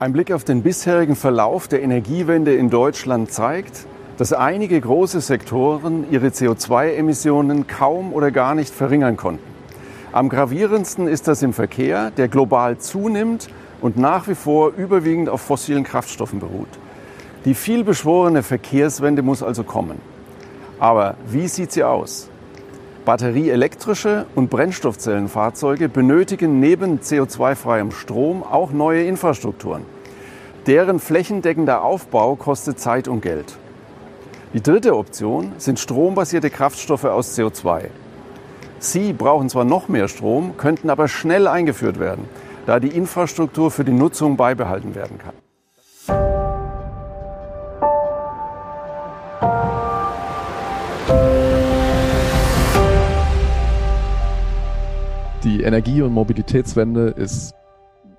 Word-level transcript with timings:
Ein 0.00 0.12
Blick 0.12 0.30
auf 0.30 0.44
den 0.44 0.62
bisherigen 0.62 1.16
Verlauf 1.16 1.66
der 1.66 1.82
Energiewende 1.82 2.54
in 2.54 2.70
Deutschland 2.70 3.32
zeigt, 3.32 3.84
dass 4.16 4.32
einige 4.32 4.80
große 4.80 5.20
Sektoren 5.20 6.06
ihre 6.12 6.28
CO2-Emissionen 6.28 7.66
kaum 7.66 8.12
oder 8.12 8.30
gar 8.30 8.54
nicht 8.54 8.72
verringern 8.72 9.16
konnten. 9.16 9.42
Am 10.12 10.28
gravierendsten 10.28 11.08
ist 11.08 11.26
das 11.26 11.42
im 11.42 11.52
Verkehr, 11.52 12.12
der 12.12 12.28
global 12.28 12.78
zunimmt 12.78 13.48
und 13.80 13.96
nach 13.96 14.28
wie 14.28 14.36
vor 14.36 14.70
überwiegend 14.76 15.28
auf 15.28 15.40
fossilen 15.40 15.82
Kraftstoffen 15.82 16.38
beruht. 16.38 16.68
Die 17.44 17.54
vielbeschworene 17.54 18.44
Verkehrswende 18.44 19.22
muss 19.22 19.42
also 19.42 19.64
kommen. 19.64 20.00
Aber 20.78 21.16
wie 21.26 21.48
sieht 21.48 21.72
sie 21.72 21.82
aus? 21.82 22.30
Batterieelektrische 23.04 24.26
und 24.34 24.50
Brennstoffzellenfahrzeuge 24.50 25.88
benötigen 25.88 26.60
neben 26.60 27.00
CO2-freiem 27.00 27.90
Strom 27.90 28.42
auch 28.42 28.70
neue 28.70 29.04
Infrastrukturen. 29.04 29.97
Deren 30.68 30.98
flächendeckender 30.98 31.82
Aufbau 31.82 32.36
kostet 32.36 32.78
Zeit 32.78 33.08
und 33.08 33.22
Geld. 33.22 33.56
Die 34.52 34.62
dritte 34.62 34.98
Option 34.98 35.52
sind 35.56 35.78
strombasierte 35.78 36.50
Kraftstoffe 36.50 37.06
aus 37.06 37.38
CO2. 37.38 37.84
Sie 38.78 39.14
brauchen 39.14 39.48
zwar 39.48 39.64
noch 39.64 39.88
mehr 39.88 40.08
Strom, 40.08 40.58
könnten 40.58 40.90
aber 40.90 41.08
schnell 41.08 41.48
eingeführt 41.48 41.98
werden, 41.98 42.26
da 42.66 42.80
die 42.80 42.88
Infrastruktur 42.88 43.70
für 43.70 43.82
die 43.82 43.92
Nutzung 43.92 44.36
beibehalten 44.36 44.94
werden 44.94 45.16
kann. 45.16 45.32
Die 55.44 55.62
Energie- 55.62 56.02
und 56.02 56.12
Mobilitätswende 56.12 57.08
ist 57.16 57.54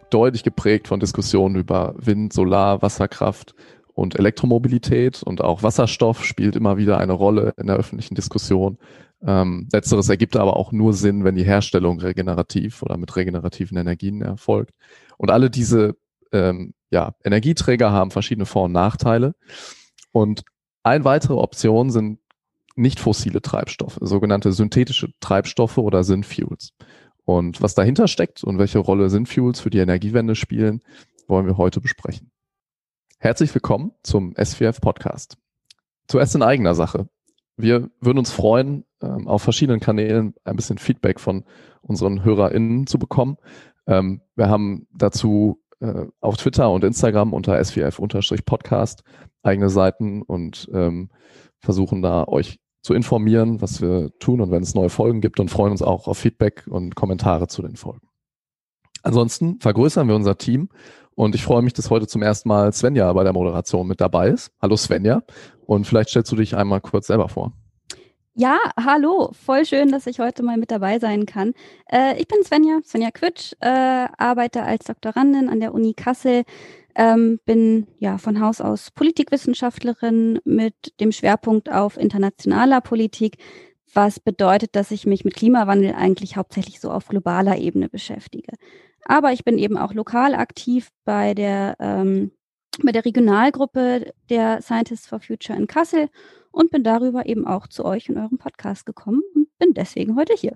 deutlich 0.09 0.43
geprägt 0.43 0.87
von 0.87 0.99
Diskussionen 0.99 1.55
über 1.55 1.93
Wind, 1.97 2.33
Solar, 2.33 2.81
Wasserkraft 2.81 3.53
und 3.93 4.17
Elektromobilität 4.17 5.23
und 5.23 5.41
auch 5.41 5.63
Wasserstoff 5.63 6.23
spielt 6.23 6.55
immer 6.55 6.77
wieder 6.77 6.97
eine 6.97 7.13
Rolle 7.13 7.53
in 7.57 7.67
der 7.67 7.75
öffentlichen 7.75 8.15
Diskussion. 8.15 8.77
Ähm, 9.25 9.67
letzteres 9.73 10.07
ergibt 10.07 10.37
aber 10.37 10.55
auch 10.55 10.71
nur 10.71 10.93
Sinn, 10.93 11.23
wenn 11.23 11.35
die 11.35 11.43
Herstellung 11.43 11.99
regenerativ 11.99 12.81
oder 12.81 12.97
mit 12.97 13.15
regenerativen 13.15 13.77
Energien 13.77 14.21
erfolgt. 14.21 14.73
Und 15.17 15.31
alle 15.31 15.49
diese 15.49 15.95
ähm, 16.31 16.73
ja, 16.89 17.13
Energieträger 17.23 17.91
haben 17.91 18.11
verschiedene 18.11 18.45
Vor- 18.45 18.65
und 18.65 18.71
Nachteile. 18.71 19.35
Und 20.11 20.43
eine 20.83 21.03
weitere 21.03 21.33
Option 21.33 21.89
sind 21.89 22.19
nicht 22.75 22.99
fossile 22.99 23.41
Treibstoffe, 23.41 23.97
sogenannte 23.99 24.53
synthetische 24.53 25.09
Treibstoffe 25.19 25.77
oder 25.77 26.03
Synfuels. 26.03 26.73
Und 27.29 27.61
was 27.61 27.75
dahinter 27.75 28.07
steckt 28.07 28.43
und 28.43 28.57
welche 28.57 28.79
Rolle 28.79 29.07
Synfuels 29.11 29.59
für 29.59 29.69
die 29.69 29.77
Energiewende 29.77 30.33
spielen, 30.33 30.81
wollen 31.27 31.45
wir 31.45 31.59
heute 31.59 31.79
besprechen. 31.79 32.31
Herzlich 33.19 33.53
willkommen 33.53 33.91
zum 34.01 34.33
SVF 34.35 34.81
Podcast. 34.81 35.37
Zuerst 36.07 36.33
in 36.33 36.41
eigener 36.41 36.73
Sache. 36.73 37.07
Wir 37.55 37.91
würden 38.01 38.17
uns 38.17 38.31
freuen, 38.31 38.83
ähm, 39.03 39.27
auf 39.27 39.43
verschiedenen 39.43 39.79
Kanälen 39.79 40.33
ein 40.43 40.55
bisschen 40.55 40.79
Feedback 40.79 41.19
von 41.19 41.45
unseren 41.83 42.23
HörerInnen 42.23 42.87
zu 42.87 42.97
bekommen. 42.97 43.37
Ähm, 43.85 44.21
wir 44.35 44.49
haben 44.49 44.87
dazu 44.91 45.61
äh, 45.81 46.07
auf 46.21 46.35
Twitter 46.37 46.71
und 46.71 46.83
Instagram 46.83 47.33
unter 47.33 47.63
SVF-Podcast 47.63 49.03
eigene 49.43 49.69
Seiten 49.69 50.23
und 50.23 50.67
ähm, 50.73 51.11
versuchen 51.59 52.01
da 52.01 52.23
euch 52.27 52.59
zu 52.81 52.93
informieren, 52.93 53.61
was 53.61 53.81
wir 53.81 54.11
tun 54.19 54.41
und 54.41 54.51
wenn 54.51 54.63
es 54.63 54.75
neue 54.75 54.89
Folgen 54.89 55.21
gibt 55.21 55.39
und 55.39 55.49
freuen 55.49 55.71
uns 55.71 55.81
auch 55.81 56.07
auf 56.07 56.17
Feedback 56.17 56.65
und 56.67 56.95
Kommentare 56.95 57.47
zu 57.47 57.61
den 57.61 57.75
Folgen. 57.75 58.07
Ansonsten 59.03 59.59
vergrößern 59.59 60.07
wir 60.07 60.15
unser 60.15 60.37
Team 60.37 60.69
und 61.15 61.35
ich 61.35 61.43
freue 61.43 61.61
mich, 61.61 61.73
dass 61.73 61.89
heute 61.89 62.07
zum 62.07 62.21
ersten 62.21 62.49
Mal 62.49 62.71
Svenja 62.73 63.11
bei 63.13 63.23
der 63.23 63.33
Moderation 63.33 63.87
mit 63.87 64.01
dabei 64.01 64.29
ist. 64.29 64.51
Hallo 64.61 64.77
Svenja 64.77 65.23
und 65.65 65.85
vielleicht 65.85 66.09
stellst 66.09 66.31
du 66.31 66.35
dich 66.35 66.55
einmal 66.55 66.81
kurz 66.81 67.07
selber 67.07 67.29
vor. 67.29 67.53
Ja, 68.35 68.57
hallo, 68.79 69.31
voll 69.33 69.65
schön, 69.65 69.91
dass 69.91 70.07
ich 70.07 70.19
heute 70.19 70.43
mal 70.43 70.55
mit 70.55 70.71
dabei 70.71 70.99
sein 70.99 71.25
kann. 71.25 71.53
Äh, 71.91 72.21
ich 72.21 72.27
bin 72.27 72.41
Svenja, 72.41 72.79
Svenja 72.85 73.11
Quitsch, 73.11 73.51
äh, 73.59 74.07
arbeite 74.17 74.63
als 74.63 74.85
Doktorandin 74.85 75.49
an 75.49 75.59
der 75.59 75.73
Uni 75.73 75.93
Kassel, 75.93 76.43
ähm, 76.95 77.39
bin 77.45 77.87
ja 77.99 78.17
von 78.17 78.41
Haus 78.41 78.61
aus 78.61 78.91
Politikwissenschaftlerin 78.91 80.39
mit 80.43 80.73
dem 80.99 81.11
Schwerpunkt 81.11 81.71
auf 81.71 81.97
internationaler 81.97 82.81
Politik, 82.81 83.37
was 83.93 84.19
bedeutet, 84.19 84.75
dass 84.75 84.91
ich 84.91 85.05
mich 85.05 85.25
mit 85.25 85.35
Klimawandel 85.35 85.93
eigentlich 85.93 86.37
hauptsächlich 86.37 86.79
so 86.79 86.91
auf 86.91 87.07
globaler 87.07 87.57
Ebene 87.57 87.89
beschäftige. 87.89 88.53
Aber 89.05 89.31
ich 89.31 89.43
bin 89.43 89.57
eben 89.57 89.77
auch 89.77 89.93
lokal 89.93 90.35
aktiv 90.35 90.89
bei 91.05 91.33
der, 91.33 91.75
ähm, 91.79 92.31
bei 92.83 92.91
der 92.91 93.05
Regionalgruppe 93.05 94.13
der 94.29 94.61
Scientists 94.61 95.07
for 95.07 95.19
Future 95.19 95.57
in 95.57 95.67
Kassel 95.67 96.09
und 96.51 96.71
bin 96.71 96.83
darüber 96.83 97.25
eben 97.25 97.47
auch 97.47 97.67
zu 97.67 97.85
euch 97.85 98.09
in 98.09 98.17
eurem 98.17 98.37
Podcast 98.37 98.85
gekommen 98.85 99.21
und 99.35 99.47
bin 99.57 99.73
deswegen 99.73 100.15
heute 100.15 100.33
hier. 100.33 100.55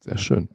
Sehr 0.00 0.18
schön. 0.18 0.48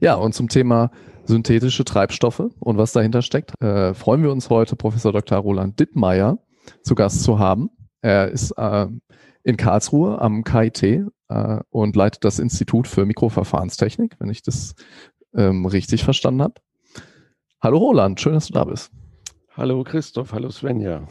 Ja, 0.00 0.14
und 0.16 0.34
zum 0.34 0.48
Thema 0.48 0.90
synthetische 1.30 1.84
Treibstoffe 1.84 2.50
und 2.58 2.76
was 2.76 2.92
dahinter 2.92 3.22
steckt, 3.22 3.54
äh, 3.62 3.94
freuen 3.94 4.22
wir 4.22 4.32
uns 4.32 4.50
heute 4.50 4.76
Professor 4.76 5.12
Dr. 5.12 5.38
Roland 5.38 5.80
Dittmeier 5.80 6.38
zu 6.82 6.94
Gast 6.94 7.22
zu 7.22 7.38
haben. 7.38 7.70
Er 8.02 8.28
ist 8.28 8.50
äh, 8.52 8.88
in 9.44 9.56
Karlsruhe 9.56 10.20
am 10.20 10.44
KIT 10.44 10.82
äh, 10.82 11.60
und 11.70 11.96
leitet 11.96 12.24
das 12.24 12.38
Institut 12.38 12.88
für 12.88 13.06
Mikroverfahrenstechnik, 13.06 14.16
wenn 14.18 14.28
ich 14.28 14.42
das 14.42 14.74
ähm, 15.34 15.64
richtig 15.66 16.04
verstanden 16.04 16.42
habe. 16.42 16.54
Hallo 17.60 17.78
Roland, 17.78 18.20
schön, 18.20 18.34
dass 18.34 18.48
du 18.48 18.54
da 18.54 18.64
bist. 18.64 18.90
Hallo 19.56 19.84
Christoph, 19.84 20.32
hallo 20.32 20.50
Svenja. 20.50 21.06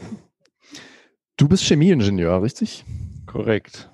Du 1.36 1.48
bist 1.48 1.64
Chemieingenieur, 1.64 2.42
richtig? 2.42 2.84
Korrekt. 3.26 3.90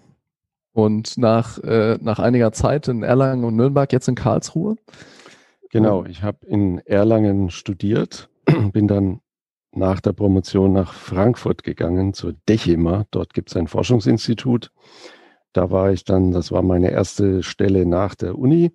Und 0.72 1.18
nach, 1.18 1.58
äh, 1.58 1.98
nach 2.00 2.18
einiger 2.18 2.52
Zeit 2.52 2.88
in 2.88 3.02
Erlangen 3.02 3.44
und 3.44 3.54
Nürnberg, 3.54 3.92
jetzt 3.92 4.08
in 4.08 4.14
Karlsruhe? 4.14 4.76
Genau, 5.76 6.04
ich 6.04 6.22
habe 6.22 6.46
in 6.46 6.78
Erlangen 6.78 7.50
studiert, 7.50 8.30
bin 8.72 8.88
dann 8.88 9.20
nach 9.72 10.00
der 10.00 10.12
Promotion 10.12 10.72
nach 10.72 10.92
Frankfurt 10.92 11.62
gegangen, 11.62 12.14
zur 12.14 12.34
DECHEMA. 12.48 13.04
Dort 13.10 13.34
gibt 13.34 13.50
es 13.50 13.56
ein 13.56 13.66
Forschungsinstitut. 13.66 14.72
Da 15.52 15.70
war 15.70 15.92
ich 15.92 16.04
dann, 16.04 16.32
das 16.32 16.50
war 16.50 16.62
meine 16.62 16.90
erste 16.90 17.42
Stelle 17.42 17.86
nach 17.86 18.14
der 18.14 18.38
Uni. 18.38 18.72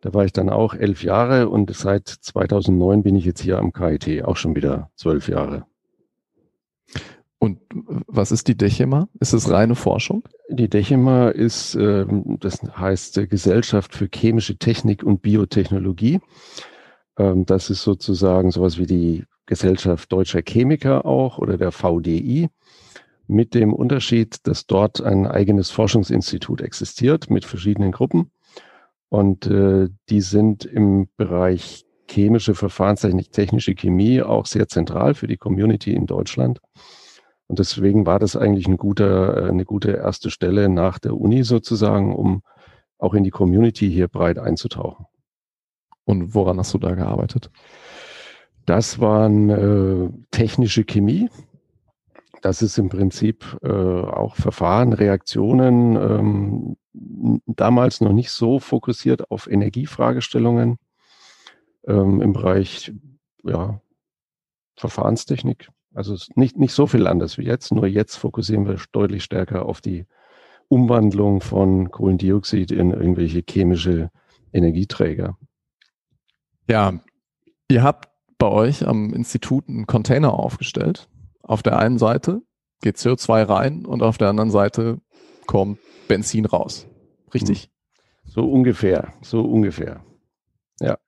Da 0.00 0.12
war 0.14 0.24
ich 0.24 0.32
dann 0.32 0.50
auch 0.50 0.74
elf 0.74 1.04
Jahre 1.04 1.48
und 1.48 1.74
seit 1.74 2.08
2009 2.08 3.04
bin 3.04 3.14
ich 3.14 3.24
jetzt 3.24 3.40
hier 3.40 3.58
am 3.58 3.72
KIT, 3.72 4.24
auch 4.24 4.36
schon 4.36 4.56
wieder 4.56 4.90
zwölf 4.96 5.28
Jahre. 5.28 5.64
Und 7.42 7.58
was 8.06 8.30
ist 8.30 8.46
die 8.46 8.56
DECHEMA? 8.56 9.08
Ist 9.18 9.32
es 9.32 9.50
reine 9.50 9.74
Forschung? 9.74 10.22
Die 10.48 10.68
DECHEMA 10.68 11.30
ist, 11.30 11.74
äh, 11.74 12.06
das 12.38 12.62
heißt 12.62 13.18
äh, 13.18 13.26
Gesellschaft 13.26 13.96
für 13.96 14.08
chemische 14.14 14.58
Technik 14.58 15.02
und 15.02 15.22
Biotechnologie. 15.22 16.20
Ähm, 17.18 17.44
das 17.44 17.68
ist 17.68 17.82
sozusagen 17.82 18.52
sowas 18.52 18.78
wie 18.78 18.86
die 18.86 19.24
Gesellschaft 19.46 20.12
deutscher 20.12 20.40
Chemiker 20.46 21.04
auch 21.04 21.38
oder 21.38 21.58
der 21.58 21.72
VDI. 21.72 22.48
Mit 23.26 23.54
dem 23.54 23.72
Unterschied, 23.72 24.46
dass 24.46 24.68
dort 24.68 25.02
ein 25.02 25.26
eigenes 25.26 25.72
Forschungsinstitut 25.72 26.60
existiert 26.60 27.28
mit 27.28 27.44
verschiedenen 27.44 27.90
Gruppen. 27.90 28.30
Und 29.08 29.48
äh, 29.48 29.88
die 30.10 30.20
sind 30.20 30.64
im 30.64 31.08
Bereich 31.16 31.86
chemische 32.08 32.54
Verfahrenstechnik, 32.54 33.32
technische 33.32 33.74
Chemie 33.74 34.22
auch 34.22 34.46
sehr 34.46 34.68
zentral 34.68 35.14
für 35.14 35.26
die 35.26 35.38
Community 35.38 35.92
in 35.92 36.06
Deutschland. 36.06 36.60
Und 37.52 37.58
deswegen 37.58 38.06
war 38.06 38.18
das 38.18 38.34
eigentlich 38.34 38.66
ein 38.66 38.78
guter, 38.78 39.36
äh, 39.36 39.48
eine 39.50 39.66
gute 39.66 39.90
erste 39.90 40.30
Stelle 40.30 40.70
nach 40.70 40.98
der 40.98 41.14
Uni 41.14 41.42
sozusagen, 41.42 42.16
um 42.16 42.42
auch 42.96 43.12
in 43.12 43.24
die 43.24 43.30
Community 43.30 43.90
hier 43.92 44.08
breit 44.08 44.38
einzutauchen. 44.38 45.04
Und 46.04 46.34
woran 46.34 46.58
hast 46.58 46.72
du 46.72 46.78
da 46.78 46.94
gearbeitet? 46.94 47.50
Das 48.64 49.00
waren 49.00 49.50
äh, 49.50 50.08
technische 50.30 50.84
Chemie. 50.84 51.28
Das 52.40 52.62
ist 52.62 52.78
im 52.78 52.88
Prinzip 52.88 53.44
äh, 53.62 53.68
auch 53.68 54.34
Verfahren, 54.36 54.94
Reaktionen, 54.94 55.96
ähm, 55.96 56.76
damals 57.44 58.00
noch 58.00 58.14
nicht 58.14 58.30
so 58.30 58.60
fokussiert 58.60 59.30
auf 59.30 59.46
Energiefragestellungen 59.46 60.78
ähm, 61.86 62.22
im 62.22 62.32
Bereich 62.32 62.94
ja, 63.44 63.78
Verfahrenstechnik. 64.78 65.68
Also 65.94 66.16
nicht, 66.34 66.56
nicht 66.56 66.72
so 66.72 66.86
viel 66.86 67.06
anders 67.06 67.38
wie 67.38 67.44
jetzt, 67.44 67.72
nur 67.72 67.86
jetzt 67.86 68.16
fokussieren 68.16 68.66
wir 68.66 68.76
deutlich 68.92 69.24
stärker 69.24 69.66
auf 69.66 69.80
die 69.80 70.06
Umwandlung 70.68 71.40
von 71.40 71.90
Kohlendioxid 71.90 72.70
in 72.70 72.92
irgendwelche 72.92 73.42
chemische 73.48 74.10
Energieträger. 74.52 75.36
Ja, 76.68 76.94
ihr 77.68 77.82
habt 77.82 78.08
bei 78.38 78.48
euch 78.48 78.86
am 78.86 79.12
Institut 79.12 79.68
einen 79.68 79.86
Container 79.86 80.32
aufgestellt. 80.32 81.08
Auf 81.42 81.62
der 81.62 81.78
einen 81.78 81.98
Seite 81.98 82.40
geht 82.80 82.96
CO2 82.96 83.48
rein 83.48 83.84
und 83.84 84.02
auf 84.02 84.16
der 84.16 84.28
anderen 84.28 84.50
Seite 84.50 85.00
kommt 85.46 85.78
Benzin 86.08 86.46
raus. 86.46 86.86
Richtig? 87.34 87.70
So 88.24 88.50
ungefähr, 88.50 89.12
so 89.20 89.42
ungefähr. 89.42 90.04
Ja. 90.80 90.98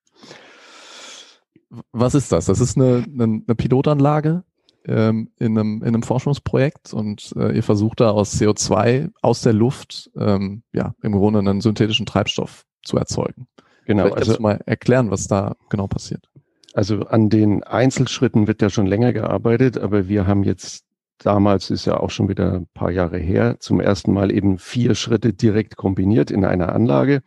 was 1.91 2.15
ist 2.15 2.31
das? 2.33 2.47
Das 2.47 2.61
ist 2.61 2.77
eine, 2.77 3.05
eine, 3.05 3.43
eine 3.47 3.55
Pilotanlage 3.57 4.45
ähm, 4.87 5.31
in, 5.39 5.59
einem, 5.59 5.83
in 5.83 5.89
einem 5.89 6.03
Forschungsprojekt 6.03 6.93
und 6.93 7.33
äh, 7.37 7.57
ihr 7.57 7.63
versucht 7.63 8.01
da 8.01 8.11
aus 8.11 8.41
CO2 8.41 9.11
aus 9.23 9.43
der 9.43 9.53
Luft 9.53 10.11
ähm, 10.17 10.63
ja 10.73 10.95
im 11.03 11.13
Grunde 11.13 11.39
einen 11.39 11.61
synthetischen 11.61 12.07
Treibstoff 12.07 12.65
zu 12.83 12.97
erzeugen. 12.97 13.47
Genau. 13.87 14.05
Vielleicht 14.05 14.29
also 14.29 14.41
mal 14.41 14.61
erklären, 14.67 15.11
was 15.11 15.27
da 15.27 15.57
genau 15.69 15.87
passiert. 15.87 16.29
Also 16.75 17.01
an 17.03 17.31
den 17.31 17.63
Einzelschritten 17.63 18.47
wird 18.47 18.63
ja 18.63 18.71
schon 18.71 18.87
länger 18.87 19.13
gearbeitet, 19.13 19.79
aber 19.79 20.09
wir 20.09 20.27
haben 20.27 20.43
jetzt 20.43 20.85
damals 21.19 21.71
ist 21.71 21.85
ja 21.85 21.99
auch 21.99 22.11
schon 22.11 22.29
wieder 22.29 22.55
ein 22.55 22.67
paar 22.75 22.91
Jahre 22.91 23.19
her, 23.19 23.57
zum 23.61 23.81
ersten 23.81 24.13
Mal 24.13 24.33
eben 24.33 24.59
vier 24.59 24.95
Schritte 24.95 25.33
direkt 25.33 25.77
kombiniert 25.77 26.31
in 26.31 26.45
einer 26.45 26.75
Anlage. 26.75 27.23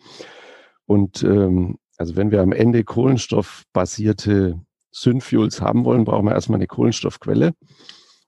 Und 0.85 1.23
ähm, 1.23 1.77
also 1.97 2.15
wenn 2.15 2.31
wir 2.31 2.41
am 2.41 2.51
Ende 2.51 2.83
kohlenstoffbasierte 2.83 4.59
Synfuels 4.99 5.61
haben 5.61 5.85
wollen, 5.85 6.05
brauchen 6.05 6.25
wir 6.25 6.33
erstmal 6.33 6.57
eine 6.57 6.67
Kohlenstoffquelle. 6.67 7.53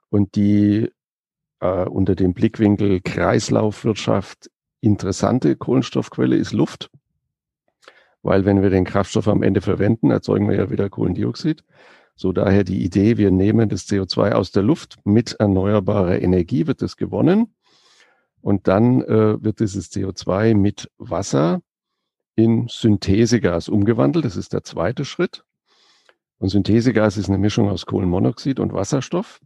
Und 0.10 0.36
die 0.36 0.90
äh, 1.60 1.86
unter 1.86 2.16
dem 2.16 2.34
Blickwinkel 2.34 3.02
Kreislaufwirtschaft 3.02 4.50
interessante 4.82 5.56
Kohlenstoffquelle 5.56 6.36
ist 6.36 6.54
Luft. 6.54 6.90
Weil 8.22 8.46
wenn 8.46 8.62
wir 8.62 8.70
den 8.70 8.86
Kraftstoff 8.86 9.28
am 9.28 9.44
Ende 9.44 9.62
verwenden, 9.62 10.12
erzeugen 10.12 10.50
wir 10.50 10.58
ja 10.58 10.70
wieder 10.70 10.90
Kohlendioxid. 10.90 11.64
So 12.16 12.34
daher 12.34 12.64
die 12.64 12.84
Idee, 12.84 13.18
wir 13.18 13.32
nehmen 13.32 13.70
das 13.70 13.88
CO2 13.88 14.34
aus 14.34 14.52
der 14.52 14.64
Luft, 14.64 14.98
mit 15.06 15.34
erneuerbarer 15.40 16.22
Energie 16.22 16.68
wird 16.68 16.82
es 16.82 16.98
gewonnen. 16.98 17.56
Und 18.42 18.68
dann 18.68 19.02
äh, 19.02 19.42
wird 19.42 19.60
dieses 19.60 19.92
CO2 19.92 20.56
mit 20.56 20.92
Wasser 20.98 21.62
in 22.36 22.68
Synthesegas 22.70 23.70
umgewandelt. 23.70 24.26
Das 24.26 24.38
ist 24.38 24.54
der 24.54 24.64
zweite 24.64 25.06
Schritt. 25.06 25.44
Und 26.40 26.50
Synthesegas 26.50 27.18
ist 27.18 27.30
eine 27.30 27.38
Mischung 27.38 27.70
aus 27.70 27.86
Kohlenmonoxid 27.86 28.60
und 28.60 28.74
Wasserstoff. 28.74 29.40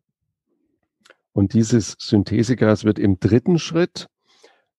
Und 1.34 1.54
dieses 1.54 1.96
Synthesegas 2.00 2.86
wird 2.86 3.00
im 3.00 3.20
dritten 3.20 3.58
Schritt 3.58 4.08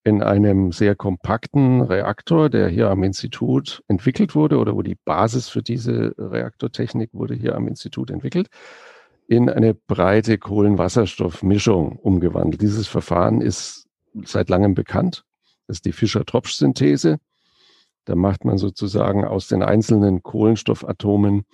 in 0.05 0.23
einem 0.23 0.71
sehr 0.71 0.95
kompakten 0.95 1.81
Reaktor, 1.81 2.51
der 2.51 2.69
hier 2.69 2.91
am 2.91 3.03
Institut 3.03 3.83
entwickelt 3.89 4.35
wurde 4.35 4.59
oder 4.59 4.77
wo 4.77 4.83
die 4.83 4.97
Basis 5.05 5.49
für 5.49 5.63
diese 5.63 6.15
Reaktortechnik 6.19 7.11
wurde 7.13 7.35
hier 7.35 7.57
am 7.57 7.67
Institut 7.67 8.11
entwickelt, 8.11 8.49
in 9.27 9.49
eine 9.49 9.75
breite 9.75 10.39
Kohlenwasserstoffmischung 10.39 11.97
umgewandelt. 11.97 12.61
Dieses 12.61 12.87
Verfahren 12.87 13.41
ist 13.41 13.87
seit 14.25 14.51
langem 14.51 14.75
bekannt. 14.75 15.25
Das 15.67 15.79
ist 15.79 15.87
die 15.87 15.93
Fischer-Tropsch-Synthese. 15.93 17.19
Da 18.05 18.15
macht 18.15 18.45
man 18.45 18.59
sozusagen 18.59 19.25
aus 19.25 19.49
den 19.49 19.63
einzelnen 19.63 20.23
Kohlenstoffatomen 20.23 21.45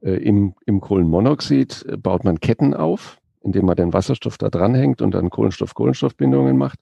im, 0.00 0.54
im 0.66 0.80
Kohlenmonoxid, 0.80 1.86
äh, 1.88 1.96
baut 1.96 2.24
man 2.24 2.40
Ketten 2.40 2.74
auf, 2.74 3.18
indem 3.42 3.66
man 3.66 3.76
den 3.76 3.92
Wasserstoff 3.92 4.38
da 4.38 4.48
dranhängt 4.48 5.02
und 5.02 5.12
dann 5.12 5.30
Kohlenstoff-Kohlenstoffbindungen 5.30 6.56
macht. 6.56 6.78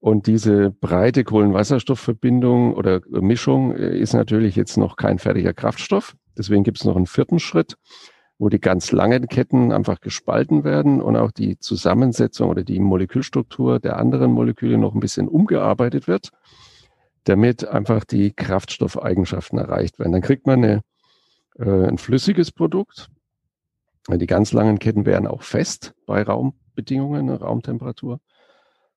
Und 0.00 0.26
diese 0.26 0.70
breite 0.70 1.24
Kohlenwasserstoffverbindung 1.24 2.74
oder 2.74 3.00
Mischung 3.10 3.76
äh, 3.76 3.98
ist 3.98 4.14
natürlich 4.14 4.56
jetzt 4.56 4.78
noch 4.78 4.96
kein 4.96 5.18
fertiger 5.18 5.52
Kraftstoff. 5.52 6.16
Deswegen 6.38 6.64
gibt 6.64 6.78
es 6.78 6.84
noch 6.84 6.96
einen 6.96 7.06
vierten 7.06 7.38
Schritt, 7.38 7.76
wo 8.38 8.48
die 8.48 8.60
ganz 8.60 8.92
langen 8.92 9.28
Ketten 9.28 9.70
einfach 9.72 10.00
gespalten 10.00 10.64
werden 10.64 11.02
und 11.02 11.16
auch 11.16 11.30
die 11.30 11.58
Zusammensetzung 11.58 12.48
oder 12.48 12.64
die 12.64 12.80
Molekülstruktur 12.80 13.78
der 13.78 13.98
anderen 13.98 14.32
Moleküle 14.32 14.78
noch 14.78 14.94
ein 14.94 15.00
bisschen 15.00 15.28
umgearbeitet 15.28 16.08
wird, 16.08 16.30
damit 17.24 17.68
einfach 17.68 18.04
die 18.04 18.32
Kraftstoffeigenschaften 18.32 19.58
erreicht 19.58 19.98
werden. 19.98 20.12
Dann 20.12 20.22
kriegt 20.22 20.46
man 20.46 20.64
eine, 20.64 20.80
äh, 21.60 21.88
ein 21.88 21.98
flüssiges 21.98 22.50
Produkt. 22.50 23.08
Die 24.08 24.26
ganz 24.26 24.52
langen 24.52 24.78
Ketten 24.78 25.06
wären 25.06 25.26
auch 25.26 25.42
fest 25.42 25.94
bei 26.06 26.22
Raumbedingungen, 26.22 27.28
Raumtemperatur. 27.28 28.20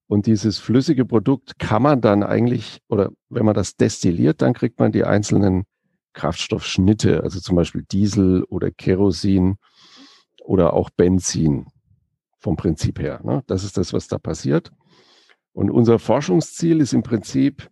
Und 0.08 0.26
dieses 0.28 0.60
flüssige 0.60 1.06
Produkt 1.06 1.60
kann 1.60 1.82
man 1.82 2.02
dann 2.02 2.24
eigentlich, 2.24 2.82
oder 2.88 3.12
wenn 3.30 3.46
man 3.46 3.54
das 3.54 3.76
destilliert, 3.76 4.42
dann 4.42 4.54
kriegt 4.54 4.80
man 4.80 4.92
die 4.92 5.04
einzelnen 5.04 5.66
Kraftstoffschnitte, 6.14 7.24
also 7.24 7.40
zum 7.40 7.56
Beispiel 7.56 7.84
Diesel 7.84 8.44
oder 8.44 8.72
Kerosin 8.72 9.58
oder 10.44 10.74
auch 10.74 10.90
Benzin 10.90 11.68
vom 12.40 12.56
Prinzip 12.56 13.00
her. 13.00 13.22
Ne? 13.24 13.44
Das 13.48 13.64
ist 13.64 13.78
das, 13.78 13.94
was 13.94 14.08
da 14.08 14.18
passiert. 14.18 14.72
Und 15.54 15.70
unser 15.70 16.00
Forschungsziel 16.00 16.82
ist 16.82 16.94
im 16.94 17.04
Prinzip 17.04 17.70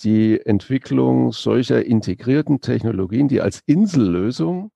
die 0.00 0.40
Entwicklung 0.44 1.32
solcher 1.32 1.84
integrierten 1.84 2.60
Technologien, 2.60 3.28
die 3.28 3.40
als 3.40 3.62
Insellösung 3.66 4.70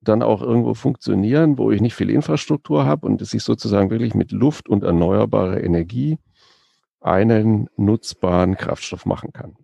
dann 0.00 0.22
auch 0.22 0.42
irgendwo 0.42 0.74
funktionieren, 0.74 1.58
wo 1.58 1.70
ich 1.70 1.80
nicht 1.80 1.94
viel 1.94 2.10
Infrastruktur 2.10 2.84
habe 2.84 3.06
und 3.06 3.20
dass 3.20 3.34
ich 3.34 3.42
sozusagen 3.42 3.90
wirklich 3.90 4.14
mit 4.14 4.32
Luft 4.32 4.68
und 4.68 4.84
erneuerbarer 4.84 5.62
Energie 5.62 6.18
einen 7.00 7.68
nutzbaren 7.76 8.56
Kraftstoff 8.56 9.06
machen 9.06 9.32
kann. 9.32 9.56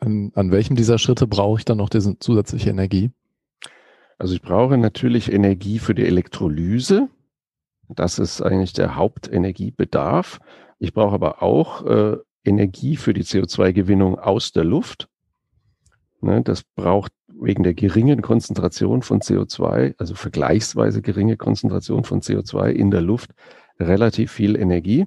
An, 0.00 0.32
an 0.34 0.50
welchem 0.50 0.76
dieser 0.76 0.98
Schritte 0.98 1.26
brauche 1.26 1.58
ich 1.58 1.64
dann 1.64 1.78
noch 1.78 1.88
diese 1.88 2.18
zusätzliche 2.18 2.70
Energie? 2.70 3.10
Also 4.18 4.34
ich 4.34 4.42
brauche 4.42 4.76
natürlich 4.78 5.32
Energie 5.32 5.78
für 5.78 5.94
die 5.94 6.04
Elektrolyse. 6.04 7.08
Das 7.88 8.18
ist 8.18 8.42
eigentlich 8.42 8.72
der 8.72 8.96
Hauptenergiebedarf. 8.96 10.40
Ich 10.78 10.92
brauche 10.92 11.14
aber 11.14 11.42
auch 11.42 11.84
äh, 11.86 12.16
Energie 12.48 12.96
für 12.96 13.12
die 13.12 13.24
CO2-Gewinnung 13.24 14.18
aus 14.18 14.52
der 14.52 14.64
Luft. 14.64 15.08
Ne, 16.20 16.42
das 16.42 16.64
braucht 16.64 17.12
wegen 17.40 17.62
der 17.62 17.74
geringen 17.74 18.22
Konzentration 18.22 19.02
von 19.02 19.20
CO2, 19.20 19.94
also 19.98 20.14
vergleichsweise 20.14 21.02
geringe 21.02 21.36
Konzentration 21.36 22.02
von 22.02 22.20
CO2 22.20 22.70
in 22.70 22.90
der 22.90 23.02
Luft, 23.02 23.30
relativ 23.78 24.32
viel 24.32 24.56
Energie. 24.56 25.06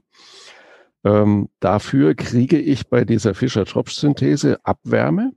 Ähm, 1.04 1.50
dafür 1.60 2.16
kriege 2.16 2.60
ich 2.60 2.88
bei 2.88 3.04
dieser 3.04 3.34
Fischer-Tropsch-Synthese 3.34 4.64
Abwärme, 4.64 5.34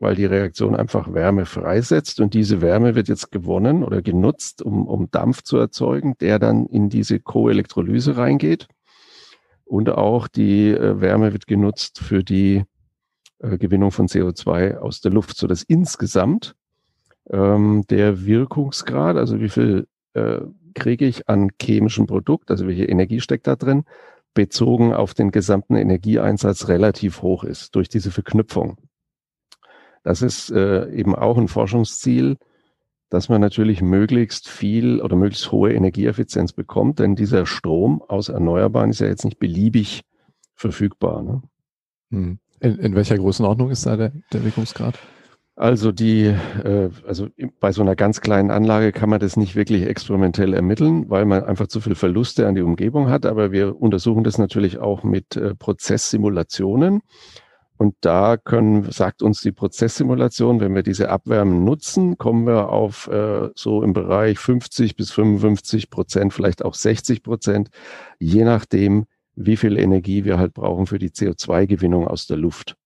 weil 0.00 0.16
die 0.16 0.24
Reaktion 0.26 0.74
einfach 0.74 1.12
Wärme 1.12 1.46
freisetzt 1.46 2.20
und 2.20 2.34
diese 2.34 2.60
Wärme 2.60 2.94
wird 2.94 3.08
jetzt 3.08 3.30
gewonnen 3.30 3.84
oder 3.84 4.02
genutzt, 4.02 4.62
um, 4.62 4.86
um 4.86 5.10
Dampf 5.10 5.42
zu 5.42 5.58
erzeugen, 5.58 6.14
der 6.20 6.38
dann 6.38 6.66
in 6.66 6.88
diese 6.88 7.20
Koelektrolyse 7.20 8.16
reingeht. 8.16 8.66
Und 9.70 9.88
auch 9.88 10.26
die 10.26 10.70
äh, 10.70 11.00
Wärme 11.00 11.32
wird 11.32 11.46
genutzt 11.46 12.00
für 12.00 12.24
die 12.24 12.64
äh, 13.38 13.56
Gewinnung 13.56 13.92
von 13.92 14.08
CO2 14.08 14.78
aus 14.78 15.00
der 15.00 15.12
Luft, 15.12 15.36
so 15.36 15.46
dass 15.46 15.62
insgesamt 15.62 16.56
ähm, 17.30 17.84
der 17.88 18.26
Wirkungsgrad, 18.26 19.16
also 19.16 19.40
wie 19.40 19.48
viel 19.48 19.86
äh, 20.14 20.40
kriege 20.74 21.06
ich 21.06 21.28
an 21.28 21.50
chemischem 21.62 22.08
Produkt, 22.08 22.50
also 22.50 22.66
welche 22.66 22.86
Energie 22.86 23.20
steckt 23.20 23.46
da 23.46 23.54
drin, 23.54 23.84
bezogen 24.34 24.92
auf 24.92 25.14
den 25.14 25.30
gesamten 25.30 25.76
Energieeinsatz 25.76 26.66
relativ 26.66 27.22
hoch 27.22 27.44
ist 27.44 27.76
durch 27.76 27.88
diese 27.88 28.10
Verknüpfung. 28.10 28.76
Das 30.02 30.20
ist 30.20 30.50
äh, 30.50 30.90
eben 30.90 31.14
auch 31.14 31.38
ein 31.38 31.46
Forschungsziel, 31.46 32.38
dass 33.10 33.28
man 33.28 33.40
natürlich 33.40 33.82
möglichst 33.82 34.48
viel 34.48 35.00
oder 35.00 35.16
möglichst 35.16 35.52
hohe 35.52 35.72
Energieeffizienz 35.72 36.52
bekommt, 36.52 37.00
denn 37.00 37.16
dieser 37.16 37.44
Strom 37.44 38.02
aus 38.06 38.28
Erneuerbaren 38.28 38.90
ist 38.90 39.00
ja 39.00 39.08
jetzt 39.08 39.24
nicht 39.24 39.38
beliebig 39.38 40.02
verfügbar. 40.54 41.22
Ne? 41.22 41.42
Hm. 42.10 42.38
In, 42.60 42.78
in 42.78 42.94
welcher 42.94 43.16
Größenordnung 43.16 43.70
ist 43.70 43.86
da 43.86 43.96
der, 43.96 44.12
der 44.32 44.44
Wirkungsgrad? 44.44 44.98
Also 45.56 45.92
die, 45.92 46.24
äh, 46.24 46.88
also 47.06 47.28
bei 47.58 47.72
so 47.72 47.82
einer 47.82 47.96
ganz 47.96 48.20
kleinen 48.20 48.50
Anlage 48.50 48.92
kann 48.92 49.10
man 49.10 49.20
das 49.20 49.36
nicht 49.36 49.56
wirklich 49.56 49.86
experimentell 49.86 50.54
ermitteln, 50.54 51.10
weil 51.10 51.26
man 51.26 51.44
einfach 51.44 51.66
zu 51.66 51.80
viel 51.80 51.94
Verluste 51.94 52.46
an 52.46 52.54
die 52.54 52.62
Umgebung 52.62 53.10
hat. 53.10 53.26
Aber 53.26 53.52
wir 53.52 53.78
untersuchen 53.78 54.24
das 54.24 54.38
natürlich 54.38 54.78
auch 54.78 55.02
mit 55.02 55.36
äh, 55.36 55.54
Prozesssimulationen. 55.54 57.02
Und 57.80 57.94
da 58.02 58.36
können, 58.36 58.92
sagt 58.92 59.22
uns 59.22 59.40
die 59.40 59.52
Prozesssimulation, 59.52 60.60
wenn 60.60 60.74
wir 60.74 60.82
diese 60.82 61.08
Abwärmen 61.08 61.64
nutzen, 61.64 62.18
kommen 62.18 62.46
wir 62.46 62.68
auf 62.68 63.06
äh, 63.06 63.48
so 63.54 63.82
im 63.82 63.94
Bereich 63.94 64.38
50 64.38 64.96
bis 64.96 65.10
55 65.12 65.88
Prozent, 65.88 66.34
vielleicht 66.34 66.62
auch 66.62 66.74
60 66.74 67.22
Prozent, 67.22 67.70
je 68.18 68.44
nachdem, 68.44 69.06
wie 69.34 69.56
viel 69.56 69.78
Energie 69.78 70.26
wir 70.26 70.36
halt 70.36 70.52
brauchen 70.52 70.84
für 70.84 70.98
die 70.98 71.08
CO2-Gewinnung 71.08 72.06
aus 72.06 72.26
der 72.26 72.36
Luft. 72.36 72.76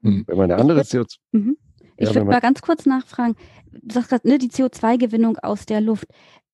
Mhm. 0.00 0.24
Wenn 0.26 0.38
man 0.38 0.50
eine 0.50 0.58
andere 0.58 0.80
CO2. 0.80 1.18
Mhm. 1.32 1.58
Ich 1.98 2.08
ja, 2.08 2.14
würde 2.14 2.24
mal 2.24 2.40
ganz 2.40 2.62
kurz 2.62 2.86
nachfragen. 2.86 3.36
Du 3.70 3.92
sagst 3.92 4.08
gerade, 4.08 4.26
ne, 4.26 4.38
die 4.38 4.48
CO2-Gewinnung 4.48 5.36
aus 5.36 5.66
der 5.66 5.82
Luft. 5.82 6.06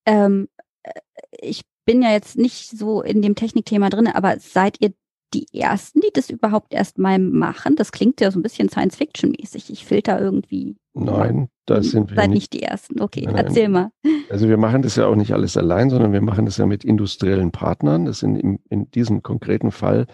Ähm, 0.04 0.48
äh, 0.82 0.90
ich 1.30 1.62
bin 1.84 2.02
ja 2.02 2.10
jetzt 2.10 2.38
nicht 2.38 2.70
so 2.70 3.02
in 3.02 3.22
dem 3.22 3.36
Technikthema 3.36 3.88
drin, 3.88 4.08
aber 4.08 4.40
seid 4.40 4.80
ihr 4.80 4.94
die 5.34 5.46
Ersten, 5.52 6.00
die 6.00 6.10
das 6.12 6.30
überhaupt 6.30 6.72
erst 6.72 6.98
mal 6.98 7.18
machen? 7.18 7.76
Das 7.76 7.92
klingt 7.92 8.20
ja 8.20 8.30
so 8.30 8.38
ein 8.38 8.42
bisschen 8.42 8.68
Science-Fiction-mäßig. 8.68 9.70
Ich 9.70 9.84
filter 9.84 10.20
irgendwie. 10.20 10.76
Nein, 10.94 11.48
da 11.66 11.82
sind 11.82 12.10
wir 12.10 12.16
Seid 12.16 12.30
nicht 12.30 12.52
die 12.52 12.62
Ersten. 12.62 13.00
Okay, 13.00 13.22
nein, 13.26 13.36
erzähl 13.36 13.68
mal. 13.68 13.90
Also 14.30 14.48
wir 14.48 14.56
machen 14.56 14.82
das 14.82 14.96
ja 14.96 15.06
auch 15.06 15.14
nicht 15.14 15.32
alles 15.32 15.56
allein, 15.56 15.90
sondern 15.90 16.12
wir 16.12 16.20
machen 16.20 16.44
das 16.44 16.56
ja 16.56 16.66
mit 16.66 16.84
industriellen 16.84 17.52
Partnern. 17.52 18.04
Das 18.04 18.20
sind 18.20 18.36
im, 18.36 18.58
in 18.68 18.90
diesem 18.90 19.22
konkreten 19.22 19.70
Fall 19.70 20.06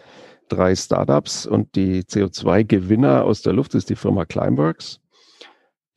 drei 0.48 0.74
Startups 0.74 1.46
und 1.46 1.74
die 1.74 2.02
CO2-Gewinner 2.02 3.24
aus 3.24 3.42
der 3.42 3.52
Luft 3.52 3.74
ist 3.74 3.90
die 3.90 3.96
Firma 3.96 4.24
Climeworks. 4.24 5.00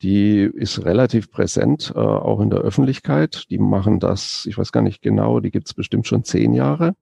Die 0.02 0.42
ist 0.42 0.84
relativ 0.84 1.30
präsent, 1.30 1.92
äh, 1.94 1.98
auch 1.98 2.40
in 2.40 2.50
der 2.50 2.60
Öffentlichkeit. 2.60 3.46
Die 3.50 3.58
machen 3.58 3.98
das, 3.98 4.46
ich 4.46 4.56
weiß 4.56 4.70
gar 4.70 4.82
nicht 4.82 5.02
genau, 5.02 5.40
die 5.40 5.50
gibt 5.50 5.66
es 5.66 5.74
bestimmt 5.74 6.06
schon 6.06 6.24
zehn 6.24 6.54
Jahre. 6.54 6.94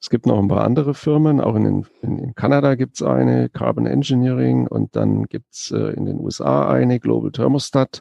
Es 0.00 0.08
gibt 0.08 0.24
noch 0.24 0.38
ein 0.38 0.48
paar 0.48 0.64
andere 0.64 0.94
Firmen, 0.94 1.40
auch 1.40 1.54
in, 1.54 1.84
in, 2.00 2.18
in 2.18 2.34
Kanada 2.34 2.74
gibt 2.74 2.96
es 2.96 3.02
eine, 3.02 3.50
Carbon 3.50 3.86
Engineering, 3.86 4.66
und 4.66 4.96
dann 4.96 5.24
gibt 5.24 5.52
es 5.52 5.70
äh, 5.70 5.92
in 5.92 6.06
den 6.06 6.18
USA 6.20 6.70
eine, 6.70 6.98
Global 7.00 7.32
Thermostat. 7.32 8.00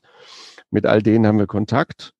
Mit 0.72 0.86
all 0.86 1.02
denen 1.02 1.28
haben 1.28 1.40
wir 1.40 1.48
Kontakt. 1.48 2.14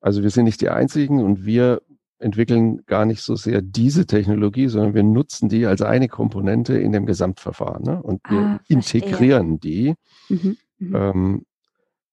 Also 0.00 0.22
wir 0.22 0.30
sind 0.30 0.44
nicht 0.44 0.60
die 0.60 0.70
Einzigen 0.70 1.22
und 1.22 1.44
wir 1.46 1.82
entwickeln 2.18 2.84
gar 2.86 3.04
nicht 3.04 3.22
so 3.22 3.36
sehr 3.36 3.62
diese 3.62 4.06
Technologie, 4.06 4.68
sondern 4.68 4.94
wir 4.94 5.02
nutzen 5.02 5.48
die 5.48 5.66
als 5.66 5.82
eine 5.82 6.08
Komponente 6.08 6.78
in 6.78 6.92
dem 6.92 7.06
Gesamtverfahren. 7.06 7.84
Ne? 7.84 8.02
Und 8.02 8.20
wir 8.28 8.38
ah, 8.38 8.60
integrieren 8.68 9.60
die. 9.60 9.94
Mhm, 10.28 10.56
mhm. 10.78 10.96
ähm, 10.96 11.46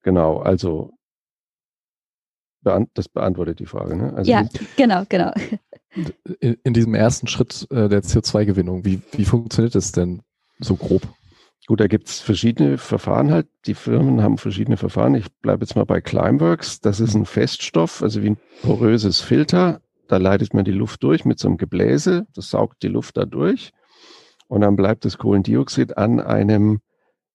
genau, 0.01 0.39
also 0.39 0.91
das 2.93 3.09
beantwortet 3.09 3.59
die 3.59 3.65
Frage. 3.65 3.95
Ne? 3.95 4.13
Also 4.13 4.31
ja, 4.31 4.45
genau, 4.77 5.03
genau. 5.09 5.31
In, 6.39 6.57
in, 6.63 6.73
diesem 6.73 6.95
ersten 6.95 7.27
Schritt 7.27 7.67
äh, 7.69 7.87
der 7.87 8.01
CO2-Gewinnung, 8.03 8.83
wie, 8.83 9.01
wie 9.11 9.25
funktioniert 9.25 9.75
das 9.75 9.91
denn 9.91 10.21
so 10.59 10.75
grob? 10.75 11.07
Gut, 11.67 11.79
da 11.79 11.87
gibt's 11.87 12.19
verschiedene 12.19 12.77
Verfahren 12.77 13.31
halt. 13.31 13.47
Die 13.67 13.73
Firmen 13.73 14.21
haben 14.21 14.37
verschiedene 14.37 14.75
Verfahren. 14.75 15.15
Ich 15.15 15.31
bleibe 15.41 15.63
jetzt 15.63 15.75
mal 15.75 15.85
bei 15.85 16.01
Climeworks. 16.01 16.81
Das 16.81 16.99
ist 16.99 17.15
ein 17.15 17.25
Feststoff, 17.25 18.03
also 18.03 18.21
wie 18.21 18.31
ein 18.31 18.37
poröses 18.63 19.21
Filter. 19.21 19.81
Da 20.07 20.17
leitet 20.17 20.53
man 20.53 20.65
die 20.65 20.71
Luft 20.71 21.03
durch 21.03 21.23
mit 21.23 21.39
so 21.39 21.47
einem 21.47 21.57
Gebläse. 21.57 22.27
Das 22.33 22.49
saugt 22.49 22.83
die 22.83 22.89
Luft 22.89 23.15
da 23.15 23.25
durch. 23.25 23.71
Und 24.47 24.61
dann 24.61 24.75
bleibt 24.75 25.05
das 25.05 25.17
Kohlendioxid 25.17 25.97
an 25.97 26.19
einem 26.19 26.81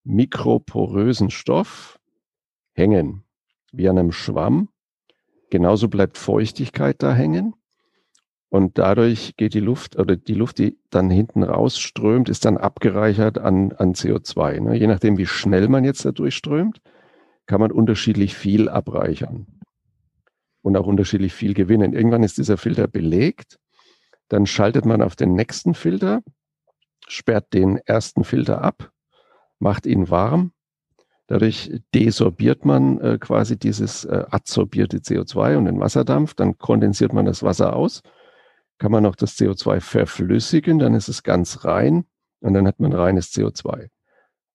mikroporösen 0.04 1.30
Stoff 1.30 1.98
hängen, 2.72 3.24
wie 3.72 3.88
an 3.88 3.98
einem 3.98 4.12
Schwamm. 4.12 4.68
Genauso 5.50 5.88
bleibt 5.88 6.18
Feuchtigkeit 6.18 7.02
da 7.02 7.14
hängen. 7.14 7.54
Und 8.50 8.78
dadurch 8.78 9.36
geht 9.36 9.52
die 9.52 9.60
Luft 9.60 9.96
oder 9.98 10.16
die 10.16 10.34
Luft, 10.34 10.58
die 10.58 10.78
dann 10.88 11.10
hinten 11.10 11.42
rausströmt, 11.42 12.28
ist 12.30 12.46
dann 12.46 12.56
abgereichert 12.56 13.38
an, 13.38 13.72
an 13.72 13.92
CO2. 13.92 14.60
Ne? 14.60 14.76
Je 14.76 14.86
nachdem, 14.86 15.18
wie 15.18 15.26
schnell 15.26 15.68
man 15.68 15.84
jetzt 15.84 16.04
da 16.04 16.12
durchströmt, 16.12 16.80
kann 17.46 17.60
man 17.60 17.70
unterschiedlich 17.72 18.34
viel 18.34 18.68
abreichern 18.68 19.46
und 20.62 20.76
auch 20.76 20.86
unterschiedlich 20.86 21.34
viel 21.34 21.52
gewinnen. 21.52 21.92
Irgendwann 21.92 22.22
ist 22.22 22.38
dieser 22.38 22.56
Filter 22.56 22.88
belegt. 22.88 23.58
Dann 24.28 24.46
schaltet 24.46 24.86
man 24.86 25.02
auf 25.02 25.14
den 25.14 25.34
nächsten 25.34 25.74
Filter, 25.74 26.22
sperrt 27.06 27.52
den 27.52 27.78
ersten 27.78 28.24
Filter 28.24 28.62
ab, 28.62 28.92
macht 29.58 29.84
ihn 29.84 30.08
warm. 30.10 30.52
Dadurch 31.26 31.82
desorbiert 31.94 32.64
man 32.64 32.98
äh, 33.00 33.18
quasi 33.18 33.58
dieses 33.58 34.06
äh, 34.06 34.24
adsorbierte 34.30 34.98
CO2 34.98 35.58
und 35.58 35.66
den 35.66 35.80
Wasserdampf. 35.80 36.32
Dann 36.32 36.56
kondensiert 36.56 37.12
man 37.12 37.26
das 37.26 37.42
Wasser 37.42 37.76
aus 37.76 38.02
kann 38.78 38.92
man 38.92 39.02
noch 39.02 39.16
das 39.16 39.36
CO2 39.36 39.80
verflüssigen, 39.80 40.78
dann 40.78 40.94
ist 40.94 41.08
es 41.08 41.22
ganz 41.22 41.64
rein 41.64 42.04
und 42.40 42.54
dann 42.54 42.66
hat 42.66 42.80
man 42.80 42.92
reines 42.92 43.32
CO2. 43.32 43.88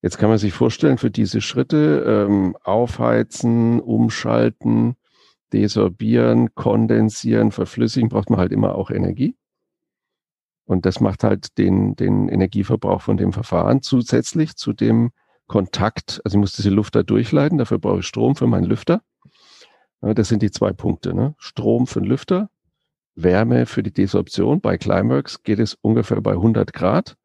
Jetzt 0.01 0.17
kann 0.17 0.29
man 0.29 0.37
sich 0.37 0.53
vorstellen, 0.53 0.97
für 0.97 1.11
diese 1.11 1.39
Schritte 1.39 2.27
ähm, 2.27 2.57
aufheizen, 2.63 3.79
umschalten, 3.79 4.95
desorbieren, 5.53 6.55
kondensieren, 6.55 7.51
verflüssigen, 7.51 8.09
braucht 8.09 8.29
man 8.29 8.39
halt 8.39 8.51
immer 8.51 8.75
auch 8.75 8.89
Energie. 8.89 9.37
Und 10.65 10.85
das 10.85 10.99
macht 10.99 11.23
halt 11.23 11.57
den, 11.57 11.95
den 11.95 12.27
Energieverbrauch 12.27 13.01
von 13.01 13.17
dem 13.17 13.33
Verfahren 13.33 13.81
zusätzlich 13.81 14.55
zu 14.55 14.73
dem 14.73 15.11
Kontakt. 15.47 16.21
Also 16.23 16.37
ich 16.37 16.39
muss 16.39 16.53
diese 16.53 16.69
Luft 16.69 16.95
da 16.95 17.03
durchleiten, 17.03 17.57
dafür 17.57 17.79
brauche 17.79 17.99
ich 17.99 18.07
Strom 18.07 18.35
für 18.35 18.47
meinen 18.47 18.65
Lüfter. 18.65 19.01
Das 20.01 20.27
sind 20.27 20.41
die 20.41 20.51
zwei 20.51 20.73
Punkte. 20.73 21.13
Ne? 21.13 21.35
Strom 21.37 21.87
für 21.87 22.01
den 22.01 22.09
Lüfter 22.09 22.49
Wärme 23.15 23.65
für 23.65 23.83
die 23.83 23.93
Desorption. 23.93 24.61
Bei 24.61 24.77
Climeworks 24.77 25.43
geht 25.43 25.59
es 25.59 25.75
ungefähr 25.81 26.21
bei 26.21 26.31
100 26.31 26.73
Grad. 26.73 27.15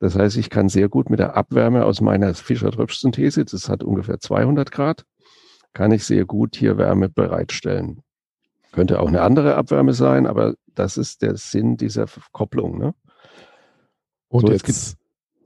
Das 0.00 0.14
heißt, 0.14 0.36
ich 0.36 0.50
kann 0.50 0.68
sehr 0.68 0.88
gut 0.88 1.10
mit 1.10 1.18
der 1.18 1.36
Abwärme 1.36 1.84
aus 1.84 2.00
meiner 2.00 2.32
Fischer-Tropsch-Synthese, 2.34 3.44
das 3.44 3.68
hat 3.68 3.82
ungefähr 3.82 4.20
200 4.20 4.70
Grad, 4.70 5.04
kann 5.72 5.90
ich 5.90 6.04
sehr 6.04 6.24
gut 6.24 6.56
hier 6.56 6.78
Wärme 6.78 7.08
bereitstellen. 7.08 8.02
Könnte 8.70 9.00
auch 9.00 9.08
eine 9.08 9.22
andere 9.22 9.56
Abwärme 9.56 9.94
sein, 9.94 10.26
aber 10.26 10.54
das 10.74 10.96
ist 10.98 11.22
der 11.22 11.36
Sinn 11.36 11.76
dieser 11.76 12.06
Kopplung. 12.32 12.78
Ne? 12.78 12.94
Und 14.28 14.46
so, 14.46 14.52
jetzt 14.52 14.64
gibt 14.64 14.96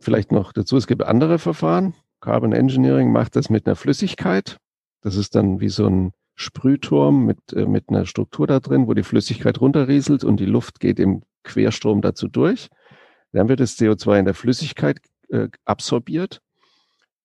vielleicht 0.01 0.33
noch 0.33 0.53
dazu, 0.53 0.77
es 0.77 0.87
gibt 0.87 1.03
andere 1.03 1.39
Verfahren. 1.39 1.95
Carbon 2.21 2.53
Engineering 2.53 3.11
macht 3.11 3.37
das 3.37 3.49
mit 3.49 3.67
einer 3.67 3.77
Flüssigkeit. 3.77 4.59
Das 5.01 5.17
ist 5.17 5.35
dann 5.35 5.61
wie 5.61 5.71
so 5.71 5.87
ein 5.87 6.13
Sprühturm 6.35 7.27
mit, 7.27 7.53
äh, 7.53 7.67
mit 7.67 7.89
einer 7.89 8.07
Struktur 8.07 8.47
da 8.47 8.61
drin, 8.61 8.87
wo 8.87 8.95
die 8.95 9.03
Flüssigkeit 9.03 9.61
runterrieselt 9.61 10.25
und 10.25 10.39
die 10.39 10.47
Luft 10.47 10.81
geht 10.81 10.99
im 10.99 11.23
Querstrom 11.45 12.01
dazu 12.03 12.29
durch. 12.29 12.69
Dann 13.33 13.49
wird 13.49 13.61
das 13.61 13.79
CO2 13.79 14.19
in 14.19 14.25
der 14.25 14.35
Flüssigkeit 14.35 14.99
äh, 15.31 15.49
absorbiert 15.65 16.41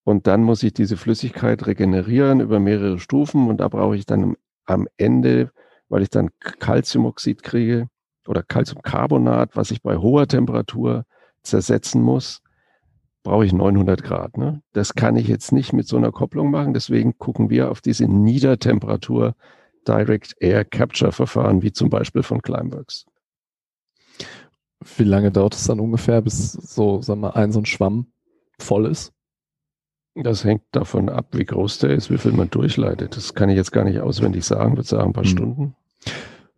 und 0.04 0.28
dann 0.28 0.44
muss 0.44 0.64
ich 0.64 0.74
diese 0.74 0.98
Flüssigkeit 0.98 1.68
regenerieren 1.68 2.40
über 2.40 2.60
mehrere 2.60 3.00
Stufen 3.00 3.48
und 3.48 3.58
da 3.58 3.68
brauche 3.68 3.96
ich 3.96 4.06
dann 4.06 4.36
am 4.66 4.88
Ende, 4.98 5.52
weil 5.90 6.02
ich 6.02 6.10
dann 6.10 6.30
Calciumoxid 6.40 7.44
kriege 7.44 7.88
oder 8.28 8.44
Calciumcarbonat, 8.44 9.56
was 9.56 9.72
ich 9.72 9.82
bei 9.82 9.98
hoher 9.98 10.28
Temperatur 10.28 11.06
zersetzen 11.44 12.02
muss, 12.02 12.42
brauche 13.28 13.46
ich 13.46 13.52
900 13.52 14.04
Grad. 14.04 14.38
Ne? 14.38 14.62
Das 14.72 14.94
kann 14.94 15.18
ich 15.18 15.28
jetzt 15.28 15.52
nicht 15.52 15.74
mit 15.74 15.86
so 15.86 15.98
einer 15.98 16.14
Kopplung 16.14 16.50
machen. 16.50 16.74
Deswegen 16.74 17.18
gucken 17.18 17.50
wir 17.50 17.70
auf 17.70 17.82
diese 17.82 18.08
Niedertemperatur 18.08 19.36
Direct 19.86 20.36
Air 20.40 20.64
Capture 20.64 21.12
Verfahren, 21.12 21.62
wie 21.62 21.74
zum 21.74 21.90
Beispiel 21.90 22.24
von 22.24 22.42
Climeworks. 22.42 23.06
Wie 24.96 25.04
lange 25.04 25.32
dauert 25.32 25.56
es 25.56 25.66
dann 25.66 25.82
ungefähr, 25.82 26.22
bis 26.22 26.54
so, 26.54 27.02
sagen 27.02 27.20
wir, 27.20 27.36
ein 27.36 27.52
so 27.52 27.60
ein 27.60 27.66
Schwamm 27.66 28.08
voll 28.60 28.86
ist? 28.86 29.12
Das 30.16 30.46
hängt 30.46 30.64
davon 30.72 31.10
ab, 31.10 31.28
wie 31.32 31.46
groß 31.46 31.80
der 31.80 31.90
ist, 31.90 32.10
wie 32.10 32.18
viel 32.18 32.32
man 32.32 32.50
durchleitet. 32.50 33.18
Das 33.18 33.34
kann 33.34 33.50
ich 33.50 33.58
jetzt 33.58 33.74
gar 33.74 33.84
nicht 33.84 34.00
auswendig 34.00 34.46
sagen, 34.46 34.78
würde 34.78 34.88
sagen 34.88 35.10
ein 35.10 35.14
paar 35.14 35.26
hm. 35.26 35.30
Stunden. 35.30 35.76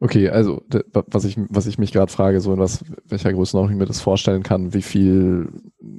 Okay, 0.01 0.29
also 0.29 0.63
was 0.93 1.25
ich, 1.25 1.37
was 1.49 1.67
ich 1.67 1.77
mich 1.77 1.91
gerade 1.91 2.11
frage, 2.11 2.39
so 2.39 2.53
in 2.53 2.59
was, 2.59 2.85
welcher 3.05 3.33
Größenordnung 3.33 3.73
ich 3.75 3.79
mir 3.79 3.85
das 3.85 3.99
vorstellen 3.99 4.43
kann, 4.43 4.73
wie 4.73 4.81
viel, 4.81 5.49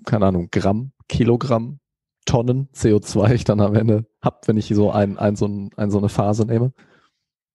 keine 0.06 0.26
Ahnung, 0.26 0.48
Gramm, 0.50 0.92
Kilogramm, 1.08 1.80
Tonnen 2.24 2.68
CO2 2.74 3.32
ich 3.34 3.44
dann 3.44 3.60
am 3.60 3.74
Ende 3.74 4.06
hab, 4.22 4.48
wenn 4.48 4.56
ich 4.56 4.68
so 4.68 4.90
ein, 4.90 5.18
ein, 5.18 5.36
so, 5.36 5.46
ein, 5.46 5.70
ein, 5.76 5.90
so 5.90 5.98
eine 5.98 6.08
Phase 6.08 6.46
nehme? 6.46 6.72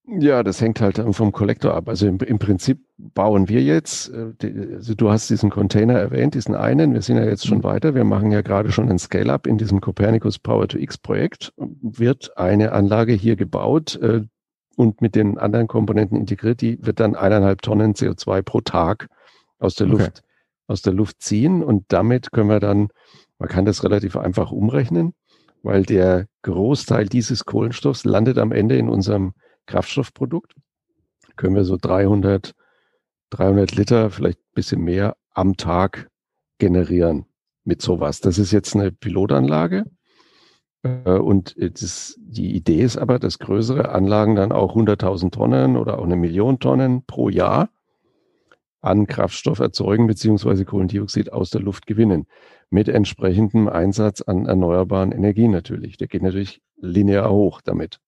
Ja, 0.08 0.44
das 0.44 0.60
hängt 0.60 0.80
halt 0.80 1.02
vom 1.10 1.32
Kollektor 1.32 1.74
ab. 1.74 1.88
Also 1.88 2.06
im, 2.06 2.18
im 2.18 2.38
Prinzip 2.38 2.78
bauen 2.96 3.48
wir 3.48 3.60
jetzt, 3.60 4.12
äh, 4.12 4.74
also 4.74 4.94
du 4.94 5.10
hast 5.10 5.28
diesen 5.28 5.50
Container 5.50 5.94
erwähnt, 5.94 6.34
diesen 6.34 6.54
einen, 6.54 6.92
wir 6.92 7.02
sind 7.02 7.16
ja 7.16 7.24
jetzt 7.24 7.44
schon 7.44 7.58
mhm. 7.58 7.64
weiter, 7.64 7.94
wir 7.96 8.04
machen 8.04 8.30
ja 8.30 8.42
gerade 8.42 8.70
schon 8.70 8.88
ein 8.88 9.00
Scale-up 9.00 9.48
in 9.48 9.58
diesem 9.58 9.80
Copernicus 9.80 10.38
Power 10.38 10.68
to 10.68 10.78
X 10.78 10.96
Projekt, 10.96 11.52
wird 11.56 12.36
eine 12.36 12.70
Anlage 12.70 13.14
hier 13.14 13.34
gebaut, 13.34 13.96
äh, 13.96 14.22
und 14.76 15.00
mit 15.00 15.14
den 15.14 15.38
anderen 15.38 15.66
Komponenten 15.66 16.18
integriert, 16.18 16.60
die 16.60 16.78
wird 16.84 17.00
dann 17.00 17.16
eineinhalb 17.16 17.62
Tonnen 17.62 17.94
CO2 17.94 18.42
pro 18.42 18.60
Tag 18.60 19.08
aus 19.58 19.74
der 19.74 19.86
Luft, 19.86 20.18
okay. 20.18 20.20
aus 20.68 20.82
der 20.82 20.92
Luft 20.92 21.22
ziehen. 21.22 21.64
Und 21.64 21.86
damit 21.88 22.30
können 22.30 22.50
wir 22.50 22.60
dann, 22.60 22.88
man 23.38 23.48
kann 23.48 23.64
das 23.64 23.82
relativ 23.82 24.16
einfach 24.16 24.52
umrechnen, 24.52 25.14
weil 25.62 25.82
der 25.82 26.26
Großteil 26.42 27.06
dieses 27.06 27.46
Kohlenstoffs 27.46 28.04
landet 28.04 28.38
am 28.38 28.52
Ende 28.52 28.76
in 28.76 28.88
unserem 28.88 29.32
Kraftstoffprodukt. 29.64 30.54
Können 31.36 31.56
wir 31.56 31.64
so 31.64 31.76
300, 31.80 32.54
300 33.30 33.74
Liter, 33.74 34.10
vielleicht 34.10 34.38
ein 34.38 34.54
bisschen 34.54 34.82
mehr 34.82 35.16
am 35.32 35.56
Tag 35.56 36.08
generieren 36.58 37.26
mit 37.64 37.82
sowas. 37.82 38.20
Das 38.20 38.38
ist 38.38 38.52
jetzt 38.52 38.74
eine 38.74 38.92
Pilotanlage. 38.92 39.84
Äh, 41.04 41.10
und 41.18 41.56
das, 41.58 42.18
die 42.18 42.54
Idee 42.54 42.82
ist 42.82 42.96
aber, 42.96 43.18
dass 43.18 43.38
größere 43.38 43.90
Anlagen 43.90 44.36
dann 44.36 44.52
auch 44.52 44.76
100.000 44.76 45.30
Tonnen 45.30 45.76
oder 45.76 45.98
auch 45.98 46.04
eine 46.04 46.16
Million 46.16 46.58
Tonnen 46.58 47.02
pro 47.06 47.28
Jahr 47.28 47.68
an 48.80 49.06
Kraftstoff 49.06 49.58
erzeugen 49.58 50.06
beziehungsweise 50.06 50.64
Kohlendioxid 50.64 51.32
aus 51.32 51.50
der 51.50 51.60
Luft 51.60 51.86
gewinnen. 51.86 52.26
Mit 52.70 52.88
entsprechendem 52.88 53.68
Einsatz 53.68 54.22
an 54.22 54.46
erneuerbaren 54.46 55.12
Energien 55.12 55.50
natürlich. 55.50 55.96
Der 55.96 56.08
geht 56.08 56.22
natürlich 56.22 56.60
linear 56.76 57.30
hoch 57.30 57.60
damit. 57.60 58.00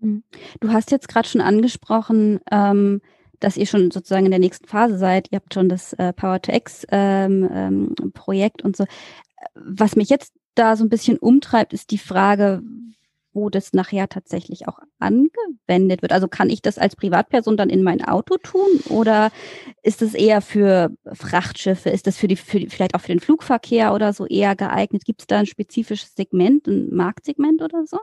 Hm. 0.00 0.22
Du 0.60 0.70
hast 0.70 0.90
jetzt 0.90 1.08
gerade 1.08 1.28
schon 1.28 1.40
angesprochen, 1.40 2.40
ähm, 2.50 3.00
dass 3.40 3.56
ihr 3.56 3.66
schon 3.66 3.90
sozusagen 3.90 4.26
in 4.26 4.30
der 4.30 4.40
nächsten 4.40 4.66
Phase 4.66 4.98
seid. 4.98 5.28
Ihr 5.30 5.36
habt 5.36 5.54
schon 5.54 5.68
das 5.68 5.92
äh, 5.94 6.12
Power 6.12 6.40
to 6.40 6.52
X 6.52 6.86
ähm, 6.90 7.48
ähm, 7.52 7.94
Projekt 8.12 8.62
und 8.62 8.76
so. 8.76 8.84
Was 9.54 9.96
mich 9.96 10.08
jetzt 10.08 10.32
da 10.54 10.76
so 10.76 10.84
ein 10.84 10.88
bisschen 10.88 11.18
umtreibt, 11.18 11.72
ist 11.72 11.90
die 11.90 11.98
Frage, 11.98 12.62
wo 13.34 13.50
das 13.50 13.72
nachher 13.72 14.08
tatsächlich 14.08 14.68
auch 14.68 14.78
angewendet 14.98 16.02
wird? 16.02 16.12
Also 16.12 16.28
kann 16.28 16.48
ich 16.48 16.62
das 16.62 16.78
als 16.78 16.96
Privatperson 16.96 17.56
dann 17.56 17.68
in 17.68 17.82
mein 17.82 18.02
Auto 18.04 18.36
tun 18.38 18.68
oder 18.88 19.30
ist 19.82 20.02
es 20.02 20.14
eher 20.14 20.40
für 20.40 20.92
Frachtschiffe? 21.12 21.90
Ist 21.90 22.06
das 22.06 22.16
für 22.16 22.28
die, 22.28 22.36
für 22.36 22.60
die, 22.60 22.68
vielleicht 22.68 22.94
auch 22.94 23.00
für 23.00 23.12
den 23.12 23.20
Flugverkehr 23.20 23.92
oder 23.92 24.12
so 24.12 24.26
eher 24.26 24.54
geeignet? 24.54 25.04
Gibt 25.04 25.22
es 25.22 25.26
da 25.26 25.38
ein 25.38 25.46
spezifisches 25.46 26.14
Segment, 26.14 26.66
ein 26.66 26.94
Marktsegment 26.94 27.60
oder 27.60 27.84
so? 27.86 27.98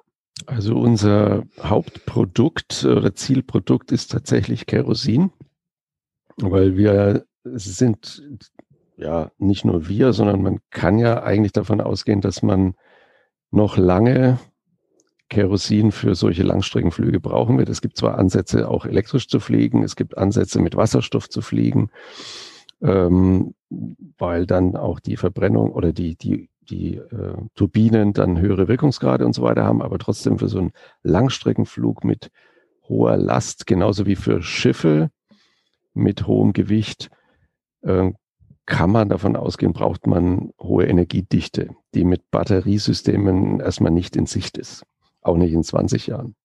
Also 0.45 0.75
unser 0.75 1.43
Hauptprodukt 1.59 2.83
oder 2.85 3.15
Zielprodukt 3.15 3.91
ist 3.91 4.11
tatsächlich 4.11 4.65
Kerosin, 4.65 5.31
weil 6.37 6.77
wir 6.77 7.25
sind 7.43 8.23
ja 9.01 9.31
nicht 9.37 9.65
nur 9.65 9.87
wir, 9.87 10.13
sondern 10.13 10.41
man 10.41 10.59
kann 10.69 10.97
ja 10.99 11.23
eigentlich 11.23 11.51
davon 11.51 11.81
ausgehen, 11.81 12.21
dass 12.21 12.41
man 12.41 12.75
noch 13.51 13.77
lange 13.77 14.39
Kerosin 15.29 15.91
für 15.91 16.13
solche 16.15 16.43
Langstreckenflüge 16.43 17.19
brauchen 17.19 17.57
wird. 17.57 17.69
Es 17.69 17.81
gibt 17.81 17.97
zwar 17.97 18.17
Ansätze, 18.17 18.69
auch 18.69 18.85
elektrisch 18.85 19.27
zu 19.27 19.39
fliegen, 19.39 19.83
es 19.83 19.95
gibt 19.95 20.17
Ansätze, 20.17 20.61
mit 20.61 20.75
Wasserstoff 20.75 21.29
zu 21.29 21.41
fliegen, 21.41 21.89
ähm, 22.81 23.53
weil 24.17 24.45
dann 24.45 24.75
auch 24.75 24.99
die 24.99 25.17
Verbrennung 25.17 25.71
oder 25.71 25.93
die, 25.93 26.15
die, 26.15 26.49
die 26.69 26.97
äh, 26.97 27.37
Turbinen 27.55 28.13
dann 28.13 28.39
höhere 28.39 28.67
Wirkungsgrade 28.67 29.25
und 29.25 29.33
so 29.33 29.41
weiter 29.41 29.63
haben, 29.63 29.81
aber 29.81 29.99
trotzdem 29.99 30.37
für 30.37 30.49
so 30.49 30.59
einen 30.59 30.71
Langstreckenflug 31.03 32.03
mit 32.03 32.29
hoher 32.89 33.15
Last, 33.15 33.65
genauso 33.67 34.05
wie 34.05 34.17
für 34.17 34.41
Schiffe 34.41 35.11
mit 35.93 36.27
hohem 36.27 36.51
Gewicht, 36.51 37.09
äh, 37.83 38.11
kann 38.71 38.89
man 38.89 39.09
davon 39.09 39.35
ausgehen, 39.35 39.73
braucht 39.73 40.07
man 40.07 40.51
hohe 40.57 40.85
Energiedichte, 40.85 41.75
die 41.93 42.05
mit 42.05 42.31
Batteriesystemen 42.31 43.59
erstmal 43.59 43.91
nicht 43.91 44.15
in 44.15 44.27
Sicht 44.27 44.57
ist. 44.57 44.85
Auch 45.21 45.35
nicht 45.35 45.51
in 45.51 45.61
20 45.61 46.07
Jahren. 46.07 46.35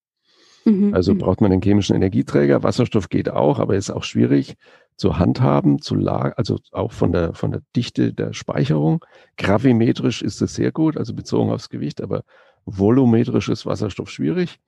Mhm. 0.65 0.93
Also 0.93 1.15
mhm. 1.15 1.19
braucht 1.19 1.41
man 1.41 1.53
einen 1.53 1.63
chemischen 1.63 1.95
Energieträger. 1.95 2.65
Wasserstoff 2.65 3.11
geht 3.11 3.29
auch, 3.29 3.61
aber 3.61 3.77
ist 3.77 3.91
auch 3.91 4.03
schwierig 4.03 4.57
zu 4.97 5.21
handhaben, 5.21 5.81
zu 5.81 5.95
lagern, 5.95 6.33
also 6.37 6.59
auch 6.73 6.91
von 6.91 7.13
der, 7.13 7.33
von 7.35 7.53
der 7.53 7.63
Dichte 7.77 8.13
der 8.13 8.33
Speicherung. 8.33 9.05
Gravimetrisch 9.37 10.21
ist 10.21 10.43
es 10.43 10.57
sehr 10.57 10.73
gut, 10.73 10.97
also 10.97 11.15
bezogen 11.15 11.53
aufs 11.53 11.69
Gewicht, 11.69 12.03
aber 12.03 12.25
volumetrisch 12.65 13.49
ist 13.49 13.67
Wasserstoff 13.67 14.11
schwierig. 14.11 14.59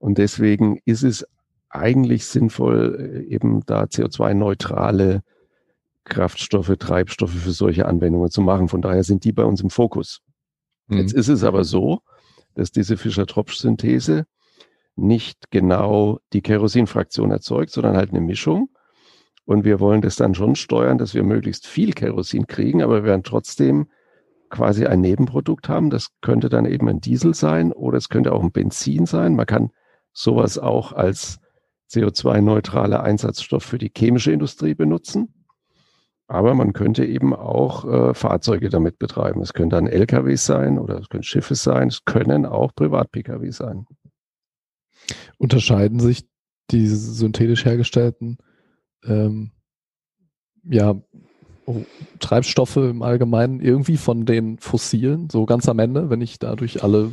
Und 0.00 0.18
deswegen 0.18 0.80
ist 0.84 1.04
es 1.04 1.24
eigentlich 1.70 2.26
sinnvoll, 2.26 3.24
äh, 3.28 3.32
eben 3.32 3.64
da 3.66 3.84
CO2-neutrale 3.84 5.22
Kraftstoffe, 6.08 6.74
Treibstoffe 6.78 7.34
für 7.34 7.52
solche 7.52 7.86
Anwendungen 7.86 8.30
zu 8.30 8.40
machen. 8.40 8.68
Von 8.68 8.82
daher 8.82 9.04
sind 9.04 9.24
die 9.24 9.32
bei 9.32 9.44
uns 9.44 9.60
im 9.60 9.70
Fokus. 9.70 10.20
Mhm. 10.88 10.98
Jetzt 10.98 11.12
ist 11.12 11.28
es 11.28 11.44
aber 11.44 11.64
so, 11.64 12.00
dass 12.54 12.72
diese 12.72 12.96
Fischer-Tropsch-Synthese 12.96 14.26
nicht 14.96 15.50
genau 15.50 16.18
die 16.32 16.42
Kerosinfraktion 16.42 17.30
erzeugt, 17.30 17.70
sondern 17.70 17.96
halt 17.96 18.10
eine 18.10 18.20
Mischung. 18.20 18.70
Und 19.44 19.64
wir 19.64 19.80
wollen 19.80 20.02
das 20.02 20.16
dann 20.16 20.34
schon 20.34 20.56
steuern, 20.56 20.98
dass 20.98 21.14
wir 21.14 21.22
möglichst 21.22 21.66
viel 21.66 21.92
Kerosin 21.92 22.46
kriegen, 22.46 22.82
aber 22.82 22.96
wir 22.96 23.04
werden 23.04 23.22
trotzdem 23.22 23.88
quasi 24.50 24.86
ein 24.86 25.00
Nebenprodukt 25.00 25.68
haben. 25.68 25.90
Das 25.90 26.08
könnte 26.20 26.48
dann 26.48 26.66
eben 26.66 26.88
ein 26.88 27.00
Diesel 27.00 27.34
sein 27.34 27.72
oder 27.72 27.96
es 27.96 28.08
könnte 28.08 28.32
auch 28.32 28.42
ein 28.42 28.52
Benzin 28.52 29.06
sein. 29.06 29.36
Man 29.36 29.46
kann 29.46 29.70
sowas 30.12 30.58
auch 30.58 30.92
als 30.92 31.38
CO2-neutraler 31.90 33.02
Einsatzstoff 33.02 33.62
für 33.62 33.78
die 33.78 33.92
chemische 33.96 34.32
Industrie 34.32 34.74
benutzen. 34.74 35.32
Aber 36.28 36.54
man 36.54 36.74
könnte 36.74 37.04
eben 37.04 37.34
auch 37.34 37.84
äh, 37.84 38.14
Fahrzeuge 38.14 38.68
damit 38.68 38.98
betreiben. 38.98 39.40
Es 39.40 39.54
können 39.54 39.70
dann 39.70 39.86
LKWs 39.86 40.44
sein 40.44 40.78
oder 40.78 40.98
es 40.98 41.08
können 41.08 41.22
Schiffe 41.22 41.54
sein. 41.54 41.88
Es 41.88 42.04
können 42.04 42.46
auch 42.46 42.74
Privat-Pkw 42.74 43.50
sein. 43.50 43.86
Unterscheiden 45.38 46.00
sich 46.00 46.28
die 46.70 46.86
synthetisch 46.86 47.64
hergestellten 47.64 48.38
ähm, 49.04 49.52
ja, 50.64 50.94
oh, 51.66 51.82
Treibstoffe 52.20 52.76
im 52.76 53.02
Allgemeinen 53.02 53.60
irgendwie 53.60 53.96
von 53.96 54.26
den 54.26 54.58
fossilen, 54.58 55.30
so 55.30 55.46
ganz 55.46 55.68
am 55.68 55.78
Ende, 55.78 56.10
wenn 56.10 56.20
ich 56.20 56.38
dadurch 56.38 56.82
alle 56.82 57.12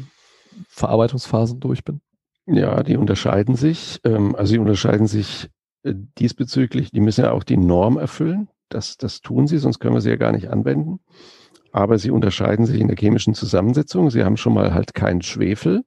Verarbeitungsphasen 0.68 1.60
durch 1.60 1.84
bin? 1.84 2.02
Ja, 2.48 2.84
die 2.84 2.98
unterscheiden 2.98 3.56
sich. 3.56 4.00
Ähm, 4.04 4.36
also 4.36 4.52
sie 4.52 4.60
unterscheiden 4.60 5.08
sich 5.08 5.50
äh, 5.84 5.94
diesbezüglich, 6.20 6.92
die 6.92 7.02
müssen 7.02 7.24
ja 7.26 7.32
auch 7.32 7.44
die 7.44 7.58
Norm 7.58 7.98
erfüllen. 7.98 8.50
Das, 8.76 8.98
das 8.98 9.22
tun 9.22 9.48
sie, 9.48 9.58
sonst 9.58 9.80
können 9.80 9.94
wir 9.94 10.02
sie 10.02 10.10
ja 10.10 10.18
gar 10.18 10.34
nicht 10.34 10.50
anwenden. 10.50 11.00
Aber 11.72 11.98
sie 11.98 12.12
unterscheiden 12.12 12.66
sich 12.66 12.82
in 12.82 12.90
der 12.90 12.98
chemischen 12.98 13.34
Zusammensetzung. 13.34 14.10
Sie 14.10 14.26
haben 14.26 14.36
schon 14.36 14.54
mal 14.54 14.74
halt 14.74 14.94
keinen 14.94 15.22
Schwefel. 15.22 15.86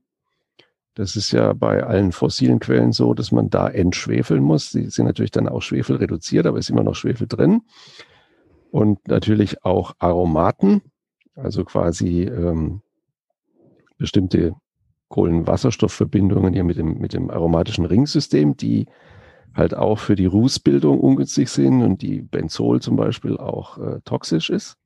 Das 0.95 1.15
ist 1.15 1.31
ja 1.31 1.53
bei 1.53 1.85
allen 1.85 2.13
fossilen 2.13 2.61
Quellen 2.61 2.93
so, 2.93 3.13
dass 3.13 3.31
man 3.31 3.51
da 3.51 3.69
entschwefeln 3.69 4.43
muss. 4.43 4.71
Sie 4.71 4.87
sind 4.87 5.05
natürlich 5.05 5.31
dann 5.31 5.49
auch 5.49 5.61
Schwefel 5.61 5.97
reduziert, 5.97 6.47
aber 6.47 6.59
ist 6.59 6.71
immer 6.71 6.83
noch 6.83 6.95
Schwefel 6.95 7.27
drin. 7.27 7.61
Und 8.71 9.07
natürlich 9.07 9.65
auch 9.67 9.93
Aromaten, 9.99 10.81
also 11.35 11.65
quasi 11.65 12.23
ähm, 12.23 12.81
bestimmte 13.99 14.55
Kohlenwasserstoffverbindungen 15.09 16.55
hier 16.55 16.65
mit 16.65 16.79
dem, 16.79 16.99
mit 16.99 17.13
dem 17.13 17.29
aromatischen 17.29 17.85
Ringsystem, 17.85 18.57
die 18.57 18.87
halt 19.55 19.75
auch 19.75 19.99
für 19.99 20.17
die 20.17 20.27
Rußbildung 20.27 21.01
ungünstig 21.01 21.51
sind 21.51 21.83
und 21.83 22.03
die 22.03 22.23
Benzol 22.23 22.81
zum 22.81 22.97
Beispiel 22.97 23.37
auch 23.37 23.79
äh, 23.79 24.01
toxisch 24.05 24.51
ist. 24.51 24.77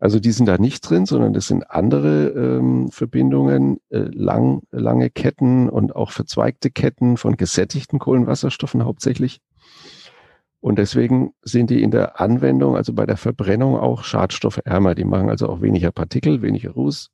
Also 0.00 0.20
die 0.20 0.30
sind 0.30 0.46
da 0.46 0.58
nicht 0.58 0.88
drin, 0.88 1.06
sondern 1.06 1.32
das 1.32 1.48
sind 1.48 1.70
andere 1.70 2.28
ähm, 2.28 2.88
Verbindungen, 2.90 3.80
äh, 3.90 3.98
lang, 3.98 4.62
lange 4.70 5.10
Ketten 5.10 5.68
und 5.68 5.96
auch 5.96 6.12
verzweigte 6.12 6.70
Ketten 6.70 7.16
von 7.16 7.36
gesättigten 7.36 7.98
Kohlenwasserstoffen 7.98 8.84
hauptsächlich. 8.84 9.40
Und 10.60 10.78
deswegen 10.78 11.32
sind 11.42 11.70
die 11.70 11.82
in 11.82 11.90
der 11.90 12.20
Anwendung, 12.20 12.76
also 12.76 12.92
bei 12.92 13.06
der 13.06 13.16
Verbrennung 13.16 13.76
auch 13.76 14.04
schadstoffärmer. 14.04 14.94
Die 14.94 15.04
machen 15.04 15.30
also 15.30 15.48
auch 15.48 15.62
weniger 15.62 15.90
Partikel, 15.90 16.42
weniger 16.42 16.70
Ruß. 16.70 17.10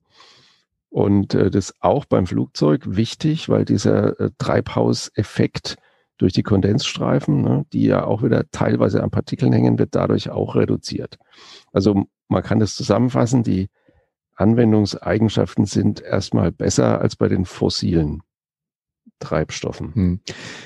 Und 0.91 1.35
äh, 1.35 1.51
das 1.51 1.71
ist 1.71 1.75
auch 1.81 2.05
beim 2.05 2.27
Flugzeug 2.27 2.83
wichtig, 2.87 3.49
weil 3.49 3.65
dieser 3.65 4.21
äh, 4.21 4.31
Treibhauseffekt 4.39 5.77
durch 6.19 6.33
die 6.33 6.43
Kondensstreifen, 6.43 7.43
ne, 7.43 7.67
die 7.73 7.85
ja 7.85 8.05
auch 8.05 8.23
wieder 8.23 8.45
teilweise 8.51 9.03
an 9.03 9.11
Partikeln 9.11 9.53
hängen, 9.53 9.79
wird 9.79 9.95
dadurch 9.95 10.31
auch 10.31 10.55
reduziert. 10.55 11.19
Also 11.73 12.05
man 12.29 12.43
kann 12.43 12.61
das 12.61 12.75
zusammenfassen, 12.75 13.43
die 13.43 13.69
Anwendungseigenschaften 14.37 15.67
sind 15.67 16.01
erstmal 16.01 16.53
besser 16.53 17.01
als 17.01 17.17
bei 17.17 17.29
den 17.29 17.45
fossilen 17.45 18.23
Treibstoffen. 19.21 19.95
Hm. 19.95 20.21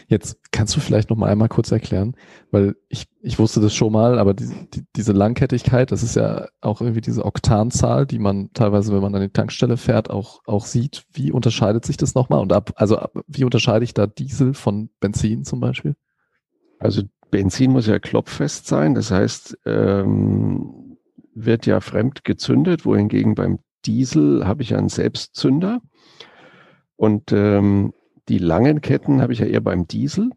Jetzt 0.08 0.38
kannst 0.50 0.74
du 0.74 0.80
vielleicht 0.80 1.10
noch 1.10 1.16
mal 1.16 1.30
einmal 1.30 1.48
kurz 1.48 1.70
erklären, 1.70 2.16
weil 2.50 2.74
ich, 2.88 3.06
ich 3.20 3.38
wusste 3.38 3.60
das 3.60 3.74
schon 3.74 3.92
mal, 3.92 4.18
aber 4.18 4.34
die, 4.34 4.48
die, 4.74 4.84
diese 4.96 5.12
Langkettigkeit, 5.12 5.92
das 5.92 6.02
ist 6.02 6.16
ja 6.16 6.48
auch 6.60 6.80
irgendwie 6.80 7.00
diese 7.00 7.24
Oktanzahl, 7.24 8.06
die 8.06 8.18
man 8.18 8.50
teilweise, 8.54 8.92
wenn 8.92 9.02
man 9.02 9.14
an 9.14 9.22
die 9.22 9.32
Tankstelle 9.32 9.76
fährt, 9.76 10.10
auch, 10.10 10.40
auch 10.46 10.64
sieht. 10.64 11.04
Wie 11.12 11.30
unterscheidet 11.30 11.84
sich 11.84 11.96
das 11.96 12.14
nochmal? 12.14 12.40
Und 12.40 12.52
ab, 12.52 12.72
also 12.76 12.98
ab, 12.98 13.12
wie 13.26 13.44
unterscheide 13.44 13.84
ich 13.84 13.94
da 13.94 14.06
Diesel 14.06 14.54
von 14.54 14.90
Benzin 15.00 15.44
zum 15.44 15.60
Beispiel? 15.60 15.94
Also 16.78 17.02
Benzin 17.30 17.72
muss 17.72 17.86
ja 17.86 17.98
klopffest 17.98 18.66
sein, 18.66 18.94
das 18.94 19.10
heißt, 19.10 19.58
ähm, 19.66 20.96
wird 21.34 21.66
ja 21.66 21.80
fremd 21.80 22.24
gezündet, 22.24 22.84
wohingegen 22.84 23.34
beim 23.34 23.60
Diesel 23.86 24.46
habe 24.46 24.62
ich 24.62 24.70
ja 24.70 24.78
einen 24.78 24.88
Selbstzünder. 24.88 25.80
Und 26.96 27.30
ähm, 27.30 27.92
die 28.28 28.38
langen 28.38 28.80
Ketten 28.80 29.22
habe 29.22 29.32
ich 29.32 29.38
ja 29.38 29.46
eher 29.46 29.60
beim 29.60 29.86
Diesel. 29.86 30.30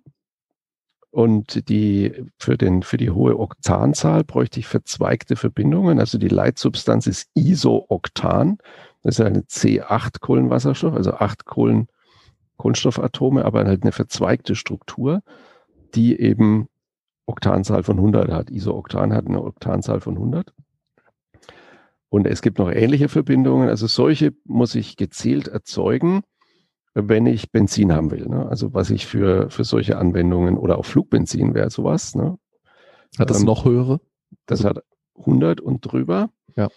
Und 1.12 1.68
die, 1.68 2.14
für 2.38 2.58
den, 2.58 2.84
für 2.84 2.96
die 2.96 3.10
hohe 3.10 3.38
Oktanzahl 3.38 4.24
bräuchte 4.24 4.62
ich 4.62 4.68
verzweigte 4.68 5.36
Verbindungen. 5.36 6.00
Also 6.00 6.18
die 6.18 6.30
Leitsubstanz 6.30 7.06
ist 7.06 7.30
Isooktan. 7.36 8.60
Das 9.04 9.20
ist 9.20 9.26
eine 9.26 9.42
C8 9.42 10.22
Kohlenwasserstoff, 10.22 10.94
also 10.94 11.14
acht 11.14 11.44
Kohlen, 11.46 11.88
Kohlenstoffatome, 12.56 13.44
aber 13.44 13.66
halt 13.66 13.84
eine 13.84 13.92
verzweigte 13.92 14.56
Struktur, 14.56 15.22
die 15.96 16.18
eben 16.18 16.68
Oktanzahl 17.26 17.84
von 17.84 17.98
100 17.98 18.32
hat. 18.32 18.50
Isooktan 18.50 19.12
hat 19.12 19.28
eine 19.28 19.44
Oktanzahl 19.44 20.00
von 20.00 20.16
100. 20.16 20.54
Und 22.08 22.26
es 22.26 22.42
gibt 22.42 22.58
noch 22.58 22.72
ähnliche 22.72 23.10
Verbindungen. 23.10 23.68
Also 23.68 23.88
solche 23.88 24.34
muss 24.46 24.76
ich 24.76 24.96
gezielt 24.96 25.50
erzeugen 25.50 26.24
wenn 26.94 27.26
ich 27.26 27.52
Benzin 27.52 27.94
haben 27.94 28.12
will. 28.12 28.28
Ne? 28.28 28.48
Also 28.48 28.74
was 28.74 28.90
ich 28.90 29.06
für, 29.06 29.50
für 29.50 29.64
solche 29.64 29.98
Anwendungen 29.98 30.58
oder 30.58 30.78
auch 30.78 30.86
Flugbenzin 30.86 31.54
wäre 31.54 31.70
sowas. 31.70 32.16
Ne? 32.16 32.38
Hat 33.18 33.30
das 33.30 33.40
ähm, 33.40 33.46
noch 33.46 33.66
höhere? 33.66 34.02
Das 34.46 34.66
also, 34.66 34.80
hat 34.80 34.86
100 35.20 35.62
und 35.62 35.82
drüber. 35.82 36.30
Ja. 36.56 36.70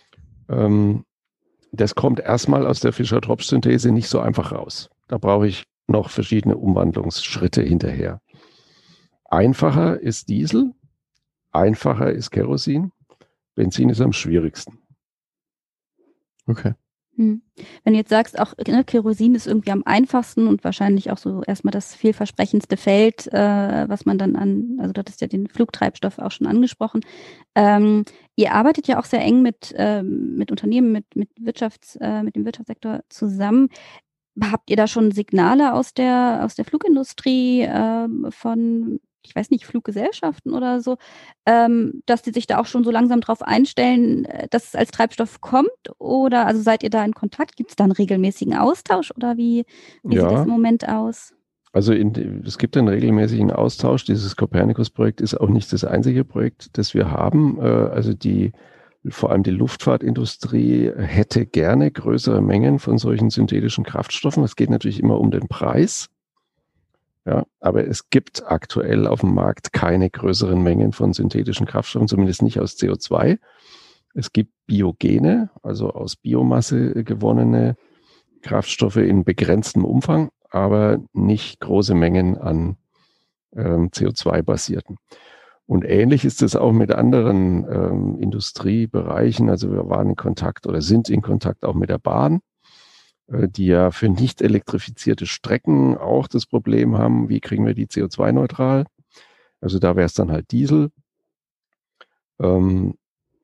Ähm, 0.48 1.04
das 1.72 1.94
kommt 1.94 2.20
erstmal 2.20 2.66
aus 2.66 2.80
der 2.80 2.92
Fischer-Tropsch-Synthese 2.92 3.90
nicht 3.90 4.08
so 4.08 4.20
einfach 4.20 4.52
raus. 4.52 4.90
Da 5.08 5.18
brauche 5.18 5.48
ich 5.48 5.64
noch 5.88 6.10
verschiedene 6.10 6.56
Umwandlungsschritte 6.56 7.62
hinterher. 7.62 8.20
Einfacher 9.24 10.00
ist 10.00 10.28
Diesel, 10.28 10.72
einfacher 11.50 12.12
ist 12.12 12.30
Kerosin, 12.30 12.92
Benzin 13.54 13.88
ist 13.88 14.00
am 14.00 14.12
schwierigsten. 14.12 14.78
Okay. 16.46 16.74
Hm. 17.16 17.42
Wenn 17.84 17.92
du 17.92 17.98
jetzt 17.98 18.10
sagst, 18.10 18.38
auch 18.40 18.54
ne, 18.66 18.82
Kerosin 18.82 19.36
ist 19.36 19.46
irgendwie 19.46 19.70
am 19.70 19.82
einfachsten 19.84 20.48
und 20.48 20.64
wahrscheinlich 20.64 21.12
auch 21.12 21.18
so 21.18 21.42
erstmal 21.44 21.70
das 21.70 21.94
vielversprechendste 21.94 22.76
Feld, 22.76 23.32
äh, 23.32 23.88
was 23.88 24.04
man 24.04 24.18
dann 24.18 24.34
an, 24.34 24.78
also 24.80 24.92
du 24.92 24.98
hattest 24.98 25.20
ja 25.20 25.28
den 25.28 25.46
Flugtreibstoff 25.46 26.18
auch 26.18 26.32
schon 26.32 26.48
angesprochen. 26.48 27.02
Ähm, 27.54 28.04
ihr 28.34 28.52
arbeitet 28.52 28.88
ja 28.88 28.98
auch 28.98 29.04
sehr 29.04 29.20
eng 29.20 29.42
mit, 29.42 29.72
ähm, 29.76 30.34
mit 30.36 30.50
Unternehmen, 30.50 30.90
mit, 30.90 31.14
mit 31.14 31.30
Wirtschafts, 31.38 31.96
äh, 32.00 32.24
mit 32.24 32.34
dem 32.34 32.44
Wirtschaftssektor 32.44 33.00
zusammen. 33.08 33.68
Habt 34.42 34.68
ihr 34.68 34.76
da 34.76 34.88
schon 34.88 35.12
Signale 35.12 35.74
aus 35.74 35.94
der, 35.94 36.40
aus 36.42 36.56
der 36.56 36.64
Flugindustrie 36.64 37.62
äh, 37.62 38.08
von 38.30 38.98
ich 39.24 39.34
weiß 39.34 39.50
nicht, 39.50 39.66
Fluggesellschaften 39.66 40.52
oder 40.52 40.80
so, 40.80 40.96
ähm, 41.46 42.02
dass 42.06 42.22
die 42.22 42.32
sich 42.32 42.46
da 42.46 42.58
auch 42.58 42.66
schon 42.66 42.84
so 42.84 42.90
langsam 42.90 43.20
drauf 43.20 43.42
einstellen, 43.42 44.24
äh, 44.24 44.48
dass 44.50 44.68
es 44.68 44.74
als 44.74 44.90
Treibstoff 44.90 45.40
kommt? 45.40 45.70
Oder 45.98 46.46
also 46.46 46.62
seid 46.62 46.82
ihr 46.82 46.90
da 46.90 47.04
in 47.04 47.12
Kontakt? 47.12 47.56
Gibt 47.56 47.70
es 47.70 47.76
da 47.76 47.84
einen 47.84 47.92
regelmäßigen 47.92 48.54
Austausch 48.54 49.10
oder 49.16 49.36
wie, 49.36 49.64
wie 50.02 50.16
ja. 50.16 50.22
sieht 50.22 50.38
das 50.38 50.44
im 50.44 50.50
Moment 50.50 50.88
aus? 50.88 51.34
Also 51.72 51.92
in, 51.92 52.42
es 52.46 52.58
gibt 52.58 52.76
einen 52.76 52.88
regelmäßigen 52.88 53.50
Austausch. 53.50 54.04
Dieses 54.04 54.36
Copernicus-Projekt 54.36 55.20
ist 55.20 55.34
auch 55.34 55.48
nicht 55.48 55.72
das 55.72 55.84
einzige 55.84 56.24
Projekt, 56.24 56.78
das 56.78 56.94
wir 56.94 57.10
haben. 57.10 57.58
Äh, 57.60 57.64
also 57.64 58.14
die 58.14 58.52
vor 59.08 59.30
allem 59.30 59.42
die 59.42 59.50
Luftfahrtindustrie 59.50 60.90
hätte 60.96 61.44
gerne 61.44 61.90
größere 61.90 62.40
Mengen 62.40 62.78
von 62.78 62.96
solchen 62.96 63.28
synthetischen 63.28 63.84
Kraftstoffen. 63.84 64.42
Es 64.44 64.56
geht 64.56 64.70
natürlich 64.70 65.00
immer 65.00 65.20
um 65.20 65.30
den 65.30 65.48
Preis. 65.48 66.08
Ja, 67.26 67.44
aber 67.60 67.86
es 67.86 68.10
gibt 68.10 68.46
aktuell 68.46 69.06
auf 69.06 69.20
dem 69.20 69.34
Markt 69.34 69.72
keine 69.72 70.10
größeren 70.10 70.62
Mengen 70.62 70.92
von 70.92 71.14
synthetischen 71.14 71.66
Kraftstoffen, 71.66 72.08
zumindest 72.08 72.42
nicht 72.42 72.60
aus 72.60 72.76
CO2. 72.76 73.38
Es 74.14 74.32
gibt 74.32 74.52
Biogene, 74.66 75.50
also 75.62 75.90
aus 75.90 76.16
Biomasse 76.16 77.02
gewonnene 77.02 77.76
Kraftstoffe 78.42 78.96
in 78.96 79.24
begrenztem 79.24 79.84
Umfang, 79.84 80.30
aber 80.50 80.98
nicht 81.14 81.60
große 81.60 81.94
Mengen 81.94 82.36
an 82.36 82.76
ähm, 83.56 83.88
CO2-basierten. 83.88 84.98
Und 85.66 85.84
ähnlich 85.84 86.26
ist 86.26 86.42
es 86.42 86.56
auch 86.56 86.72
mit 86.72 86.92
anderen 86.92 87.66
ähm, 87.70 88.18
Industriebereichen. 88.20 89.48
Also 89.48 89.72
wir 89.72 89.88
waren 89.88 90.10
in 90.10 90.16
Kontakt 90.16 90.66
oder 90.66 90.82
sind 90.82 91.08
in 91.08 91.22
Kontakt 91.22 91.64
auch 91.64 91.74
mit 91.74 91.88
der 91.88 91.98
Bahn. 91.98 92.40
Äh, 93.34 93.48
die 93.48 93.66
ja 93.66 93.90
für 93.90 94.08
nicht 94.08 94.42
elektrifizierte 94.42 95.26
Strecken 95.26 95.96
auch 95.96 96.28
das 96.28 96.46
Problem 96.46 96.96
haben, 96.98 97.28
wie 97.28 97.40
kriegen 97.40 97.66
wir 97.66 97.74
die 97.74 97.86
CO2-neutral? 97.86 98.86
Also 99.60 99.78
da 99.78 99.96
wäre 99.96 100.06
es 100.06 100.14
dann 100.14 100.30
halt 100.30 100.50
Diesel. 100.50 100.90
Ähm, 102.40 102.94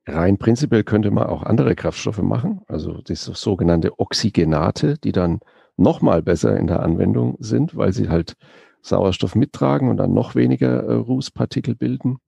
rein 0.06 0.38
prinzipiell 0.38 0.84
könnte 0.84 1.10
man 1.10 1.26
auch 1.26 1.42
andere 1.42 1.74
Kraftstoffe 1.74 2.22
machen, 2.22 2.62
also 2.66 3.00
das 3.02 3.24
sogenannte 3.24 3.98
Oxygenate, 3.98 4.98
die 4.98 5.12
dann 5.12 5.40
nochmal 5.76 6.22
besser 6.22 6.56
in 6.56 6.66
der 6.66 6.80
Anwendung 6.80 7.36
sind, 7.38 7.76
weil 7.76 7.92
sie 7.92 8.08
halt 8.08 8.34
Sauerstoff 8.82 9.34
mittragen 9.34 9.88
und 9.88 9.98
dann 9.98 10.12
noch 10.12 10.34
weniger 10.34 10.82
äh, 10.82 10.94
Rußpartikel 10.94 11.74
bilden. 11.74 12.18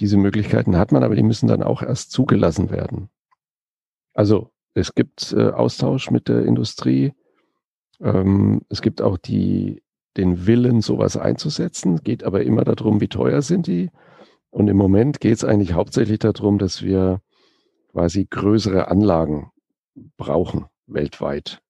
Diese 0.00 0.16
Möglichkeiten 0.16 0.76
hat 0.76 0.90
man, 0.90 1.04
aber 1.04 1.14
die 1.14 1.22
müssen 1.22 1.46
dann 1.46 1.62
auch 1.62 1.82
erst 1.82 2.10
zugelassen 2.10 2.70
werden. 2.70 3.08
Also 4.12 4.53
es 4.74 4.94
gibt 4.94 5.32
äh, 5.32 5.50
Austausch 5.50 6.10
mit 6.10 6.28
der 6.28 6.44
Industrie. 6.44 7.12
Ähm, 8.00 8.62
es 8.68 8.82
gibt 8.82 9.00
auch 9.00 9.16
die, 9.16 9.82
den 10.16 10.46
Willen, 10.46 10.80
sowas 10.80 11.16
einzusetzen. 11.16 12.02
Geht 12.02 12.24
aber 12.24 12.42
immer 12.42 12.64
darum, 12.64 13.00
wie 13.00 13.08
teuer 13.08 13.40
sind 13.40 13.66
die. 13.66 13.90
Und 14.50 14.68
im 14.68 14.76
Moment 14.76 15.20
geht 15.20 15.34
es 15.34 15.44
eigentlich 15.44 15.72
hauptsächlich 15.72 16.18
darum, 16.18 16.58
dass 16.58 16.82
wir 16.82 17.20
quasi 17.92 18.26
größere 18.28 18.88
Anlagen 18.88 19.50
brauchen 20.16 20.66
weltweit. 20.86 21.60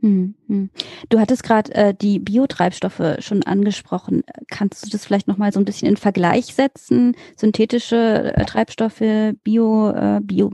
Hm, 0.00 0.34
hm. 0.48 0.70
Du 1.08 1.20
hattest 1.20 1.44
gerade 1.44 1.72
äh, 1.74 1.94
die 1.94 2.18
Biotreibstoffe 2.18 3.16
schon 3.20 3.44
angesprochen. 3.44 4.22
Kannst 4.50 4.84
du 4.84 4.90
das 4.90 5.04
vielleicht 5.04 5.28
noch 5.28 5.38
mal 5.38 5.52
so 5.52 5.60
ein 5.60 5.64
bisschen 5.64 5.88
in 5.88 5.96
Vergleich 5.96 6.46
setzen? 6.54 7.14
Synthetische 7.36 8.34
äh, 8.34 8.44
Treibstoffe, 8.44 9.34
Bio, 9.44 9.90
äh, 9.90 10.20
Bio, 10.20 10.50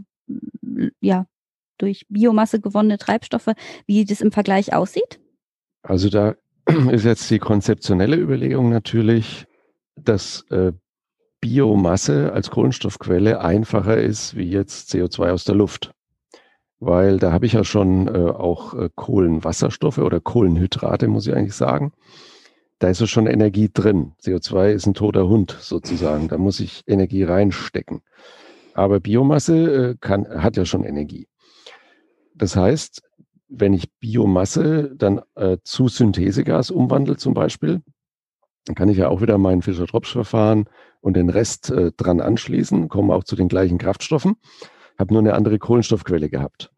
ja, 1.00 1.26
durch 1.78 2.06
Biomasse 2.08 2.60
gewonnene 2.60 2.98
Treibstoffe, 2.98 3.52
wie 3.86 4.04
das 4.04 4.20
im 4.20 4.32
Vergleich 4.32 4.74
aussieht? 4.74 5.20
Also 5.82 6.10
da 6.10 6.34
ist 6.90 7.04
jetzt 7.04 7.30
die 7.30 7.38
konzeptionelle 7.38 8.16
Überlegung 8.16 8.68
natürlich, 8.68 9.46
dass 9.96 10.44
äh, 10.50 10.72
Biomasse 11.40 12.32
als 12.32 12.50
Kohlenstoffquelle 12.50 13.40
einfacher 13.40 13.96
ist 13.96 14.36
wie 14.36 14.50
jetzt 14.50 14.92
CO2 14.92 15.30
aus 15.30 15.44
der 15.44 15.54
Luft. 15.54 15.92
Weil 16.80 17.18
da 17.18 17.32
habe 17.32 17.46
ich 17.46 17.54
ja 17.54 17.64
schon 17.64 18.06
äh, 18.08 18.30
auch 18.30 18.74
äh, 18.74 18.88
Kohlenwasserstoffe 18.94 19.98
oder 19.98 20.20
Kohlenhydrate, 20.20 21.08
muss 21.08 21.26
ich 21.26 21.34
eigentlich 21.34 21.54
sagen. 21.54 21.92
Da 22.78 22.88
ist 22.88 23.00
ja 23.00 23.08
schon 23.08 23.26
Energie 23.26 23.68
drin. 23.72 24.12
CO2 24.22 24.72
ist 24.72 24.86
ein 24.86 24.94
toter 24.94 25.28
Hund 25.28 25.56
sozusagen. 25.60 26.28
Da 26.28 26.38
muss 26.38 26.60
ich 26.60 26.82
Energie 26.86 27.24
reinstecken. 27.24 28.02
Aber 28.74 29.00
Biomasse 29.00 29.90
äh, 29.90 29.96
kann, 30.00 30.28
hat 30.28 30.56
ja 30.56 30.64
schon 30.64 30.84
Energie. 30.84 31.27
Das 32.38 32.56
heißt, 32.56 33.02
wenn 33.48 33.72
ich 33.72 33.90
Biomasse 33.98 34.94
dann 34.94 35.20
äh, 35.34 35.58
zu 35.64 35.88
Synthesegas 35.88 36.70
umwandle 36.70 37.16
zum 37.16 37.34
Beispiel, 37.34 37.82
dann 38.66 38.74
kann 38.74 38.88
ich 38.88 38.98
ja 38.98 39.08
auch 39.08 39.20
wieder 39.20 39.38
mein 39.38 39.62
Fischer-Tropsch-Verfahren 39.62 40.68
und 41.00 41.16
den 41.16 41.30
Rest 41.30 41.70
äh, 41.70 41.92
dran 41.96 42.20
anschließen, 42.20 42.88
komme 42.88 43.14
auch 43.14 43.24
zu 43.24 43.34
den 43.34 43.48
gleichen 43.48 43.78
Kraftstoffen, 43.78 44.36
habe 44.98 45.12
nur 45.12 45.22
eine 45.22 45.34
andere 45.34 45.58
Kohlenstoffquelle 45.58 46.28
gehabt. 46.28 46.70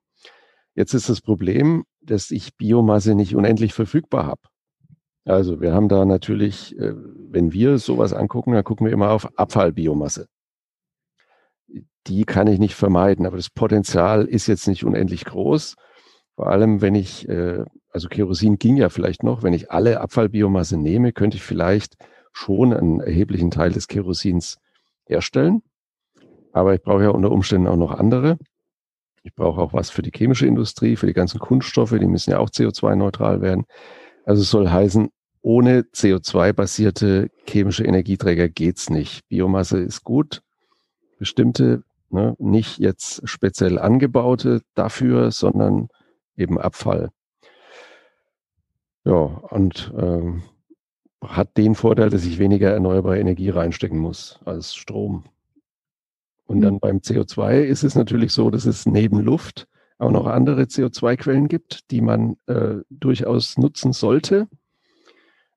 Jetzt 0.74 0.94
ist 0.94 1.08
das 1.08 1.20
Problem, 1.20 1.84
dass 2.00 2.30
ich 2.30 2.56
Biomasse 2.56 3.14
nicht 3.14 3.34
unendlich 3.34 3.74
verfügbar 3.74 4.26
habe. 4.26 4.40
Also 5.24 5.60
wir 5.60 5.74
haben 5.74 5.88
da 5.88 6.04
natürlich, 6.04 6.78
äh, 6.78 6.94
wenn 6.94 7.52
wir 7.52 7.78
sowas 7.78 8.12
angucken, 8.14 8.52
dann 8.52 8.64
gucken 8.64 8.86
wir 8.86 8.92
immer 8.92 9.10
auf 9.10 9.28
Abfallbiomasse 9.36 10.26
die 12.06 12.24
kann 12.24 12.46
ich 12.46 12.58
nicht 12.58 12.74
vermeiden. 12.74 13.26
Aber 13.26 13.36
das 13.36 13.50
Potenzial 13.50 14.24
ist 14.24 14.46
jetzt 14.46 14.68
nicht 14.68 14.84
unendlich 14.84 15.24
groß. 15.24 15.76
Vor 16.36 16.48
allem, 16.48 16.80
wenn 16.80 16.94
ich, 16.94 17.28
äh, 17.28 17.64
also 17.92 18.08
Kerosin 18.08 18.58
ging 18.58 18.76
ja 18.76 18.88
vielleicht 18.88 19.22
noch, 19.22 19.42
wenn 19.42 19.52
ich 19.52 19.70
alle 19.70 20.00
Abfallbiomasse 20.00 20.76
nehme, 20.76 21.12
könnte 21.12 21.36
ich 21.36 21.42
vielleicht 21.42 21.96
schon 22.32 22.72
einen 22.72 23.00
erheblichen 23.00 23.50
Teil 23.50 23.72
des 23.72 23.88
Kerosins 23.88 24.58
herstellen. 25.06 25.62
Aber 26.52 26.74
ich 26.74 26.82
brauche 26.82 27.02
ja 27.02 27.10
unter 27.10 27.30
Umständen 27.30 27.66
auch 27.66 27.76
noch 27.76 27.92
andere. 27.92 28.38
Ich 29.22 29.34
brauche 29.34 29.60
auch 29.60 29.72
was 29.74 29.90
für 29.90 30.02
die 30.02 30.12
chemische 30.14 30.46
Industrie, 30.46 30.96
für 30.96 31.06
die 31.06 31.12
ganzen 31.12 31.38
Kunststoffe, 31.38 31.90
die 31.90 32.06
müssen 32.06 32.30
ja 32.30 32.38
auch 32.38 32.48
CO2-neutral 32.48 33.42
werden. 33.42 33.66
Also 34.24 34.42
es 34.42 34.50
soll 34.50 34.70
heißen, 34.70 35.10
ohne 35.42 35.82
CO2-basierte 35.82 37.30
chemische 37.46 37.84
Energieträger 37.84 38.48
geht's 38.48 38.90
nicht. 38.90 39.28
Biomasse 39.28 39.78
ist 39.78 40.04
gut. 40.04 40.42
Bestimmte 41.18 41.82
Ne? 42.10 42.34
Nicht 42.38 42.78
jetzt 42.78 43.28
speziell 43.28 43.78
angebaute 43.78 44.62
dafür, 44.74 45.30
sondern 45.30 45.88
eben 46.36 46.58
Abfall. 46.58 47.10
Ja, 49.04 49.14
und 49.14 49.92
ähm, 49.96 50.42
hat 51.22 51.56
den 51.56 51.74
Vorteil, 51.74 52.10
dass 52.10 52.24
ich 52.24 52.38
weniger 52.38 52.70
erneuerbare 52.70 53.18
Energie 53.18 53.50
reinstecken 53.50 53.98
muss 53.98 54.40
als 54.44 54.74
Strom. 54.74 55.24
Und 56.46 56.62
dann 56.62 56.80
beim 56.80 56.98
CO2 56.98 57.60
ist 57.60 57.84
es 57.84 57.94
natürlich 57.94 58.32
so, 58.32 58.50
dass 58.50 58.66
es 58.66 58.86
neben 58.86 59.20
Luft 59.20 59.68
auch 59.98 60.10
noch 60.10 60.26
andere 60.26 60.62
CO2-Quellen 60.62 61.46
gibt, 61.46 61.90
die 61.90 62.00
man 62.00 62.36
äh, 62.46 62.78
durchaus 62.90 63.56
nutzen 63.56 63.92
sollte 63.92 64.48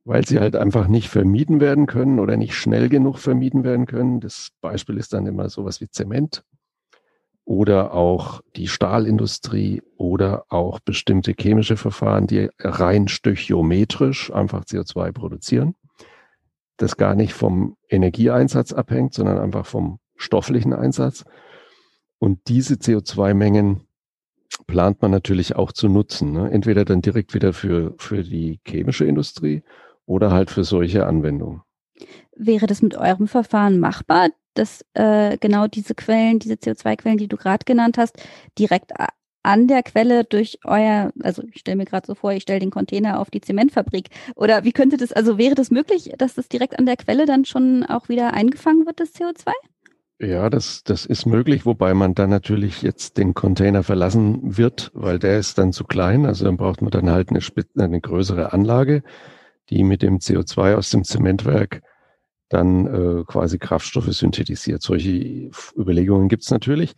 weil 0.05 0.25
sie 0.25 0.39
halt 0.39 0.55
einfach 0.55 0.87
nicht 0.87 1.09
vermieden 1.09 1.61
werden 1.61 1.85
können 1.85 2.19
oder 2.19 2.35
nicht 2.37 2.55
schnell 2.55 2.89
genug 2.89 3.19
vermieden 3.19 3.63
werden 3.63 3.85
können. 3.85 4.19
Das 4.19 4.49
Beispiel 4.61 4.97
ist 4.97 5.13
dann 5.13 5.25
immer 5.25 5.49
sowas 5.49 5.79
wie 5.81 5.89
Zement 5.89 6.43
oder 7.45 7.93
auch 7.93 8.41
die 8.55 8.67
Stahlindustrie 8.67 9.81
oder 9.97 10.45
auch 10.49 10.79
bestimmte 10.79 11.33
chemische 11.37 11.77
Verfahren, 11.77 12.27
die 12.27 12.49
rein 12.59 13.07
stöchiometrisch 13.07 14.31
einfach 14.31 14.63
CO2 14.63 15.11
produzieren. 15.11 15.75
Das 16.77 16.97
gar 16.97 17.15
nicht 17.15 17.33
vom 17.33 17.77
Energieeinsatz 17.89 18.73
abhängt, 18.73 19.13
sondern 19.13 19.37
einfach 19.37 19.65
vom 19.65 19.99
stofflichen 20.15 20.73
Einsatz. 20.73 21.25
Und 22.17 22.39
diese 22.47 22.75
CO2-Mengen 22.75 23.81
plant 24.67 25.01
man 25.01 25.11
natürlich 25.11 25.55
auch 25.55 25.71
zu 25.71 25.89
nutzen. 25.89 26.31
Ne? 26.31 26.49
Entweder 26.49 26.85
dann 26.85 27.01
direkt 27.01 27.33
wieder 27.33 27.53
für, 27.53 27.93
für 27.97 28.23
die 28.23 28.59
chemische 28.65 29.05
Industrie 29.05 29.63
oder 30.05 30.31
halt 30.31 30.51
für 30.51 30.63
solche 30.63 31.05
Anwendungen. 31.05 31.61
Wäre 32.35 32.67
das 32.67 32.81
mit 32.81 32.95
eurem 32.95 33.27
Verfahren 33.27 33.79
machbar, 33.79 34.29
dass 34.53 34.85
äh, 34.93 35.37
genau 35.37 35.67
diese 35.67 35.95
Quellen, 35.95 36.39
diese 36.39 36.55
CO2-Quellen, 36.55 37.17
die 37.17 37.27
du 37.27 37.37
gerade 37.37 37.65
genannt 37.65 37.97
hast, 37.97 38.21
direkt 38.57 38.91
an 39.43 39.67
der 39.67 39.83
Quelle 39.83 40.23
durch 40.23 40.59
euer, 40.63 41.11
also 41.21 41.43
ich 41.51 41.59
stelle 41.59 41.77
mir 41.77 41.85
gerade 41.85 42.07
so 42.07 42.15
vor, 42.15 42.31
ich 42.31 42.43
stelle 42.43 42.59
den 42.59 42.71
Container 42.71 43.19
auf 43.19 43.29
die 43.29 43.41
Zementfabrik. 43.41 44.09
Oder 44.35 44.63
wie 44.63 44.71
könnte 44.71 44.97
das, 44.97 45.11
also 45.11 45.37
wäre 45.37 45.55
das 45.55 45.69
möglich, 45.69 46.11
dass 46.17 46.33
das 46.33 46.47
direkt 46.47 46.79
an 46.79 46.85
der 46.85 46.95
Quelle 46.97 47.25
dann 47.25 47.45
schon 47.45 47.83
auch 47.83 48.09
wieder 48.09 48.33
eingefangen 48.33 48.85
wird, 48.85 48.99
das 48.99 49.13
CO2? 49.13 49.51
Ja, 50.19 50.49
das, 50.49 50.83
das 50.83 51.05
ist 51.05 51.25
möglich, 51.25 51.65
wobei 51.65 51.93
man 51.93 52.15
dann 52.15 52.29
natürlich 52.29 52.81
jetzt 52.81 53.17
den 53.17 53.33
Container 53.33 53.83
verlassen 53.83 54.57
wird, 54.57 54.91
weil 54.93 55.19
der 55.19 55.37
ist 55.37 55.57
dann 55.57 55.73
zu 55.73 55.83
klein. 55.83 56.25
Also 56.25 56.45
dann 56.45 56.55
braucht 56.55 56.81
man 56.81 56.91
dann 56.91 57.09
halt 57.09 57.29
eine, 57.29 57.41
eine 57.77 57.99
größere 57.99 58.53
Anlage, 58.53 59.03
die 59.69 59.83
mit 59.83 60.01
dem 60.01 60.19
CO2 60.19 60.75
aus 60.75 60.89
dem 60.89 61.03
Zementwerk 61.03 61.81
dann 62.49 62.87
äh, 62.87 63.23
quasi 63.25 63.57
Kraftstoffe 63.57 64.11
synthetisiert. 64.13 64.81
Solche 64.81 65.49
Überlegungen 65.75 66.29
gibt 66.29 66.43
es 66.43 66.51
natürlich. 66.51 66.93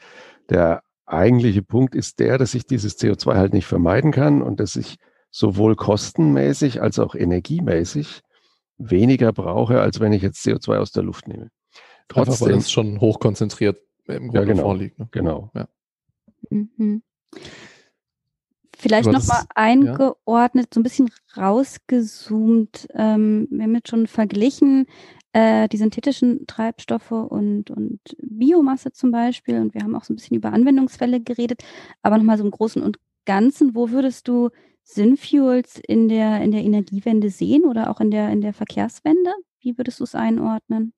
Der 0.50 0.82
eigentliche 1.06 1.62
Punkt 1.62 1.96
ist 1.96 2.20
der, 2.20 2.38
dass 2.38 2.54
ich 2.56 2.66
dieses 2.66 3.00
CO2 3.00 3.36
halt 3.36 3.54
nicht 3.54 3.66
vermeiden 3.66 4.12
kann 4.12 4.42
und 4.42 4.60
dass 4.60 4.76
ich 4.76 4.98
sowohl 5.32 5.76
kostenmäßig 5.76 6.82
als 6.82 7.00
auch 7.00 7.16
energiemäßig 7.16 8.22
weniger 8.78 9.32
brauche, 9.32 9.82
als 9.82 10.00
wenn 10.00 10.14
ich 10.14 10.22
jetzt 10.22 10.46
CO2 10.46 10.78
aus 10.78 10.92
der 10.92 11.04
Luft 11.04 11.28
nehme. 11.28 11.50
Trotzdem, 12.08 12.34
Einfach, 12.34 12.48
weil 12.48 12.58
es 12.58 12.72
schon 12.72 13.00
hochkonzentriert 13.00 13.80
im 14.08 14.28
Grunde 14.28 14.40
ja, 14.40 14.46
genau, 14.46 14.64
vorliegt. 14.64 15.00
Ne? 15.00 15.08
Genau. 15.12 15.52
Ja. 15.54 15.68
Mhm. 16.50 17.02
Vielleicht 18.78 19.12
nochmal 19.12 19.44
eingeordnet, 19.56 20.66
ja. 20.66 20.70
so 20.74 20.80
ein 20.80 20.84
bisschen 20.84 21.10
rausgezoomt. 21.38 22.88
Ähm, 22.94 23.48
wir 23.50 23.64
haben 23.64 23.76
jetzt 23.76 23.90
schon 23.90 24.08
verglichen, 24.08 24.86
äh, 25.34 25.68
die 25.70 25.78
synthetischen 25.78 26.46
Treibstoffe 26.48 27.12
und, 27.12 27.72
und 27.72 28.00
Biomasse 28.22 28.92
zum 28.92 29.12
Beispiel. 29.12 29.60
Und 29.60 29.74
wir 29.74 29.82
haben 29.82 29.96
auch 29.96 30.04
so 30.04 30.14
ein 30.14 30.18
bisschen 30.18 30.38
über 30.38 30.54
Anwendungsfälle 30.54 31.22
geredet. 31.22 31.64
Aber 32.02 32.18
nochmal 32.18 32.38
so 32.38 32.44
im 32.44 32.52
Großen 32.52 32.82
und 32.82 33.00
Ganzen, 33.26 33.76
wo 33.76 33.90
würdest 33.90 34.28
du 34.28 34.50
Synfuels 34.84 35.82
in 35.88 36.08
der, 36.10 36.42
in 36.42 36.52
der 36.52 36.64
Energiewende 36.64 37.30
sehen 37.30 37.64
oder 37.64 37.90
auch 37.90 38.00
in 38.00 38.12
der, 38.12 38.30
in 38.30 38.42
der 38.42 38.54
Verkehrswende? 38.54 39.32
Wie 39.60 39.78
würdest 39.78 40.00
du 40.00 40.04
es 40.04 40.16
einordnen? 40.16 40.94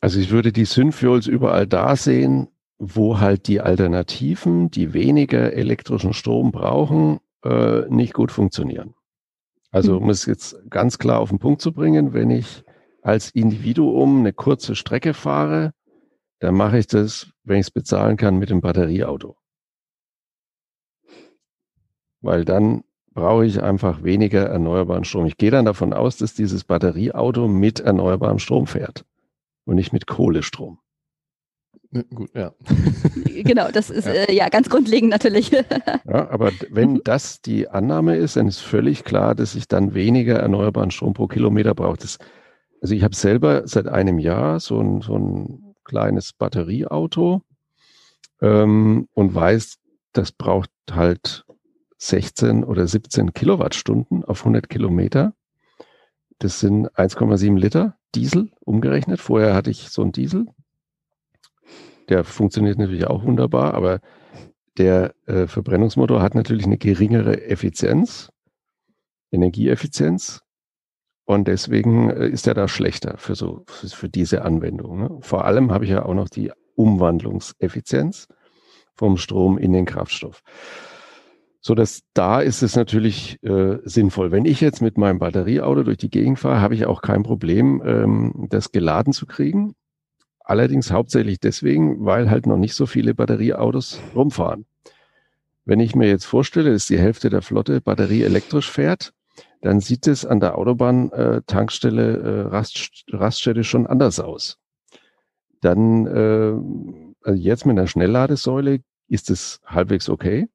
Also 0.00 0.18
ich 0.18 0.30
würde 0.30 0.52
die 0.52 0.64
Synfuels 0.64 1.26
überall 1.26 1.66
da 1.66 1.94
sehen, 1.94 2.48
wo 2.80 3.20
halt 3.20 3.46
die 3.46 3.60
Alternativen, 3.60 4.70
die 4.70 4.94
weniger 4.94 5.52
elektrischen 5.52 6.14
Strom 6.14 6.50
brauchen, 6.50 7.20
äh, 7.44 7.82
nicht 7.90 8.14
gut 8.14 8.32
funktionieren. 8.32 8.94
Also 9.70 9.98
um 9.98 10.08
es 10.08 10.24
jetzt 10.24 10.56
ganz 10.70 10.98
klar 10.98 11.20
auf 11.20 11.28
den 11.28 11.38
Punkt 11.38 11.60
zu 11.60 11.72
bringen, 11.72 12.14
wenn 12.14 12.30
ich 12.30 12.64
als 13.02 13.30
Individuum 13.30 14.20
eine 14.20 14.32
kurze 14.32 14.74
Strecke 14.74 15.12
fahre, 15.12 15.72
dann 16.40 16.54
mache 16.54 16.78
ich 16.78 16.86
das, 16.86 17.30
wenn 17.44 17.58
ich 17.58 17.66
es 17.66 17.70
bezahlen 17.70 18.16
kann, 18.16 18.38
mit 18.38 18.48
dem 18.48 18.62
Batterieauto. 18.62 19.36
Weil 22.22 22.46
dann 22.46 22.82
brauche 23.12 23.44
ich 23.44 23.62
einfach 23.62 24.02
weniger 24.02 24.46
erneuerbaren 24.46 25.04
Strom. 25.04 25.26
Ich 25.26 25.36
gehe 25.36 25.50
dann 25.50 25.66
davon 25.66 25.92
aus, 25.92 26.16
dass 26.16 26.32
dieses 26.32 26.64
Batterieauto 26.64 27.46
mit 27.46 27.80
erneuerbarem 27.80 28.38
Strom 28.38 28.66
fährt 28.66 29.04
und 29.64 29.74
nicht 29.74 29.92
mit 29.92 30.06
Kohlestrom. 30.06 30.78
Gut, 32.14 32.30
ja. 32.34 32.52
genau, 33.24 33.70
das 33.72 33.90
ist 33.90 34.06
ja. 34.06 34.12
Äh, 34.12 34.34
ja 34.34 34.48
ganz 34.48 34.68
grundlegend 34.68 35.10
natürlich. 35.10 35.50
ja, 35.50 36.30
aber 36.30 36.52
wenn 36.70 36.92
mhm. 36.92 37.00
das 37.04 37.40
die 37.40 37.68
Annahme 37.68 38.16
ist, 38.16 38.36
dann 38.36 38.46
ist 38.46 38.60
völlig 38.60 39.04
klar, 39.04 39.34
dass 39.34 39.54
ich 39.54 39.66
dann 39.66 39.94
weniger 39.94 40.38
erneuerbaren 40.38 40.92
Strom 40.92 41.14
pro 41.14 41.26
Kilometer 41.26 41.74
brauche. 41.74 41.98
Das, 41.98 42.18
also 42.80 42.94
ich 42.94 43.02
habe 43.02 43.16
selber 43.16 43.66
seit 43.66 43.88
einem 43.88 44.18
Jahr 44.18 44.60
so 44.60 44.80
ein, 44.80 45.00
so 45.00 45.16
ein 45.16 45.74
kleines 45.84 46.32
Batterieauto 46.32 47.42
ähm, 48.40 49.08
und 49.14 49.34
weiß, 49.34 49.78
das 50.12 50.30
braucht 50.30 50.70
halt 50.90 51.44
16 51.98 52.64
oder 52.64 52.86
17 52.86 53.32
Kilowattstunden 53.32 54.24
auf 54.24 54.40
100 54.40 54.68
Kilometer. 54.68 55.34
Das 56.38 56.60
sind 56.60 56.88
1,7 56.92 57.58
Liter 57.58 57.96
Diesel 58.14 58.50
umgerechnet. 58.60 59.20
Vorher 59.20 59.54
hatte 59.54 59.70
ich 59.70 59.90
so 59.90 60.02
einen 60.02 60.12
Diesel. 60.12 60.46
Der 62.10 62.24
funktioniert 62.24 62.78
natürlich 62.78 63.06
auch 63.06 63.24
wunderbar, 63.24 63.74
aber 63.74 64.00
der 64.76 65.14
äh, 65.26 65.46
Verbrennungsmotor 65.46 66.20
hat 66.20 66.34
natürlich 66.34 66.66
eine 66.66 66.78
geringere 66.78 67.46
Effizienz, 67.46 68.30
Energieeffizienz. 69.32 70.40
Und 71.24 71.48
deswegen 71.48 72.10
äh, 72.10 72.28
ist 72.28 72.46
er 72.46 72.54
da 72.54 72.68
schlechter 72.68 73.16
für 73.16 73.34
so, 73.34 73.64
für, 73.66 74.08
diese 74.08 74.42
Anwendung. 74.42 74.98
Ne? 74.98 75.18
Vor 75.20 75.44
allem 75.44 75.72
habe 75.72 75.84
ich 75.84 75.90
ja 75.90 76.04
auch 76.04 76.14
noch 76.14 76.28
die 76.28 76.52
Umwandlungseffizienz 76.74 78.26
vom 78.94 79.16
Strom 79.16 79.56
in 79.56 79.72
den 79.72 79.86
Kraftstoff 79.86 80.42
so 81.60 81.74
dass 81.74 82.02
da 82.14 82.40
ist 82.40 82.62
es 82.62 82.74
natürlich 82.74 83.42
äh, 83.42 83.78
sinnvoll. 83.84 84.32
Wenn 84.32 84.46
ich 84.46 84.60
jetzt 84.60 84.80
mit 84.80 84.96
meinem 84.96 85.18
Batterieauto 85.18 85.82
durch 85.82 85.98
die 85.98 86.10
Gegend 86.10 86.38
fahre, 86.38 86.60
habe 86.60 86.74
ich 86.74 86.86
auch 86.86 87.02
kein 87.02 87.22
Problem, 87.22 87.82
ähm, 87.84 88.46
das 88.48 88.72
geladen 88.72 89.12
zu 89.12 89.26
kriegen. 89.26 89.74
Allerdings 90.50 90.90
hauptsächlich 90.90 91.38
deswegen, 91.38 92.04
weil 92.04 92.28
halt 92.28 92.44
noch 92.48 92.56
nicht 92.56 92.74
so 92.74 92.84
viele 92.84 93.14
Batterieautos 93.14 94.00
rumfahren. 94.16 94.66
Wenn 95.64 95.78
ich 95.78 95.94
mir 95.94 96.08
jetzt 96.08 96.24
vorstelle, 96.24 96.72
dass 96.72 96.88
die 96.88 96.98
Hälfte 96.98 97.30
der 97.30 97.40
Flotte 97.40 97.80
batterieelektrisch 97.80 98.68
fährt, 98.68 99.12
dann 99.60 99.78
sieht 99.78 100.08
es 100.08 100.26
an 100.26 100.40
der 100.40 100.58
Autobahn 100.58 101.12
äh, 101.12 101.42
Tankstelle 101.46 102.16
äh, 102.16 102.40
Rast, 102.48 103.04
Raststätte 103.12 103.62
schon 103.62 103.86
anders 103.86 104.18
aus. 104.18 104.58
Dann 105.60 106.08
äh, 106.08 106.54
also 107.22 107.40
jetzt 107.40 107.64
mit 107.64 107.78
einer 107.78 107.86
Schnellladesäule 107.86 108.80
ist 109.06 109.30
es 109.30 109.60
halbwegs 109.64 110.08
okay. 110.08 110.48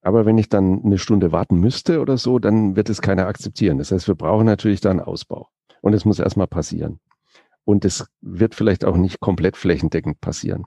Aber 0.00 0.24
wenn 0.24 0.38
ich 0.38 0.48
dann 0.48 0.86
eine 0.86 0.96
Stunde 0.96 1.32
warten 1.32 1.60
müsste 1.60 2.00
oder 2.00 2.16
so, 2.16 2.38
dann 2.38 2.76
wird 2.76 2.88
es 2.88 3.02
keiner 3.02 3.26
akzeptieren. 3.26 3.76
Das 3.76 3.92
heißt, 3.92 4.08
wir 4.08 4.14
brauchen 4.14 4.46
natürlich 4.46 4.80
da 4.80 4.88
einen 4.88 5.00
Ausbau. 5.00 5.50
Und 5.82 5.92
es 5.92 6.06
muss 6.06 6.18
erstmal 6.18 6.46
passieren. 6.46 6.98
Und 7.64 7.84
es 7.84 8.06
wird 8.20 8.54
vielleicht 8.54 8.84
auch 8.84 8.96
nicht 8.96 9.20
komplett 9.20 9.56
flächendeckend 9.56 10.20
passieren. 10.20 10.64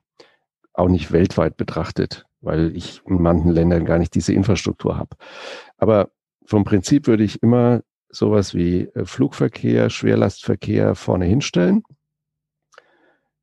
Auch 0.73 0.87
nicht 0.87 1.11
weltweit 1.11 1.57
betrachtet, 1.57 2.25
weil 2.41 2.75
ich 2.75 3.01
in 3.05 3.21
manchen 3.21 3.51
Ländern 3.51 3.85
gar 3.85 3.97
nicht 3.97 4.15
diese 4.15 4.33
Infrastruktur 4.33 4.97
habe. 4.97 5.15
Aber 5.77 6.11
vom 6.45 6.63
Prinzip 6.63 7.07
würde 7.07 7.23
ich 7.23 7.41
immer 7.41 7.81
sowas 8.09 8.53
wie 8.53 8.81
äh, 8.81 9.05
Flugverkehr, 9.05 9.89
Schwerlastverkehr 9.89 10.95
vorne 10.95 11.25
hinstellen 11.25 11.83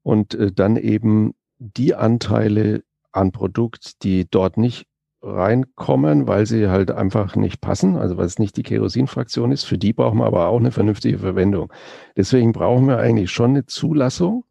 und 0.02 0.34
äh, 0.34 0.52
dann 0.52 0.76
eben 0.76 1.34
die 1.58 1.94
Anteile 1.94 2.84
an 3.12 3.32
Produkt, 3.32 4.02
die 4.02 4.28
dort 4.28 4.56
nicht 4.56 4.86
reinkommen, 5.22 6.26
weil 6.26 6.46
sie 6.46 6.68
halt 6.68 6.90
einfach 6.90 7.36
nicht 7.36 7.60
passen, 7.60 7.96
also 7.96 8.16
weil 8.16 8.26
es 8.26 8.38
nicht 8.38 8.56
die 8.56 8.64
Kerosinfraktion 8.64 9.52
ist. 9.52 9.64
Für 9.64 9.78
die 9.78 9.92
brauchen 9.92 10.18
wir 10.18 10.26
aber 10.26 10.48
auch 10.48 10.58
eine 10.58 10.72
vernünftige 10.72 11.18
Verwendung. 11.18 11.72
Deswegen 12.16 12.52
brauchen 12.52 12.88
wir 12.88 12.98
eigentlich 12.98 13.30
schon 13.30 13.50
eine 13.50 13.66
Zulassung 13.66 14.44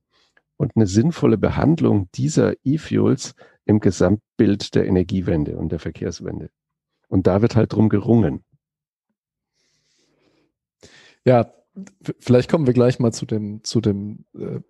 und 0.58 0.72
eine 0.76 0.88
sinnvolle 0.88 1.38
Behandlung 1.38 2.10
dieser 2.16 2.54
E-Fuels 2.64 3.36
im 3.66 3.80
Gesamtbild 3.80 4.74
der 4.76 4.88
Energiewende 4.88 5.58
und 5.58 5.72
der 5.72 5.80
Verkehrswende. 5.80 6.50
Und 7.10 7.28
da 7.28 7.42
wird 7.42 7.56
halt 7.56 7.74
drum 7.74 7.90
gerungen. 7.90 8.44
Ja, 11.26 11.54
vielleicht 12.20 12.50
kommen 12.50 12.66
wir 12.66 12.74
gleich 12.74 13.00
mal 13.00 13.12
zu 13.12 13.26
dem, 13.26 13.64
zu 13.64 13.82
dem 13.82 14.26
äh, 14.38 14.62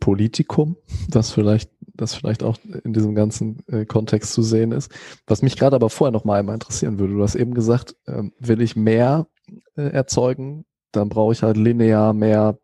Politikum, 0.00 0.76
das 1.08 1.32
vielleicht, 1.32 1.70
das 1.96 2.14
vielleicht 2.14 2.42
auch 2.42 2.58
in 2.84 2.92
diesem 2.92 3.14
ganzen 3.14 3.58
äh, 3.68 3.84
Kontext 3.84 4.32
zu 4.32 4.42
sehen 4.42 4.72
ist. 4.72 4.90
Was 5.26 5.42
mich 5.42 5.56
gerade 5.56 5.76
aber 5.76 5.90
vorher 5.90 6.12
noch 6.12 6.24
mal 6.24 6.38
einmal 6.38 6.54
interessieren 6.54 6.98
würde, 6.98 7.14
du 7.14 7.22
hast 7.22 7.34
eben 7.34 7.54
gesagt, 7.54 7.96
ähm, 8.06 8.32
will 8.38 8.60
ich 8.60 8.76
mehr 8.76 9.26
äh, 9.76 9.90
erzeugen, 9.90 10.64
dann 10.92 11.08
brauche 11.08 11.32
ich 11.32 11.42
halt 11.42 11.56
linear 11.56 12.12
mehr 12.12 12.58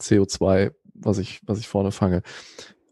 CO2, 0.00 0.72
was 0.94 1.18
ich, 1.18 1.40
was 1.44 1.58
ich 1.58 1.68
vorne 1.68 1.92
fange. 1.92 2.22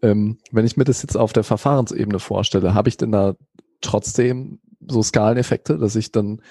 Ähm, 0.03 0.39
wenn 0.53 0.67
ich 0.67 0.77
mir 0.77 0.85
das 0.85 1.03
jetzt 1.03 1.17
auf 1.17 1.33
der 1.33 1.45
Verfahrensebene 1.45 2.19
vorstelle, 2.19 2.75
habe 2.75 2.89
ich 2.89 2.97
denn 2.97 3.13
da 3.13 3.37
trotzdem 3.81 4.61
so 4.87 5.03
Skaleneffekte, 5.03 5.79
dass 5.79 5.97
ich 5.97 6.13
dann 6.13 6.43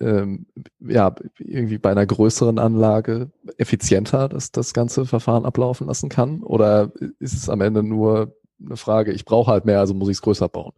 ähm, 0.00 0.46
ja, 0.80 1.14
irgendwie 1.38 1.78
bei 1.78 1.90
einer 1.90 2.06
größeren 2.06 2.58
Anlage 2.58 3.30
effizienter 3.56 4.28
das, 4.28 4.52
das 4.52 4.74
ganze 4.74 5.06
Verfahren 5.06 5.44
ablaufen 5.44 5.86
lassen 5.86 6.08
kann? 6.08 6.42
Oder 6.42 6.92
ist 7.18 7.34
es 7.34 7.48
am 7.48 7.60
Ende 7.60 7.82
nur 7.82 8.36
eine 8.64 8.76
Frage, 8.76 9.12
ich 9.12 9.24
brauche 9.24 9.50
halt 9.50 9.64
mehr, 9.64 9.80
also 9.80 9.94
muss 9.94 10.08
ich 10.08 10.16
es 10.16 10.22
größer 10.22 10.48
bauen? 10.48 10.72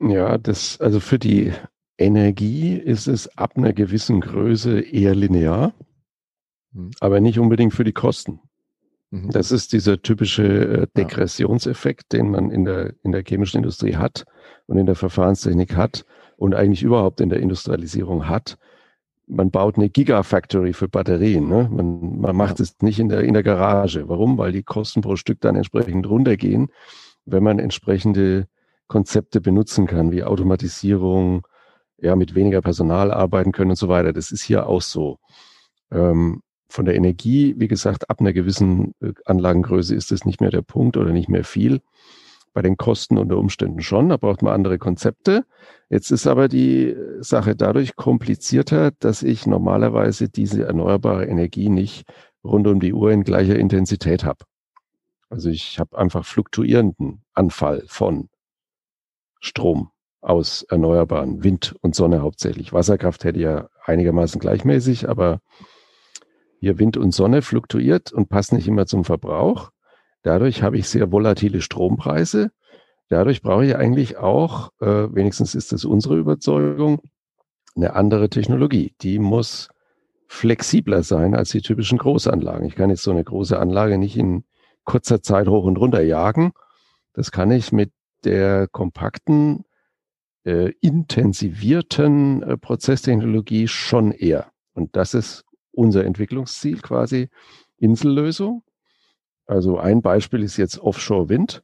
Ja, 0.00 0.38
das, 0.38 0.80
also 0.80 1.00
für 1.00 1.18
die 1.18 1.52
Energie 1.98 2.74
ist 2.74 3.06
es 3.06 3.36
ab 3.38 3.56
einer 3.56 3.72
gewissen 3.72 4.20
Größe 4.20 4.80
eher 4.80 5.14
linear, 5.14 5.72
hm. 6.72 6.90
aber 7.00 7.20
nicht 7.20 7.38
unbedingt 7.38 7.72
für 7.72 7.84
die 7.84 7.92
Kosten. 7.92 8.40
Mhm. 9.10 9.30
Das 9.30 9.52
ist 9.52 9.72
dieser 9.72 10.02
typische 10.02 10.44
äh, 10.44 10.86
Degressionseffekt, 10.96 12.12
den 12.12 12.30
man 12.30 12.50
in 12.50 12.64
der, 12.64 12.94
in 13.02 13.12
der 13.12 13.22
chemischen 13.22 13.58
Industrie 13.58 13.96
hat 13.96 14.24
und 14.66 14.78
in 14.78 14.86
der 14.86 14.96
Verfahrenstechnik 14.96 15.76
hat 15.76 16.04
und 16.36 16.54
eigentlich 16.54 16.82
überhaupt 16.82 17.20
in 17.20 17.30
der 17.30 17.40
Industrialisierung 17.40 18.28
hat. 18.28 18.58
Man 19.26 19.50
baut 19.50 19.76
eine 19.76 19.88
Gigafactory 19.88 20.72
für 20.72 20.88
Batterien. 20.88 21.48
Ne? 21.48 21.68
Man, 21.70 22.20
man 22.20 22.36
macht 22.36 22.60
es 22.60 22.76
nicht 22.80 23.00
in 23.00 23.08
der, 23.08 23.22
in 23.22 23.34
der 23.34 23.42
Garage. 23.42 24.08
Warum? 24.08 24.38
Weil 24.38 24.52
die 24.52 24.62
Kosten 24.62 25.00
pro 25.00 25.16
Stück 25.16 25.40
dann 25.40 25.56
entsprechend 25.56 26.08
runtergehen, 26.08 26.68
wenn 27.24 27.42
man 27.42 27.58
entsprechende 27.58 28.46
Konzepte 28.86 29.40
benutzen 29.40 29.86
kann, 29.86 30.12
wie 30.12 30.22
Automatisierung, 30.22 31.46
ja, 31.98 32.14
mit 32.14 32.34
weniger 32.34 32.60
Personal 32.60 33.10
arbeiten 33.10 33.52
können 33.52 33.70
und 33.70 33.76
so 33.76 33.88
weiter. 33.88 34.12
Das 34.12 34.30
ist 34.30 34.42
hier 34.42 34.68
auch 34.68 34.82
so. 34.82 35.18
Ähm, 35.90 36.42
von 36.68 36.84
der 36.84 36.94
Energie, 36.94 37.54
wie 37.58 37.68
gesagt, 37.68 38.10
ab 38.10 38.20
einer 38.20 38.32
gewissen 38.32 38.94
äh, 39.00 39.12
Anlagengröße 39.24 39.94
ist 39.94 40.12
es 40.12 40.24
nicht 40.24 40.40
mehr 40.40 40.50
der 40.50 40.62
Punkt 40.62 40.96
oder 40.96 41.12
nicht 41.12 41.28
mehr 41.28 41.44
viel. 41.44 41.80
Bei 42.56 42.62
den 42.62 42.78
Kosten 42.78 43.18
unter 43.18 43.36
Umständen 43.36 43.82
schon, 43.82 44.08
da 44.08 44.16
braucht 44.16 44.40
man 44.40 44.54
andere 44.54 44.78
Konzepte. 44.78 45.44
Jetzt 45.90 46.10
ist 46.10 46.26
aber 46.26 46.48
die 46.48 46.96
Sache 47.20 47.54
dadurch 47.54 47.96
komplizierter, 47.96 48.92
dass 48.92 49.22
ich 49.22 49.46
normalerweise 49.46 50.30
diese 50.30 50.64
erneuerbare 50.64 51.26
Energie 51.26 51.68
nicht 51.68 52.08
rund 52.42 52.66
um 52.66 52.80
die 52.80 52.94
Uhr 52.94 53.12
in 53.12 53.24
gleicher 53.24 53.58
Intensität 53.58 54.24
habe. 54.24 54.46
Also 55.28 55.50
ich 55.50 55.78
habe 55.78 55.98
einfach 55.98 56.24
fluktuierenden 56.24 57.22
Anfall 57.34 57.82
von 57.88 58.30
Strom 59.38 59.90
aus 60.22 60.62
Erneuerbaren, 60.62 61.44
Wind 61.44 61.76
und 61.82 61.94
Sonne 61.94 62.22
hauptsächlich. 62.22 62.72
Wasserkraft 62.72 63.24
hätte 63.24 63.38
ja 63.40 63.68
einigermaßen 63.84 64.40
gleichmäßig, 64.40 65.10
aber 65.10 65.42
hier 66.60 66.78
Wind 66.78 66.96
und 66.96 67.12
Sonne 67.12 67.42
fluktuiert 67.42 68.14
und 68.14 68.30
passt 68.30 68.54
nicht 68.54 68.66
immer 68.66 68.86
zum 68.86 69.04
Verbrauch. 69.04 69.72
Dadurch 70.26 70.64
habe 70.64 70.76
ich 70.76 70.88
sehr 70.88 71.12
volatile 71.12 71.60
Strompreise. 71.60 72.50
Dadurch 73.08 73.42
brauche 73.42 73.64
ich 73.64 73.76
eigentlich 73.76 74.16
auch, 74.16 74.70
äh, 74.80 75.14
wenigstens 75.14 75.54
ist 75.54 75.70
das 75.70 75.84
unsere 75.84 76.18
Überzeugung, 76.18 77.00
eine 77.76 77.94
andere 77.94 78.28
Technologie. 78.28 78.92
Die 79.02 79.20
muss 79.20 79.68
flexibler 80.26 81.04
sein 81.04 81.36
als 81.36 81.50
die 81.50 81.60
typischen 81.60 81.98
Großanlagen. 81.98 82.66
Ich 82.66 82.74
kann 82.74 82.90
jetzt 82.90 83.04
so 83.04 83.12
eine 83.12 83.22
große 83.22 83.56
Anlage 83.56 83.98
nicht 83.98 84.16
in 84.16 84.42
kurzer 84.82 85.22
Zeit 85.22 85.46
hoch 85.46 85.62
und 85.62 85.78
runter 85.78 86.02
jagen. 86.02 86.50
Das 87.12 87.30
kann 87.30 87.52
ich 87.52 87.70
mit 87.70 87.92
der 88.24 88.66
kompakten, 88.66 89.64
äh, 90.44 90.72
intensivierten 90.80 92.42
äh, 92.42 92.56
Prozesstechnologie 92.56 93.68
schon 93.68 94.10
eher. 94.10 94.50
Und 94.74 94.96
das 94.96 95.14
ist 95.14 95.44
unser 95.70 96.04
Entwicklungsziel 96.04 96.80
quasi, 96.80 97.28
Insellösung. 97.76 98.64
Also 99.46 99.78
ein 99.78 100.02
Beispiel 100.02 100.42
ist 100.42 100.56
jetzt 100.56 100.78
Offshore 100.78 101.28
Wind. 101.28 101.62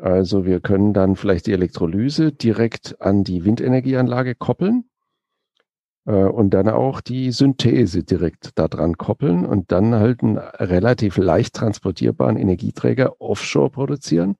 Also 0.00 0.44
wir 0.44 0.60
können 0.60 0.92
dann 0.92 1.16
vielleicht 1.16 1.46
die 1.46 1.52
Elektrolyse 1.52 2.32
direkt 2.32 3.00
an 3.00 3.22
die 3.22 3.44
Windenergieanlage 3.44 4.34
koppeln 4.34 4.84
äh, 6.04 6.12
und 6.12 6.50
dann 6.50 6.68
auch 6.68 7.00
die 7.00 7.30
Synthese 7.30 8.02
direkt 8.02 8.58
daran 8.58 8.98
koppeln 8.98 9.46
und 9.46 9.70
dann 9.70 9.94
halt 9.94 10.22
einen 10.22 10.38
relativ 10.38 11.16
leicht 11.16 11.54
transportierbaren 11.54 12.36
Energieträger 12.36 13.20
offshore 13.20 13.70
produzieren. 13.70 14.36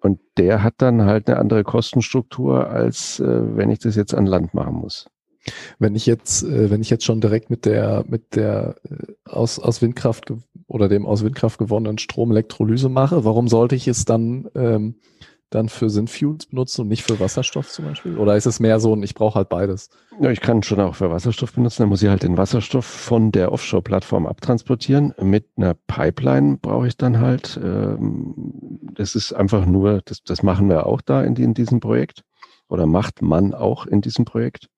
Und 0.00 0.20
der 0.36 0.62
hat 0.62 0.74
dann 0.78 1.04
halt 1.04 1.28
eine 1.28 1.38
andere 1.38 1.64
Kostenstruktur, 1.64 2.68
als 2.68 3.20
äh, 3.20 3.56
wenn 3.56 3.70
ich 3.70 3.78
das 3.78 3.96
jetzt 3.96 4.14
an 4.14 4.26
Land 4.26 4.54
machen 4.54 4.74
muss. 4.74 5.08
Wenn 5.78 5.94
ich 5.94 6.06
jetzt, 6.06 6.42
äh, 6.44 6.70
wenn 6.70 6.80
ich 6.80 6.90
jetzt 6.90 7.04
schon 7.04 7.20
direkt 7.20 7.50
mit 7.50 7.64
der, 7.64 8.04
mit 8.06 8.36
der 8.36 8.76
äh, 8.84 9.14
aus, 9.24 9.58
aus 9.58 9.82
Windkraft 9.82 10.32
oder 10.68 10.88
dem 10.88 11.06
aus 11.06 11.24
Windkraft 11.24 11.58
gewonnenen 11.58 11.98
Strom 11.98 12.30
Elektrolyse 12.30 12.88
mache, 12.88 13.24
warum 13.24 13.48
sollte 13.48 13.74
ich 13.74 13.88
es 13.88 14.04
dann, 14.04 14.48
ähm, 14.54 14.96
dann 15.50 15.70
für 15.70 15.88
Synfuels 15.88 16.44
benutzen 16.44 16.82
und 16.82 16.88
nicht 16.88 17.02
für 17.02 17.18
Wasserstoff 17.18 17.70
zum 17.70 17.86
Beispiel? 17.86 18.18
Oder 18.18 18.36
ist 18.36 18.44
es 18.44 18.60
mehr 18.60 18.78
so 18.78 18.94
ein, 18.94 19.02
ich 19.02 19.14
brauche 19.14 19.36
halt 19.36 19.48
beides? 19.48 19.88
Ja, 20.20 20.30
ich 20.30 20.42
kann 20.42 20.62
schon 20.62 20.78
auch 20.80 20.94
für 20.94 21.10
Wasserstoff 21.10 21.54
benutzen. 21.54 21.82
Dann 21.82 21.88
muss 21.88 22.02
ich 22.02 22.10
halt 22.10 22.22
den 22.22 22.36
Wasserstoff 22.36 22.84
von 22.84 23.32
der 23.32 23.50
Offshore-Plattform 23.50 24.26
abtransportieren. 24.26 25.14
Mit 25.22 25.46
einer 25.56 25.72
Pipeline 25.72 26.58
brauche 26.60 26.86
ich 26.86 26.98
dann 26.98 27.18
halt, 27.18 27.58
ähm, 27.62 28.34
das 28.94 29.14
ist 29.14 29.32
einfach 29.32 29.64
nur, 29.64 30.02
das, 30.04 30.22
das 30.22 30.42
machen 30.42 30.68
wir 30.68 30.86
auch 30.86 31.00
da 31.00 31.24
in, 31.24 31.34
in 31.36 31.54
diesem 31.54 31.80
Projekt 31.80 32.24
oder 32.68 32.86
macht 32.86 33.22
man 33.22 33.54
auch 33.54 33.86
in 33.86 34.02
diesem 34.02 34.26
Projekt 34.26 34.68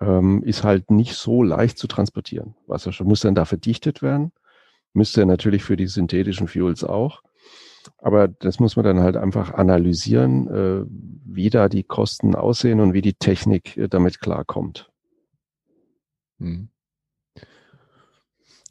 ähm, 0.00 0.42
ist 0.42 0.64
halt 0.64 0.90
nicht 0.90 1.14
so 1.14 1.44
leicht 1.44 1.78
zu 1.78 1.86
transportieren. 1.86 2.54
Wasserstoff 2.66 3.06
muss 3.06 3.20
dann 3.20 3.34
da 3.34 3.44
verdichtet 3.44 4.02
werden, 4.02 4.32
müsste 4.96 5.24
natürlich 5.26 5.62
für 5.62 5.76
die 5.76 5.86
synthetischen 5.86 6.48
Fuels 6.48 6.82
auch. 6.82 7.22
Aber 7.98 8.28
das 8.28 8.58
muss 8.58 8.76
man 8.76 8.84
dann 8.84 9.00
halt 9.00 9.16
einfach 9.16 9.54
analysieren, 9.54 10.48
äh, 10.48 10.84
wie 11.24 11.50
da 11.50 11.68
die 11.68 11.84
Kosten 11.84 12.34
aussehen 12.34 12.80
und 12.80 12.94
wie 12.94 13.02
die 13.02 13.14
Technik 13.14 13.76
äh, 13.76 13.88
damit 13.88 14.20
klarkommt. 14.20 14.90
Hm. 16.38 16.68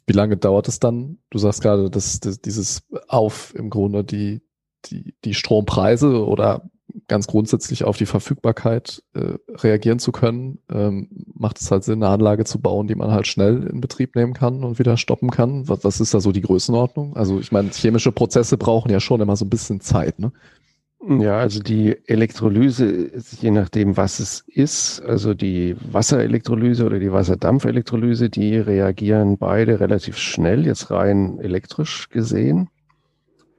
Wie 0.06 0.12
lange 0.12 0.36
dauert 0.36 0.68
es 0.68 0.78
dann? 0.78 1.18
Du 1.30 1.38
sagst 1.38 1.62
gerade, 1.62 1.90
dass, 1.90 2.20
dass 2.20 2.40
dieses 2.40 2.86
auf 3.08 3.54
im 3.56 3.70
Grunde 3.70 4.04
die, 4.04 4.42
die, 4.84 5.14
die 5.24 5.34
Strompreise 5.34 6.24
oder 6.24 6.70
ganz 7.08 7.26
grundsätzlich 7.26 7.84
auf 7.84 7.96
die 7.96 8.06
Verfügbarkeit 8.06 9.02
äh, 9.14 9.34
reagieren 9.48 9.98
zu 9.98 10.12
können, 10.12 10.58
ähm, 10.70 11.08
macht 11.34 11.60
es 11.60 11.70
halt 11.70 11.84
Sinn, 11.84 12.02
eine 12.02 12.12
Anlage 12.12 12.44
zu 12.44 12.60
bauen, 12.60 12.86
die 12.86 12.94
man 12.94 13.10
halt 13.10 13.26
schnell 13.26 13.64
in 13.64 13.80
Betrieb 13.80 14.16
nehmen 14.16 14.34
kann 14.34 14.64
und 14.64 14.78
wieder 14.78 14.96
stoppen 14.96 15.30
kann. 15.30 15.68
Was, 15.68 15.84
was 15.84 16.00
ist 16.00 16.14
da 16.14 16.20
so 16.20 16.32
die 16.32 16.42
Größenordnung? 16.42 17.16
Also 17.16 17.40
ich 17.40 17.52
meine, 17.52 17.70
chemische 17.70 18.12
Prozesse 18.12 18.56
brauchen 18.56 18.90
ja 18.90 19.00
schon 19.00 19.20
immer 19.20 19.36
so 19.36 19.44
ein 19.44 19.50
bisschen 19.50 19.80
Zeit, 19.80 20.18
ne? 20.18 20.32
Ja, 21.08 21.38
also 21.38 21.60
die 21.60 21.96
Elektrolyse 22.08 22.86
ist 22.86 23.40
je 23.40 23.50
nachdem, 23.50 23.96
was 23.96 24.18
es 24.18 24.44
ist. 24.48 25.00
Also 25.02 25.34
die 25.34 25.76
Wasserelektrolyse 25.92 26.84
oder 26.84 26.98
die 26.98 27.12
Wasserdampfelektrolyse, 27.12 28.30
die 28.30 28.56
reagieren 28.56 29.36
beide 29.38 29.78
relativ 29.78 30.16
schnell, 30.16 30.66
jetzt 30.66 30.90
rein 30.90 31.38
elektrisch 31.38 32.08
gesehen 32.08 32.70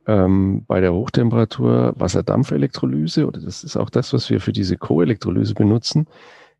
ähm, 0.07 0.63
bei 0.67 0.79
der 0.79 0.93
Hochtemperatur 0.93 1.93
Wasserdampfelektrolyse, 1.97 3.27
oder 3.27 3.41
das 3.41 3.63
ist 3.63 3.75
auch 3.75 3.89
das, 3.89 4.13
was 4.13 4.29
wir 4.29 4.39
für 4.39 4.53
diese 4.53 4.77
Co-Elektrolyse 4.77 5.53
benutzen, 5.53 6.07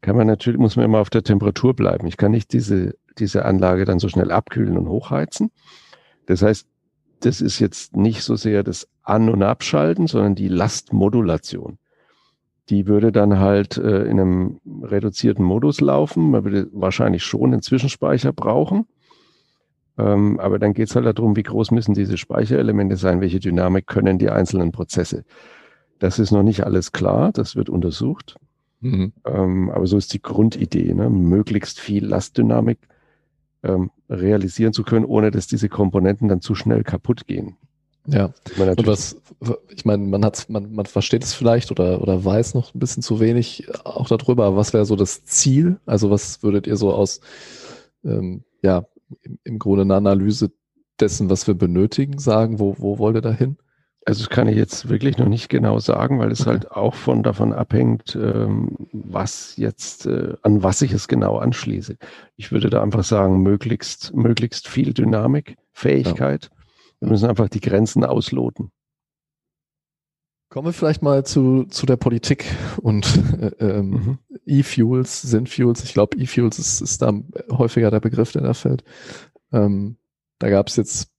kann 0.01 0.17
man 0.17 0.27
natürlich, 0.27 0.59
muss 0.59 0.75
man 0.75 0.85
immer 0.85 0.99
auf 0.99 1.09
der 1.09 1.23
Temperatur 1.23 1.73
bleiben. 1.73 2.07
Ich 2.07 2.17
kann 2.17 2.31
nicht 2.31 2.53
diese, 2.53 2.95
diese 3.17 3.45
Anlage 3.45 3.85
dann 3.85 3.99
so 3.99 4.09
schnell 4.09 4.31
abkühlen 4.31 4.77
und 4.77 4.89
hochheizen. 4.89 5.49
Das 6.27 6.41
heißt, 6.41 6.67
das 7.21 7.41
ist 7.41 7.59
jetzt 7.59 7.95
nicht 7.95 8.21
so 8.21 8.35
sehr 8.35 8.63
das 8.63 8.87
An- 9.01 9.29
und 9.29 9.41
Abschalten, 9.41 10.07
sondern 10.07 10.35
die 10.35 10.49
Lastmodulation. 10.49 11.79
Die 12.69 12.85
würde 12.85 13.11
dann 13.11 13.39
halt 13.39 13.77
äh, 13.77 14.03
in 14.03 14.19
einem 14.19 14.59
reduzierten 14.83 15.43
Modus 15.43 15.79
laufen. 15.79 16.31
Man 16.31 16.43
würde 16.43 16.67
wahrscheinlich 16.73 17.23
schon 17.23 17.53
einen 17.53 17.61
Zwischenspeicher 17.61 18.33
brauchen. 18.33 18.85
Ähm, 19.97 20.39
aber 20.39 20.59
dann 20.59 20.73
geht 20.73 20.89
es 20.89 20.95
halt 20.95 21.05
darum, 21.05 21.35
wie 21.35 21.43
groß 21.43 21.71
müssen 21.71 21.93
diese 21.93 22.17
Speicherelemente 22.17 22.97
sein, 22.97 23.21
welche 23.21 23.39
Dynamik 23.39 23.87
können 23.87 24.19
die 24.19 24.29
einzelnen 24.29 24.71
Prozesse. 24.71 25.25
Das 25.99 26.19
ist 26.19 26.31
noch 26.31 26.43
nicht 26.43 26.63
alles 26.63 26.91
klar, 26.91 27.31
das 27.31 27.55
wird 27.55 27.69
untersucht. 27.69 28.35
Mhm. 28.81 29.13
Ähm, 29.25 29.71
aber 29.71 29.87
so 29.87 29.97
ist 29.97 30.13
die 30.13 30.21
Grundidee, 30.21 30.93
ne? 30.93 31.09
möglichst 31.09 31.79
viel 31.79 32.05
Lastdynamik 32.05 32.77
ähm, 33.63 33.89
realisieren 34.09 34.73
zu 34.73 34.83
können, 34.83 35.05
ohne 35.05 35.31
dass 35.31 35.47
diese 35.47 35.69
Komponenten 35.69 36.27
dann 36.27 36.41
zu 36.41 36.53
schnell 36.53 36.83
kaputt 36.83 37.25
gehen. 37.25 37.57
Ja, 38.09 38.31
und 38.57 38.87
was, 38.87 39.21
ich 39.69 39.83
meine, 39.83 40.05
man 40.05 40.23
hat, 40.23 40.49
man, 40.49 40.71
man 40.71 40.85
versteht 40.85 41.23
es 41.23 41.33
vielleicht 41.33 41.71
oder, 41.71 42.01
oder 42.01 42.23
weiß 42.23 42.53
noch 42.53 42.73
ein 42.73 42.79
bisschen 42.79 43.03
zu 43.03 43.19
wenig 43.19 43.67
auch 43.83 44.07
darüber. 44.07 44.55
Was 44.55 44.71
wäre 44.71 44.85
so 44.85 44.95
das 44.95 45.25
Ziel? 45.25 45.77
Also 45.85 46.09
was 46.09 46.41
würdet 46.41 46.67
ihr 46.67 46.77
so 46.77 46.93
aus, 46.93 47.19
ähm, 48.05 48.43
ja, 48.61 48.85
im, 49.21 49.39
im 49.43 49.59
Grunde 49.59 49.83
eine 49.83 49.95
Analyse 49.95 50.51
dessen, 50.99 51.29
was 51.29 51.47
wir 51.47 51.53
benötigen, 51.53 52.17
sagen? 52.19 52.59
Wo, 52.59 52.75
wo 52.77 52.99
wollt 52.99 53.15
ihr 53.15 53.21
da 53.21 53.31
hin? 53.31 53.57
Also 54.05 54.23
das 54.23 54.29
kann 54.29 54.47
ich 54.47 54.55
jetzt 54.55 54.87
wirklich 54.87 55.17
noch 55.17 55.27
nicht 55.27 55.49
genau 55.49 55.79
sagen, 55.79 56.17
weil 56.17 56.31
es 56.31 56.41
okay. 56.41 56.51
halt 56.51 56.71
auch 56.71 56.95
von 56.95 57.23
davon 57.23 57.51
abhängt, 57.51 58.15
ähm, 58.15 58.87
was 58.93 59.57
jetzt, 59.57 60.05
äh, 60.05 60.35
an 60.43 60.63
was 60.63 60.81
ich 60.81 60.93
es 60.93 61.09
genau 61.09 61.37
anschließe. 61.39 61.97
Ich 62.37 62.53
würde 62.53 62.69
da 62.69 62.81
einfach 62.81 63.03
sagen, 63.03 63.41
möglichst, 63.41 64.15
möglichst 64.15 64.69
viel 64.69 64.93
Dynamik, 64.93 65.57
Fähigkeit. 65.73 66.45
Ja. 66.45 66.57
Wir 67.01 67.09
müssen 67.09 67.29
einfach 67.29 67.49
die 67.49 67.59
Grenzen 67.59 68.05
ausloten. 68.05 68.71
Kommen 70.57 70.69
wir 70.69 70.73
vielleicht 70.73 71.03
mal 71.03 71.23
zu, 71.23 71.65
zu 71.65 71.85
der 71.85 71.97
Politik 71.97 72.45
und 72.81 73.05
äh, 73.39 73.51
ähm, 73.59 73.89
mhm. 73.91 74.17
E-Fuels, 74.47 75.21
Synfuels. 75.21 75.83
Ich 75.83 75.93
glaube, 75.93 76.17
E-Fuels 76.17 76.57
ist, 76.57 76.81
ist 76.81 77.03
da 77.03 77.13
häufiger 77.51 77.91
der 77.91 77.99
Begriff, 77.99 78.31
der 78.31 78.41
da 78.41 78.55
fällt. 78.55 78.83
Ähm, 79.53 79.97
da 80.39 80.49
gab 80.49 80.69
es 80.69 80.75
jetzt 80.75 81.11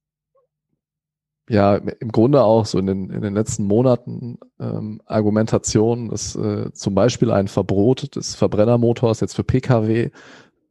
ja 1.49 1.77
im 1.77 2.11
Grunde 2.11 2.43
auch 2.43 2.67
so 2.67 2.81
in 2.81 2.87
den, 2.87 3.11
in 3.11 3.23
den 3.23 3.33
letzten 3.33 3.63
Monaten 3.63 4.41
ähm, 4.59 5.01
Argumentationen, 5.07 6.09
dass 6.09 6.35
äh, 6.35 6.73
zum 6.73 6.97
Beispiel 6.97 7.31
ein 7.31 7.47
Verbot 7.47 8.17
des 8.17 8.35
Verbrennermotors 8.35 9.21
jetzt 9.21 9.37
für 9.37 9.45
Pkw 9.45 10.11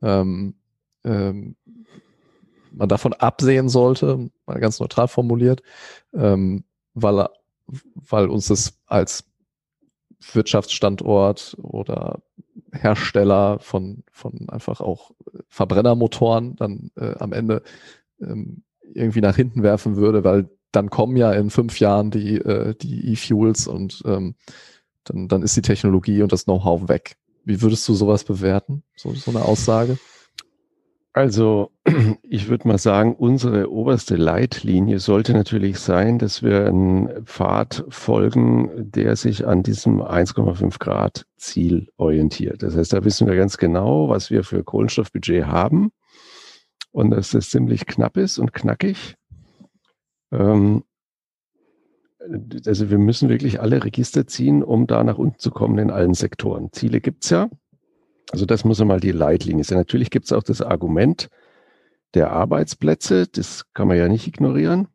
ähm, 0.01 0.55
ähm, 1.05 1.55
man 2.73 2.89
davon 2.89 3.13
absehen 3.13 3.69
sollte, 3.69 4.29
mal 4.45 4.59
ganz 4.59 4.81
neutral 4.81 5.07
formuliert, 5.07 5.61
ähm, 6.13 6.65
weil 6.95 7.29
weil 7.95 8.29
uns 8.29 8.47
das 8.47 8.79
als 8.85 9.25
Wirtschaftsstandort 10.33 11.57
oder 11.61 12.21
Hersteller 12.71 13.59
von, 13.59 14.03
von 14.11 14.49
einfach 14.49 14.81
auch 14.81 15.11
Verbrennermotoren 15.47 16.55
dann 16.55 16.91
äh, 16.95 17.15
am 17.19 17.33
Ende 17.33 17.63
ähm, 18.19 18.63
irgendwie 18.93 19.21
nach 19.21 19.35
hinten 19.35 19.63
werfen 19.63 19.95
würde, 19.95 20.23
weil 20.23 20.49
dann 20.71 20.89
kommen 20.89 21.17
ja 21.17 21.31
in 21.33 21.49
fünf 21.49 21.79
Jahren 21.79 22.11
die 22.11 22.37
äh, 22.37 22.75
die 22.75 23.11
E-Fuels 23.11 23.67
und 23.67 24.03
ähm, 24.05 24.35
dann, 25.03 25.27
dann 25.27 25.43
ist 25.43 25.55
die 25.55 25.61
Technologie 25.61 26.21
und 26.21 26.31
das 26.31 26.45
Know-how 26.45 26.89
weg. 26.89 27.17
Wie 27.45 27.61
würdest 27.61 27.87
du 27.87 27.93
sowas 27.93 28.23
bewerten, 28.23 28.83
so, 28.95 29.13
so 29.13 29.31
eine 29.31 29.43
Aussage? 29.43 29.97
Also 31.17 31.71
ich 32.21 32.47
würde 32.47 32.67
mal 32.67 32.77
sagen, 32.77 33.15
unsere 33.15 33.71
oberste 33.71 34.15
Leitlinie 34.17 34.99
sollte 34.99 35.33
natürlich 35.33 35.79
sein, 35.79 36.19
dass 36.19 36.43
wir 36.43 36.67
einen 36.67 37.25
Pfad 37.25 37.83
folgen, 37.89 38.91
der 38.91 39.15
sich 39.15 39.47
an 39.47 39.63
diesem 39.63 39.99
1,5 39.99 40.77
Grad 40.77 41.25
Ziel 41.35 41.87
orientiert. 41.97 42.61
Das 42.61 42.77
heißt, 42.77 42.93
da 42.93 43.03
wissen 43.03 43.25
wir 43.25 43.35
ganz 43.35 43.57
genau, 43.57 44.09
was 44.09 44.29
wir 44.29 44.43
für 44.43 44.63
Kohlenstoffbudget 44.63 45.47
haben 45.47 45.89
und 46.91 47.09
dass 47.09 47.31
das 47.31 47.49
ziemlich 47.49 47.87
knapp 47.87 48.15
ist 48.15 48.37
und 48.37 48.53
knackig. 48.53 49.15
Ähm, 50.31 50.83
also 52.67 52.91
wir 52.91 52.99
müssen 52.99 53.27
wirklich 53.27 53.59
alle 53.59 53.83
Register 53.83 54.27
ziehen, 54.27 54.61
um 54.61 54.85
da 54.85 55.03
nach 55.03 55.17
unten 55.17 55.39
zu 55.39 55.49
kommen 55.49 55.79
in 55.79 55.89
allen 55.89 56.13
Sektoren. 56.13 56.71
Ziele 56.73 57.01
gibt's 57.01 57.31
ja. 57.31 57.49
Also 58.31 58.45
das 58.45 58.65
muss 58.65 58.81
einmal 58.81 58.99
die 58.99 59.11
Leitlinie 59.11 59.63
sein. 59.63 59.77
Natürlich 59.77 60.09
gibt 60.09 60.25
es 60.25 60.33
auch 60.33 60.43
das 60.43 60.61
Argument 60.61 61.29
der 62.13 62.31
Arbeitsplätze, 62.31 63.27
das 63.27 63.65
kann 63.73 63.87
man 63.87 63.97
ja 63.97 64.07
nicht 64.07 64.27
ignorieren. 64.27 64.87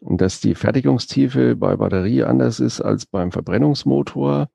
Und 0.00 0.20
dass 0.20 0.40
die 0.40 0.54
Fertigungstiefe 0.54 1.54
bei 1.54 1.76
Batterie 1.76 2.24
anders 2.24 2.58
ist 2.58 2.80
als 2.80 3.06
beim 3.06 3.30
Verbrennungsmotor. 3.30 4.50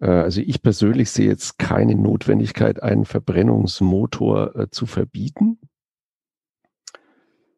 Äh, 0.00 0.08
also 0.08 0.40
ich 0.40 0.62
persönlich 0.62 1.10
sehe 1.10 1.28
jetzt 1.28 1.58
keine 1.58 1.94
Notwendigkeit, 1.94 2.82
einen 2.82 3.04
Verbrennungsmotor 3.04 4.56
äh, 4.56 4.70
zu 4.70 4.86
verbieten. 4.86 5.58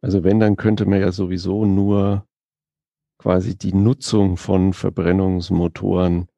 Also 0.00 0.24
wenn, 0.24 0.40
dann 0.40 0.56
könnte 0.56 0.84
man 0.84 1.00
ja 1.00 1.12
sowieso 1.12 1.64
nur 1.64 2.26
quasi 3.18 3.56
die 3.56 3.72
Nutzung 3.72 4.36
von 4.36 4.72
Verbrennungsmotoren 4.72 6.28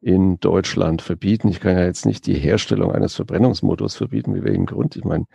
in 0.00 0.40
Deutschland 0.40 1.02
verbieten. 1.02 1.48
Ich 1.48 1.60
kann 1.60 1.76
ja 1.76 1.84
jetzt 1.84 2.06
nicht 2.06 2.26
die 2.26 2.34
Herstellung 2.34 2.92
eines 2.92 3.14
Verbrennungsmotors 3.14 3.96
verbieten, 3.96 4.34
wie 4.34 4.44
welchem 4.44 4.66
Grund. 4.66 4.96
Ich 4.96 5.04
meine, 5.04 5.26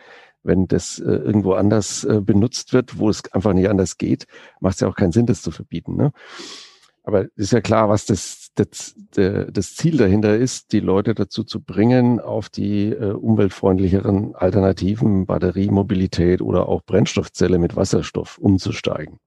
wenn 0.43 0.67
das 0.67 0.99
äh, 0.99 1.11
irgendwo 1.11 1.53
anders 1.53 2.03
äh, 2.03 2.21
benutzt 2.21 2.73
wird, 2.73 2.99
wo 2.99 3.09
es 3.09 3.31
einfach 3.33 3.53
nicht 3.53 3.69
anders 3.69 3.97
geht, 3.97 4.27
macht 4.59 4.75
es 4.75 4.81
ja 4.81 4.87
auch 4.87 4.95
keinen 4.95 5.11
Sinn, 5.11 5.25
das 5.25 5.41
zu 5.41 5.51
verbieten. 5.51 5.95
Ne? 5.95 6.11
Aber 7.03 7.27
ist 7.35 7.51
ja 7.51 7.61
klar, 7.61 7.87
was 7.87 8.05
das, 8.05 8.49
das, 8.55 8.95
das 9.11 9.75
Ziel 9.75 9.97
dahinter 9.97 10.35
ist, 10.35 10.71
die 10.71 10.79
Leute 10.79 11.13
dazu 11.13 11.43
zu 11.43 11.61
bringen, 11.61 12.19
auf 12.19 12.49
die 12.49 12.89
äh, 12.89 13.11
umweltfreundlicheren 13.11 14.33
Alternativen, 14.33 15.27
Batteriemobilität 15.27 16.41
oder 16.41 16.67
auch 16.67 16.81
Brennstoffzelle 16.83 17.59
mit 17.59 17.75
Wasserstoff 17.75 18.39
umzusteigen. 18.39 19.19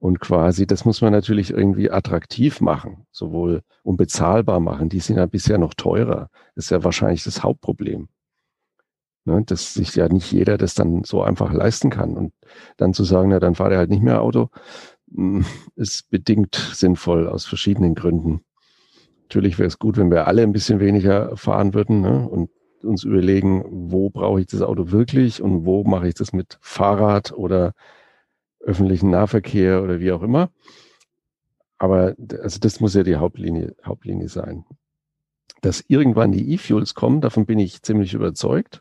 Und 0.00 0.18
quasi, 0.18 0.66
das 0.66 0.86
muss 0.86 1.02
man 1.02 1.12
natürlich 1.12 1.50
irgendwie 1.50 1.90
attraktiv 1.90 2.62
machen, 2.62 3.06
sowohl 3.12 3.60
unbezahlbar 3.82 4.58
machen. 4.58 4.88
Die 4.88 4.98
sind 4.98 5.18
ja 5.18 5.26
bisher 5.26 5.58
noch 5.58 5.74
teurer. 5.74 6.30
Das 6.54 6.64
ist 6.64 6.70
ja 6.70 6.82
wahrscheinlich 6.82 7.22
das 7.22 7.42
Hauptproblem. 7.42 8.08
Ne, 9.26 9.42
dass 9.44 9.74
sich 9.74 9.94
ja 9.94 10.08
nicht 10.08 10.32
jeder 10.32 10.56
das 10.56 10.72
dann 10.74 11.04
so 11.04 11.22
einfach 11.22 11.52
leisten 11.52 11.90
kann. 11.90 12.16
Und 12.16 12.32
dann 12.78 12.94
zu 12.94 13.04
sagen, 13.04 13.28
na, 13.28 13.38
dann 13.38 13.54
fahrt 13.54 13.72
er 13.72 13.78
halt 13.78 13.90
nicht 13.90 14.02
mehr 14.02 14.22
Auto, 14.22 14.48
hm, 15.14 15.44
ist 15.76 16.08
bedingt 16.08 16.54
sinnvoll 16.54 17.28
aus 17.28 17.44
verschiedenen 17.44 17.94
Gründen. 17.94 18.40
Natürlich 19.24 19.58
wäre 19.58 19.68
es 19.68 19.78
gut, 19.78 19.98
wenn 19.98 20.10
wir 20.10 20.26
alle 20.26 20.42
ein 20.42 20.52
bisschen 20.52 20.80
weniger 20.80 21.36
fahren 21.36 21.74
würden 21.74 22.00
ne, 22.00 22.26
und 22.26 22.48
uns 22.82 23.04
überlegen, 23.04 23.64
wo 23.68 24.08
brauche 24.08 24.40
ich 24.40 24.46
das 24.46 24.62
Auto 24.62 24.90
wirklich 24.90 25.42
und 25.42 25.66
wo 25.66 25.84
mache 25.84 26.08
ich 26.08 26.14
das 26.14 26.32
mit 26.32 26.58
Fahrrad 26.62 27.32
oder 27.32 27.74
öffentlichen 28.60 29.10
Nahverkehr 29.10 29.82
oder 29.82 30.00
wie 30.00 30.12
auch 30.12 30.22
immer. 30.22 30.50
Aber 31.78 32.14
also 32.40 32.58
das 32.58 32.80
muss 32.80 32.94
ja 32.94 33.02
die 33.02 33.16
Hauptlinie, 33.16 33.74
Hauptlinie 33.84 34.28
sein. 34.28 34.64
Dass 35.62 35.84
irgendwann 35.88 36.32
die 36.32 36.52
E-Fuels 36.52 36.94
kommen, 36.94 37.20
davon 37.20 37.46
bin 37.46 37.58
ich 37.58 37.82
ziemlich 37.82 38.14
überzeugt. 38.14 38.80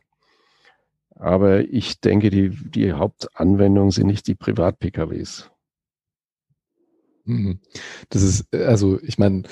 Aber 1.16 1.62
ich 1.62 2.00
denke, 2.00 2.30
die, 2.30 2.50
die 2.50 2.94
Hauptanwendung 2.94 3.92
sind 3.92 4.08
nicht 4.08 4.28
die 4.28 4.36
Privat-PKWs. 4.36 5.50
Mhm. 7.26 7.60
Das 8.10 8.22
ist, 8.22 8.54
also 8.54 9.00
ich 9.02 9.18
meine, 9.18 9.44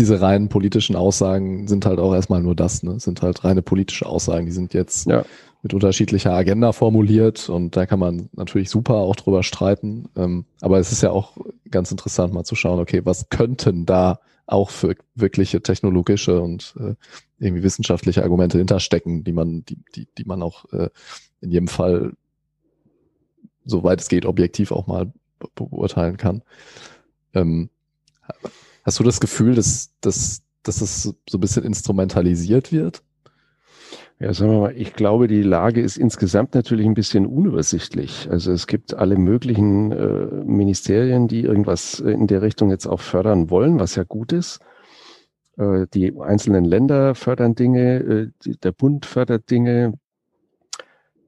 diese 0.00 0.20
reinen 0.20 0.48
politischen 0.48 0.96
Aussagen 0.96 1.68
sind 1.68 1.86
halt 1.86 2.00
auch 2.00 2.14
erstmal 2.14 2.42
nur 2.42 2.56
das, 2.56 2.82
ne? 2.82 2.98
Sind 2.98 3.22
halt 3.22 3.44
reine 3.44 3.62
politische 3.62 4.06
Aussagen. 4.06 4.46
Die 4.46 4.52
sind 4.52 4.74
jetzt 4.74 5.06
ja 5.06 5.24
mit 5.62 5.74
unterschiedlicher 5.74 6.32
Agenda 6.32 6.72
formuliert 6.72 7.48
und 7.48 7.76
da 7.76 7.84
kann 7.84 7.98
man 7.98 8.30
natürlich 8.32 8.70
super 8.70 8.94
auch 8.94 9.16
drüber 9.16 9.42
streiten. 9.42 10.08
Ähm, 10.16 10.46
aber 10.60 10.78
es 10.78 10.90
ist 10.90 11.02
ja 11.02 11.10
auch 11.10 11.36
ganz 11.70 11.90
interessant 11.90 12.32
mal 12.32 12.44
zu 12.44 12.54
schauen, 12.54 12.80
okay, 12.80 13.02
was 13.04 13.28
könnten 13.28 13.84
da 13.84 14.20
auch 14.46 14.70
für 14.70 14.96
wirkliche 15.14 15.62
technologische 15.62 16.40
und 16.40 16.74
äh, 16.80 16.94
irgendwie 17.38 17.62
wissenschaftliche 17.62 18.22
Argumente 18.22 18.58
hinterstecken, 18.58 19.22
die 19.22 19.32
man, 19.32 19.64
die, 19.64 19.78
die, 19.94 20.08
die 20.16 20.24
man 20.24 20.42
auch 20.42 20.64
äh, 20.72 20.88
in 21.40 21.50
jedem 21.50 21.68
Fall, 21.68 22.14
soweit 23.64 24.00
es 24.00 24.08
geht, 24.08 24.26
objektiv 24.26 24.72
auch 24.72 24.86
mal 24.86 25.12
be 25.38 25.48
beurteilen 25.54 26.16
kann. 26.16 26.42
Ähm, 27.34 27.70
hast 28.84 28.98
du 28.98 29.04
das 29.04 29.20
Gefühl, 29.20 29.54
dass, 29.54 29.92
dass, 30.00 30.42
dass 30.62 30.80
es 30.80 31.02
so 31.02 31.38
ein 31.38 31.40
bisschen 31.40 31.64
instrumentalisiert 31.64 32.72
wird? 32.72 33.02
Ja, 34.18 34.34
sagen 34.34 34.52
wir 34.52 34.60
mal, 34.60 34.76
ich 34.76 34.92
glaube, 34.92 35.28
die 35.28 35.42
Lage 35.42 35.80
ist 35.80 35.96
insgesamt 35.96 36.54
natürlich 36.54 36.84
ein 36.84 36.92
bisschen 36.92 37.24
unübersichtlich. 37.24 38.28
Also 38.30 38.52
es 38.52 38.66
gibt 38.66 38.92
alle 38.92 39.16
möglichen 39.16 39.92
äh, 39.92 40.26
Ministerien, 40.44 41.26
die 41.26 41.40
irgendwas 41.40 42.00
in 42.00 42.26
der 42.26 42.42
Richtung 42.42 42.68
jetzt 42.68 42.86
auch 42.86 43.00
fördern 43.00 43.48
wollen, 43.48 43.80
was 43.80 43.94
ja 43.94 44.04
gut 44.04 44.32
ist. 44.32 44.60
Äh, 45.56 45.86
die 45.94 46.12
einzelnen 46.20 46.66
Länder 46.66 47.14
fördern 47.14 47.54
Dinge, 47.54 47.96
äh, 47.96 48.30
die, 48.44 48.58
der 48.58 48.72
Bund 48.72 49.06
fördert 49.06 49.50
Dinge. 49.50 49.94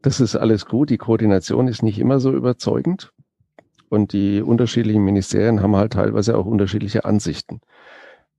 Das 0.03 0.21
ist 0.21 0.37
alles 0.37 0.67
gut. 0.67 0.91
Die 0.91 0.99
Koordination 0.99 1.69
ist 1.69 1.83
nicht 1.83 1.99
immer 1.99 2.21
so 2.21 2.31
überzeugend. 2.31 3.13
Und 3.93 4.15
die 4.15 4.41
unterschiedlichen 4.41 5.05
Ministerien 5.05 5.61
haben 5.61 5.77
halt 5.77 5.93
teilweise 5.93 6.39
auch 6.39 6.47
unterschiedliche 6.47 7.05
Ansichten. 7.05 7.61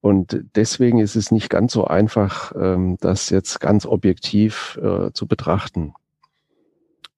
Und 0.01 0.43
deswegen 0.55 0.97
ist 0.97 1.15
es 1.15 1.29
nicht 1.29 1.51
ganz 1.51 1.73
so 1.73 1.85
einfach, 1.85 2.53
ähm, 2.59 2.97
das 3.01 3.29
jetzt 3.29 3.59
ganz 3.59 3.85
objektiv 3.85 4.79
äh, 4.81 5.11
zu 5.13 5.27
betrachten. 5.27 5.93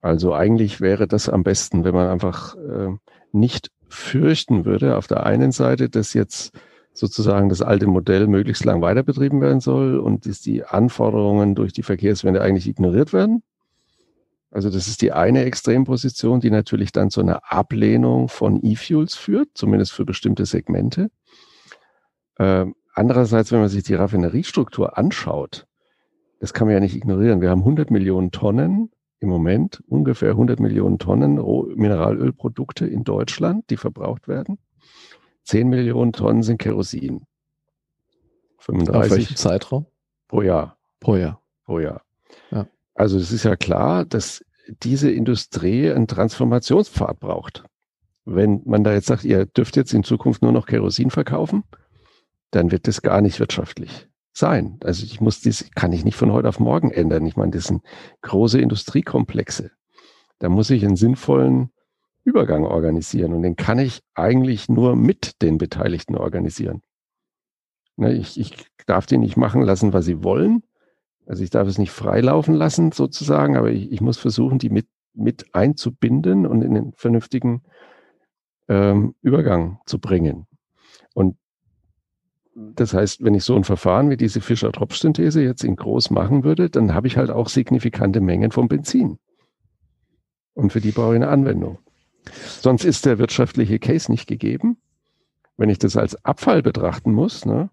Also 0.02 0.34
eigentlich 0.34 0.82
wäre 0.82 1.08
das 1.08 1.30
am 1.30 1.44
besten, 1.44 1.86
wenn 1.86 1.96
man 1.96 2.10
einfach 2.10 2.58
äh, 2.58 2.90
nicht 3.32 3.72
fürchten 3.88 4.66
würde, 4.66 4.98
auf 4.98 5.08
der 5.08 5.26
einen 5.26 5.54
Seite, 5.54 5.88
dass 5.88 6.14
jetzt 6.14 6.52
sozusagen 6.92 7.48
das 7.48 7.62
alte 7.62 7.88
Modell 7.88 8.28
möglichst 8.28 8.66
lang 8.66 8.82
weiter 8.82 9.04
betrieben 9.04 9.40
werden 9.40 9.62
soll 9.62 9.98
und 9.98 10.26
dass 10.26 10.42
die 10.42 10.66
Anforderungen 10.66 11.56
durch 11.56 11.72
die 11.72 11.84
Verkehrswende 11.84 12.42
eigentlich 12.42 12.68
ignoriert 12.68 13.14
werden. 13.14 13.44
Also 14.56 14.70
das 14.70 14.88
ist 14.88 15.02
die 15.02 15.12
eine 15.12 15.44
Extremposition, 15.44 16.40
die 16.40 16.50
natürlich 16.50 16.94
dann 16.94 17.10
zu 17.10 17.20
einer 17.20 17.52
Ablehnung 17.52 18.30
von 18.30 18.64
E-Fuels 18.64 19.14
führt, 19.14 19.50
zumindest 19.54 19.92
für 19.92 20.06
bestimmte 20.06 20.46
Segmente. 20.46 21.12
Ähm, 22.40 22.74
andererseits, 22.94 23.52
wenn 23.52 23.60
man 23.60 23.68
sich 23.68 23.84
die 23.84 23.96
Raffineriestruktur 23.96 24.98
anschaut, 24.98 25.68
das 26.40 26.54
kann 26.54 26.68
man 26.68 26.74
ja 26.76 26.80
nicht 26.80 26.96
ignorieren. 26.96 27.42
Wir 27.42 27.50
haben 27.50 27.64
100 27.64 27.92
Millionen 27.92 28.32
Tonnen 28.32 28.92
im 29.20 29.28
Moment, 29.28 29.84
ungefähr 29.88 30.30
100 30.30 30.62
Millionen 30.62 31.00
Tonnen 31.00 31.36
Mineralölprodukte 31.76 32.88
in 32.88 33.04
Deutschland, 33.04 33.70
die 33.70 33.76
verbraucht 33.76 34.30
werden. 34.30 34.58
10 35.44 35.68
Millionen 35.68 36.14
Tonnen 36.14 36.44
sind 36.44 36.60
Kerosin. 36.60 37.26
35 38.60 39.12
Auf 39.12 39.18
welchem 39.18 39.36
Zeitraum? 39.36 39.86
Pro 40.30 40.44
Jahr. 40.44 40.78
Pro 41.02 41.18
Jahr. 41.18 41.42
Pro 41.66 41.80
Jahr. 41.80 42.04
Ja. 42.52 42.68
Also 42.96 43.18
es 43.18 43.32
ist 43.32 43.44
ja 43.44 43.56
klar, 43.56 44.06
dass 44.06 44.44
diese 44.82 45.12
Industrie 45.12 45.92
einen 45.92 46.08
Transformationspfad 46.08 47.20
braucht. 47.20 47.64
Wenn 48.24 48.62
man 48.66 48.84
da 48.84 48.94
jetzt 48.94 49.08
sagt, 49.08 49.24
ihr 49.24 49.46
dürft 49.46 49.76
jetzt 49.76 49.94
in 49.94 50.04
Zukunft 50.04 50.42
nur 50.42 50.52
noch 50.52 50.66
Kerosin 50.66 51.12
verkaufen, 51.12 51.64
dann 52.50 52.72
wird 52.72 52.88
das 52.88 53.02
gar 53.02 53.22
nicht 53.22 53.40
wirtschaftlich 53.40 54.08
sein. 54.34 54.80
Also 54.84 55.04
ich 55.04 55.22
muss 55.22 55.42
das, 55.42 55.70
kann 55.76 55.92
ich 55.92 56.04
nicht 56.04 56.18
von 56.18 56.32
heute 56.32 56.50
auf 56.50 56.60
morgen 56.60 56.90
ändern. 56.90 57.26
Ich 57.26 57.36
meine, 57.36 57.52
das 57.52 57.66
sind 57.66 57.84
große 58.22 58.60
Industriekomplexe. 58.60 59.72
Da 60.40 60.50
muss 60.50 60.70
ich 60.70 60.84
einen 60.84 60.96
sinnvollen 60.96 61.70
Übergang 62.24 62.66
organisieren 62.66 63.34
und 63.34 63.44
den 63.44 63.56
kann 63.56 63.78
ich 63.78 64.02
eigentlich 64.16 64.68
nur 64.68 64.96
mit 64.96 65.42
den 65.44 65.58
Beteiligten 65.60 66.16
organisieren. 66.16 66.82
Ne, 67.98 68.14
ich, 68.14 68.40
ich 68.40 68.68
darf 68.88 69.06
die 69.06 69.18
nicht 69.18 69.38
machen 69.38 69.62
lassen, 69.62 69.94
was 69.94 70.06
sie 70.06 70.24
wollen. 70.24 70.64
Also 71.26 71.44
ich 71.44 71.50
darf 71.50 71.68
es 71.68 71.78
nicht 71.78 71.92
freilaufen 71.92 72.54
lassen 72.54 72.92
sozusagen, 72.92 73.58
aber 73.58 73.72
ich, 73.72 73.92
ich 73.92 74.02
muss 74.02 74.18
versuchen, 74.18 74.60
die 74.60 74.70
mit, 74.70 74.88
mit 75.14 75.54
einzubinden 75.54 76.46
und 76.46 76.62
in 76.62 76.74
den 76.74 76.94
vernünftigen 76.94 77.64
ähm, 78.68 79.16
Übergang 79.22 79.80
zu 79.86 80.00
bringen. 80.00 80.48
Und 81.14 81.38
das 82.56 82.94
heißt, 82.94 83.24
wenn 83.24 83.36
ich 83.36 83.44
so 83.44 83.56
ein 83.56 83.64
Verfahren 83.64 84.10
wie 84.10 84.18
diese 84.18 84.40
Fischer-Tropsch-Synthese 84.40 85.42
jetzt 85.42 85.64
in 85.64 85.76
groß 85.76 86.10
machen 86.12 86.44
würde, 86.44 86.70
dann 86.70 86.94
habe 86.94 87.08
ich 87.08 87.18
halt 87.18 87.30
auch 87.30 87.50
signifikante 87.50 88.22
Mengen 88.22 88.52
von 88.52 88.68
Benzin. 88.68 89.20
Und 90.54 90.72
für 90.72 90.80
die 90.80 90.92
brauche 90.92 91.14
ich 91.14 91.16
eine 91.18 91.28
Anwendung. 91.28 91.80
Sonst 92.62 92.86
ist 92.86 93.06
der 93.06 93.20
wirtschaftliche 93.20 93.78
Case 93.78 94.10
nicht 94.10 94.26
gegeben. 94.26 94.78
Wenn 95.58 95.70
ich 95.70 95.80
das 95.80 95.98
als 95.98 96.24
Abfall 96.24 96.62
betrachten 96.62 97.12
muss, 97.12 97.46
ne, 97.46 97.70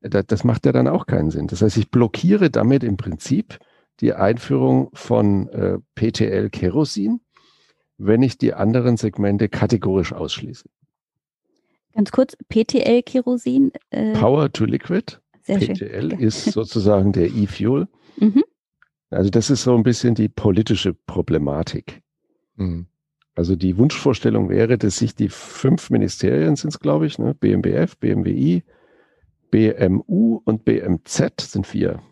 das, 0.00 0.26
das 0.26 0.44
macht 0.44 0.66
ja 0.66 0.72
dann 0.72 0.88
auch 0.88 1.06
keinen 1.06 1.30
Sinn. 1.30 1.46
Das 1.46 1.62
heißt, 1.62 1.76
ich 1.76 1.90
blockiere 1.90 2.50
damit 2.50 2.84
im 2.84 2.96
Prinzip 2.96 3.58
die 4.00 4.12
Einführung 4.12 4.90
von 4.92 5.48
äh, 5.48 5.78
PTL 5.94 6.50
Kerosin, 6.50 7.20
wenn 7.98 8.22
ich 8.22 8.38
die 8.38 8.54
anderen 8.54 8.96
Segmente 8.96 9.48
kategorisch 9.48 10.12
ausschließe. 10.12 10.68
Ganz 11.94 12.12
kurz, 12.12 12.36
PTL 12.50 13.02
Kerosin. 13.02 13.72
Äh, 13.90 14.12
Power 14.12 14.52
to 14.52 14.66
Liquid. 14.66 15.18
Sehr 15.42 15.58
PTL 15.58 16.10
schön. 16.10 16.20
ist 16.20 16.44
sozusagen 16.44 17.12
der 17.12 17.30
E-Fuel. 17.30 17.88
Mhm. 18.18 18.44
Also 19.10 19.30
das 19.30 19.50
ist 19.50 19.62
so 19.62 19.74
ein 19.74 19.82
bisschen 19.82 20.14
die 20.14 20.28
politische 20.28 20.92
Problematik. 20.92 22.02
Mhm. 22.56 22.86
Also 23.34 23.54
die 23.54 23.76
Wunschvorstellung 23.76 24.48
wäre, 24.48 24.78
dass 24.78 24.98
sich 24.98 25.14
die 25.14 25.28
fünf 25.28 25.90
Ministerien 25.90 26.56
sind 26.56 26.70
es, 26.70 26.80
glaube 26.80 27.06
ich, 27.06 27.18
ne? 27.18 27.34
BMBF, 27.34 27.96
BMWI, 27.98 28.64
BMU 29.56 30.42
und 30.44 30.66
BMZ 30.66 31.40
sind 31.40 31.66
vier. 31.66 32.02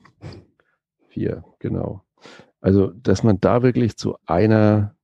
Vier, 1.09 1.45
genau. 1.59 2.01
Also, 2.63 2.87
dass 2.87 3.23
man 3.23 3.39
da 3.39 3.63
wirklich 3.63 3.99
zu 3.99 4.17
einer 4.25 4.97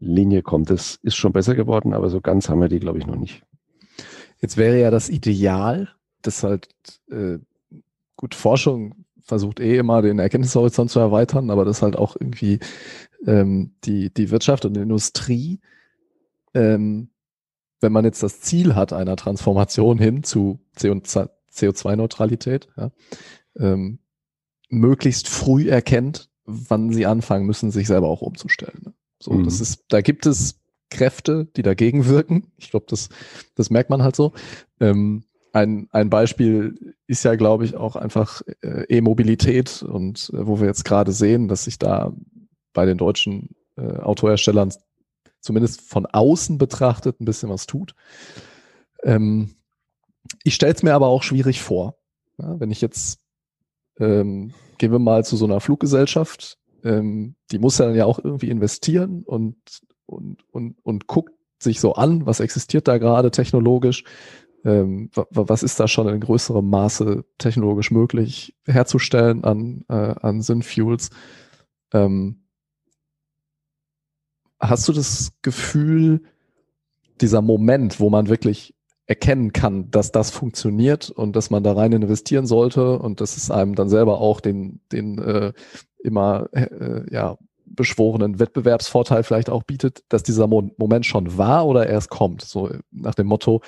Linie 0.00 0.40
kommt, 0.40 0.70
das 0.70 0.98
ist 1.02 1.16
schon 1.16 1.34
besser 1.34 1.54
geworden, 1.54 1.92
aber 1.92 2.08
so 2.08 2.22
ganz 2.22 2.48
haben 2.48 2.62
wir 2.62 2.68
die, 2.68 2.80
glaube 2.80 2.96
ich, 2.96 3.06
noch 3.06 3.16
nicht. 3.16 3.42
Jetzt 4.40 4.56
wäre 4.56 4.80
ja 4.80 4.90
das 4.90 5.10
Ideal, 5.10 5.90
dass 6.22 6.42
halt 6.42 6.68
äh, 7.10 7.38
gut 8.16 8.34
Forschung 8.34 9.04
versucht 9.22 9.60
eh 9.60 9.76
immer 9.76 10.00
den 10.00 10.18
Erkenntnishorizont 10.18 10.90
zu 10.90 11.00
erweitern, 11.00 11.50
aber 11.50 11.66
das 11.66 11.82
halt 11.82 11.96
auch 11.96 12.16
irgendwie 12.18 12.60
ähm, 13.26 13.74
die, 13.84 14.08
die 14.08 14.30
Wirtschaft 14.30 14.64
und 14.64 14.72
die 14.72 14.80
Industrie, 14.80 15.60
ähm, 16.54 17.10
wenn 17.80 17.92
man 17.92 18.06
jetzt 18.06 18.22
das 18.22 18.40
Ziel 18.40 18.74
hat 18.74 18.94
einer 18.94 19.16
Transformation 19.16 19.98
hin 19.98 20.22
zu 20.22 20.60
CO2-Neutralität, 21.54 22.68
ja, 22.76 22.90
ähm, 23.58 23.98
möglichst 24.68 25.28
früh 25.28 25.68
erkennt, 25.68 26.30
wann 26.44 26.92
sie 26.92 27.06
anfangen 27.06 27.46
müssen, 27.46 27.70
sich 27.70 27.86
selber 27.86 28.08
auch 28.08 28.22
umzustellen. 28.22 28.80
Ne? 28.84 28.94
So, 29.18 29.32
mhm. 29.32 29.44
das 29.44 29.60
ist, 29.60 29.84
da 29.88 30.00
gibt 30.00 30.26
es 30.26 30.60
Kräfte, 30.90 31.46
die 31.56 31.62
dagegen 31.62 32.06
wirken. 32.06 32.52
Ich 32.56 32.70
glaube, 32.70 32.86
das, 32.88 33.08
das 33.54 33.70
merkt 33.70 33.90
man 33.90 34.02
halt 34.02 34.16
so. 34.16 34.32
Ähm, 34.80 35.24
ein, 35.52 35.88
ein 35.92 36.10
Beispiel 36.10 36.94
ist 37.06 37.24
ja, 37.24 37.36
glaube 37.36 37.64
ich, 37.64 37.76
auch 37.76 37.96
einfach 37.96 38.42
äh, 38.62 38.84
E-Mobilität 38.88 39.82
und 39.82 40.30
äh, 40.34 40.46
wo 40.46 40.60
wir 40.60 40.66
jetzt 40.66 40.84
gerade 40.84 41.12
sehen, 41.12 41.48
dass 41.48 41.64
sich 41.64 41.78
da 41.78 42.12
bei 42.72 42.86
den 42.86 42.98
deutschen 42.98 43.54
äh, 43.76 43.98
Autoherstellern 43.98 44.72
zumindest 45.40 45.82
von 45.82 46.06
außen 46.06 46.58
betrachtet 46.58 47.20
ein 47.20 47.24
bisschen 47.24 47.50
was 47.50 47.66
tut. 47.66 47.94
Ähm, 49.04 49.54
ich 50.42 50.54
stelle 50.54 50.74
es 50.74 50.82
mir 50.82 50.94
aber 50.94 51.08
auch 51.08 51.22
schwierig 51.22 51.62
vor. 51.62 51.96
Ja, 52.38 52.58
wenn 52.58 52.70
ich 52.70 52.80
jetzt, 52.80 53.20
ähm, 53.98 54.52
gehen 54.78 54.92
wir 54.92 54.98
mal 54.98 55.24
zu 55.24 55.36
so 55.36 55.44
einer 55.44 55.60
Fluggesellschaft, 55.60 56.58
ähm, 56.82 57.36
die 57.50 57.58
muss 57.58 57.78
ja 57.78 57.86
dann 57.86 57.94
ja 57.94 58.06
auch 58.06 58.18
irgendwie 58.18 58.50
investieren 58.50 59.22
und, 59.24 59.56
und, 60.06 60.44
und, 60.50 60.76
und 60.82 61.06
guckt 61.06 61.32
sich 61.58 61.80
so 61.80 61.94
an, 61.94 62.26
was 62.26 62.40
existiert 62.40 62.88
da 62.88 62.98
gerade 62.98 63.30
technologisch, 63.30 64.04
ähm, 64.64 65.10
was 65.30 65.62
ist 65.62 65.78
da 65.78 65.88
schon 65.88 66.08
in 66.08 66.20
größerem 66.20 66.68
Maße 66.68 67.24
technologisch 67.38 67.90
möglich 67.90 68.54
herzustellen 68.66 69.44
an, 69.44 69.84
äh, 69.88 69.94
an 70.20 70.42
Synfuels. 70.42 71.10
Ähm, 71.92 72.44
hast 74.58 74.88
du 74.88 74.92
das 74.92 75.32
Gefühl, 75.42 76.22
dieser 77.20 77.42
Moment, 77.42 78.00
wo 78.00 78.10
man 78.10 78.28
wirklich 78.28 78.74
erkennen 79.06 79.52
kann, 79.52 79.90
dass 79.90 80.12
das 80.12 80.30
funktioniert 80.30 81.10
und 81.10 81.36
dass 81.36 81.50
man 81.50 81.62
da 81.62 81.72
rein 81.72 81.92
investieren 81.92 82.46
sollte 82.46 82.98
und 82.98 83.20
dass 83.20 83.36
es 83.36 83.50
einem 83.50 83.74
dann 83.74 83.88
selber 83.88 84.20
auch 84.20 84.40
den, 84.40 84.80
den 84.92 85.18
äh, 85.18 85.52
immer 86.02 86.48
äh, 86.52 87.02
ja, 87.10 87.36
beschworenen 87.66 88.38
Wettbewerbsvorteil 88.38 89.22
vielleicht 89.22 89.50
auch 89.50 89.62
bietet, 89.62 90.04
dass 90.08 90.22
dieser 90.22 90.46
Mo 90.46 90.70
Moment 90.78 91.04
schon 91.04 91.36
war 91.36 91.66
oder 91.66 91.86
erst 91.86 92.08
kommt. 92.08 92.42
So 92.42 92.70
nach 92.90 93.14
dem 93.14 93.26
Motto, 93.26 93.60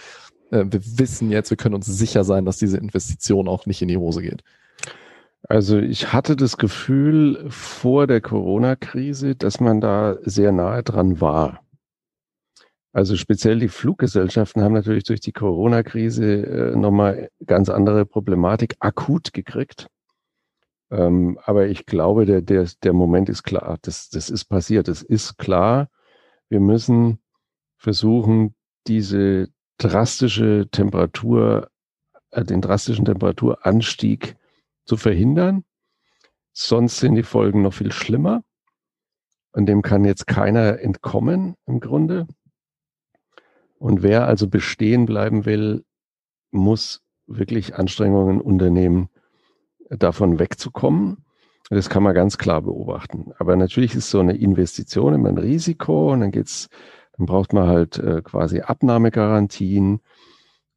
äh, 0.51 0.65
wir 0.69 0.81
wissen 0.99 1.31
jetzt, 1.31 1.51
wir 1.51 1.57
können 1.57 1.75
uns 1.75 1.87
sicher 1.87 2.25
sein, 2.25 2.45
dass 2.45 2.57
diese 2.57 2.79
Investition 2.79 3.49
auch 3.49 3.67
nicht 3.67 3.83
in 3.83 3.89
die 3.89 3.99
Hose 3.99 4.23
geht. 4.23 4.43
Also 5.49 5.79
ich 5.79 6.13
hatte 6.13 6.35
das 6.35 6.57
Gefühl 6.57 7.47
vor 7.51 8.07
der 8.07 8.21
Corona-Krise, 8.21 9.37
dass 9.37 9.61
man 9.61 9.81
da 9.81 10.17
sehr 10.23 10.51
nahe 10.51 10.83
dran 10.83 11.21
war. 11.21 11.61
Also 12.97 13.15
speziell 13.17 13.59
die 13.59 13.69
Fluggesellschaften 13.69 14.63
haben 14.63 14.73
natürlich 14.73 15.05
durch 15.05 15.21
die 15.21 15.33
Corona-Krise 15.33 16.47
äh, 16.47 16.77
nochmal 16.77 17.29
ganz 17.45 17.69
andere 17.69 18.07
Problematik 18.07 18.77
akut 18.81 19.35
gekriegt. 19.35 19.89
Ähm, 20.91 21.39
aber 21.45 21.67
ich 21.67 21.85
glaube, 21.85 22.25
der, 22.25 22.41
der, 22.41 22.67
der 22.83 22.95
Moment 22.95 23.29
ist 23.29 23.43
klar. 23.43 23.77
Das, 23.83 24.09
das 24.09 24.31
ist 24.31 24.47
passiert. 24.47 24.89
Es 24.89 25.03
ist 25.03 25.37
klar, 25.37 25.91
wir 26.49 26.61
müssen 26.61 27.19
versuchen, 27.77 28.55
diese 28.87 29.51
drastische 29.77 30.67
Temperatur, 30.71 31.69
äh, 32.31 32.45
den 32.45 32.63
drastischen 32.63 33.05
Temperaturanstieg 33.05 34.39
zu 34.87 34.97
verhindern. 34.97 35.65
Sonst 36.55 36.97
sind 37.01 37.15
die 37.15 37.25
Folgen 37.25 37.61
noch 37.61 37.75
viel 37.75 37.93
schlimmer. 37.93 38.43
Und 39.53 39.67
dem 39.67 39.83
kann 39.83 40.07
jetzt 40.07 40.27
keiner 40.27 40.81
entkommen 40.81 41.57
im 41.67 41.81
Grunde. 41.81 42.27
Und 43.79 44.03
wer 44.03 44.27
also 44.27 44.49
bestehen 44.49 45.07
bleiben 45.07 45.45
will, 45.45 45.85
muss 46.51 47.03
wirklich 47.27 47.75
Anstrengungen 47.75 48.41
unternehmen, 48.41 49.09
davon 49.91 50.39
wegzukommen. 50.39 51.25
Das 51.71 51.89
kann 51.89 52.03
man 52.03 52.15
ganz 52.15 52.39
klar 52.39 52.63
beobachten. 52.63 53.33
Aber 53.39 53.57
natürlich 53.57 53.95
ist 53.95 54.11
so 54.11 54.21
eine 54.21 54.37
Investition 54.37 55.15
immer 55.15 55.29
ein 55.29 55.39
Risiko 55.39 56.13
und 56.13 56.21
dann 56.21 56.31
geht's, 56.31 56.69
dann 57.17 57.27
braucht 57.27 57.53
man 57.53 57.67
halt 57.67 57.99
äh, 57.99 58.23
quasi 58.23 58.61
Abnahmegarantien 58.61 60.01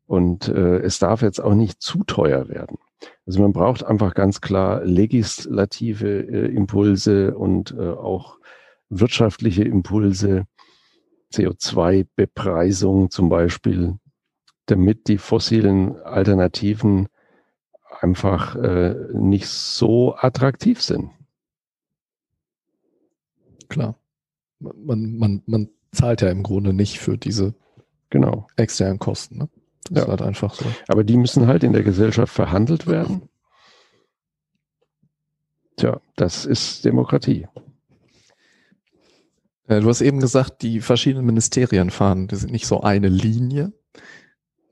und 0.07 0.47
äh, 0.47 0.79
es 0.79 0.97
darf 0.97 1.21
jetzt 1.21 1.39
auch 1.39 1.53
nicht 1.53 1.81
zu 1.81 2.03
teuer 2.03 2.49
werden. 2.49 2.77
Also 3.27 3.41
man 3.41 3.53
braucht 3.53 3.85
einfach 3.85 4.15
ganz 4.15 4.41
klar 4.41 4.83
legislative 4.83 6.21
äh, 6.21 6.45
Impulse 6.47 7.37
und 7.37 7.75
äh, 7.77 7.89
auch 7.91 8.39
wirtschaftliche 8.89 9.63
Impulse, 9.63 10.45
CO2-Bepreisung 11.34 13.09
zum 13.09 13.30
Beispiel, 13.30 13.97
damit 14.65 15.07
die 15.07 15.17
fossilen 15.17 16.01
Alternativen 16.01 17.07
einfach 18.01 18.55
äh, 18.55 18.95
nicht 19.13 19.47
so 19.47 20.15
attraktiv 20.15 20.82
sind. 20.82 21.11
Klar. 23.67 23.95
Man, 24.59 25.17
man, 25.17 25.43
man 25.45 25.69
zahlt 25.91 26.21
ja 26.21 26.30
im 26.30 26.43
Grunde 26.43 26.73
nicht 26.73 26.99
für 26.99 27.17
diese 27.17 27.53
genau. 28.09 28.47
externen 28.55 28.99
Kosten. 28.99 29.38
Ne? 29.38 29.49
Das 29.89 29.97
ja. 29.97 30.03
ist 30.03 30.09
halt 30.09 30.21
einfach 30.21 30.53
so. 30.53 30.65
Aber 30.88 31.03
die 31.03 31.17
müssen 31.17 31.47
halt 31.47 31.63
in 31.63 31.73
der 31.73 31.84
Gesellschaft 31.84 32.34
verhandelt 32.34 32.88
werden. 32.88 33.30
Tja, 35.77 36.01
das 36.15 36.45
ist 36.45 36.84
Demokratie. 36.84 37.47
Äh, 39.70 39.80
du 39.80 39.88
hast 39.88 40.01
eben 40.01 40.20
gesagt, 40.20 40.61
die 40.63 40.82
verschiedenen 40.82 41.26
Ministerien 41.26 41.91
fahren, 41.91 42.28
die 42.28 42.36
sind 42.36 42.51
nicht 42.51 42.67
so 42.67 42.82
eine 42.82 43.07
Linie. 43.07 43.72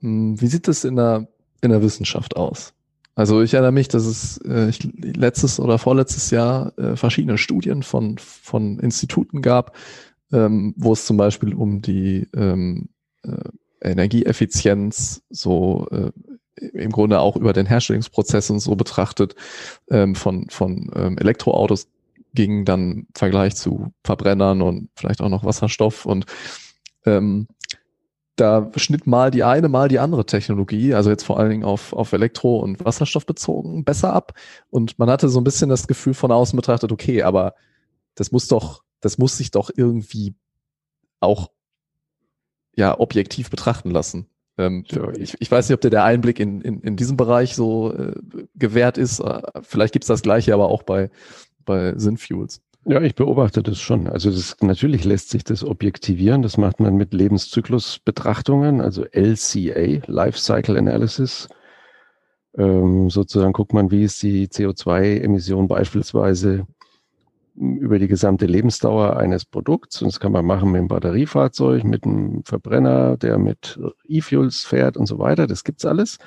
Hm, 0.00 0.38
wie 0.40 0.46
sieht 0.48 0.68
das 0.68 0.84
in 0.84 0.96
der, 0.96 1.28
in 1.62 1.70
der 1.70 1.82
Wissenschaft 1.82 2.36
aus? 2.36 2.74
Also 3.14 3.42
ich 3.42 3.54
erinnere 3.54 3.72
mich, 3.72 3.88
dass 3.88 4.04
es 4.04 4.38
äh, 4.44 4.68
ich, 4.68 4.82
letztes 4.94 5.58
oder 5.58 5.78
vorletztes 5.78 6.30
Jahr 6.30 6.76
äh, 6.78 6.94
verschiedene 6.94 7.38
Studien 7.38 7.82
von, 7.82 8.18
von 8.18 8.78
Instituten 8.78 9.40
gab, 9.40 9.76
ähm, 10.32 10.74
wo 10.76 10.92
es 10.92 11.06
zum 11.06 11.16
Beispiel 11.16 11.54
um 11.54 11.80
die 11.80 12.28
ähm, 12.36 12.90
äh, 13.22 13.50
Energieeffizienz 13.80 15.22
so 15.30 15.88
äh, 15.90 16.10
im 16.72 16.90
Grunde 16.90 17.20
auch 17.20 17.36
über 17.36 17.52
den 17.52 17.66
Herstellungsprozessen 17.66 18.58
so 18.58 18.74
betrachtet 18.76 19.36
ähm, 19.90 20.14
von, 20.14 20.48
von 20.48 20.90
ähm, 20.94 21.18
Elektroautos 21.18 21.88
ging 22.34 22.64
dann 22.64 22.92
im 22.92 23.06
Vergleich 23.14 23.56
zu 23.56 23.92
Verbrennern 24.04 24.62
und 24.62 24.90
vielleicht 24.96 25.20
auch 25.20 25.28
noch 25.28 25.44
Wasserstoff 25.44 26.06
und 26.06 26.26
ähm, 27.04 27.48
da 28.36 28.70
schnitt 28.76 29.06
mal 29.06 29.30
die 29.30 29.42
eine, 29.42 29.68
mal 29.68 29.88
die 29.88 29.98
andere 29.98 30.24
Technologie, 30.24 30.94
also 30.94 31.10
jetzt 31.10 31.24
vor 31.24 31.38
allen 31.38 31.50
Dingen 31.50 31.64
auf, 31.64 31.92
auf 31.92 32.12
Elektro- 32.12 32.60
und 32.60 32.84
Wasserstoff 32.84 33.26
bezogen, 33.26 33.84
besser 33.84 34.12
ab. 34.12 34.32
Und 34.70 34.98
man 34.98 35.10
hatte 35.10 35.28
so 35.28 35.40
ein 35.40 35.44
bisschen 35.44 35.68
das 35.68 35.88
Gefühl 35.88 36.14
von 36.14 36.30
außen 36.30 36.56
betrachtet, 36.56 36.92
okay, 36.92 37.22
aber 37.22 37.54
das 38.14 38.30
muss 38.30 38.48
doch, 38.48 38.84
das 39.00 39.18
muss 39.18 39.36
sich 39.36 39.50
doch 39.50 39.70
irgendwie 39.74 40.34
auch 41.20 41.50
ja 42.76 42.98
objektiv 42.98 43.50
betrachten 43.50 43.90
lassen. 43.90 44.28
Ähm, 44.56 44.84
ich, 45.16 45.36
ich 45.40 45.50
weiß 45.50 45.68
nicht, 45.68 45.74
ob 45.74 45.80
dir 45.80 45.90
der 45.90 46.04
Einblick 46.04 46.38
in, 46.38 46.60
in, 46.60 46.80
in 46.80 46.96
diesem 46.96 47.16
Bereich 47.16 47.54
so 47.56 47.92
äh, 47.92 48.14
gewährt 48.54 48.98
ist. 48.98 49.20
Äh, 49.20 49.42
vielleicht 49.62 49.92
gibt's 49.92 50.08
das 50.08 50.22
gleiche 50.22 50.54
aber 50.54 50.68
auch 50.68 50.84
bei, 50.84 51.10
bei 51.68 51.96
Synfuels. 51.96 52.60
Ja, 52.84 53.02
ich 53.02 53.14
beobachte 53.14 53.62
das 53.62 53.78
schon. 53.80 54.06
Also 54.08 54.30
das, 54.30 54.56
natürlich 54.62 55.04
lässt 55.04 55.28
sich 55.28 55.44
das 55.44 55.62
objektivieren. 55.62 56.40
Das 56.40 56.56
macht 56.56 56.80
man 56.80 56.96
mit 56.96 57.12
Lebenszyklusbetrachtungen, 57.12 58.80
also 58.80 59.04
LCA, 59.12 60.00
Life 60.06 60.38
Cycle 60.38 60.78
Analysis. 60.78 61.48
Ähm, 62.56 63.10
sozusagen 63.10 63.52
guckt 63.52 63.74
man, 63.74 63.90
wie 63.90 64.04
ist 64.04 64.22
die 64.22 64.48
CO2-Emission 64.48 65.68
beispielsweise 65.68 66.66
über 67.58 67.98
die 67.98 68.08
gesamte 68.08 68.46
Lebensdauer 68.46 69.16
eines 69.16 69.44
Produkts. 69.44 70.00
Und 70.00 70.12
das 70.12 70.20
kann 70.20 70.32
man 70.32 70.46
machen 70.46 70.70
mit 70.70 70.78
einem 70.78 70.88
Batteriefahrzeug, 70.88 71.84
mit 71.84 72.04
einem 72.04 72.42
Verbrenner, 72.44 73.16
der 73.16 73.36
mit 73.36 73.78
E-Fuels 74.06 74.64
fährt 74.64 74.96
und 74.96 75.06
so 75.06 75.18
weiter. 75.18 75.46
Das 75.46 75.64
gibt's 75.64 75.84
alles. 75.84 76.18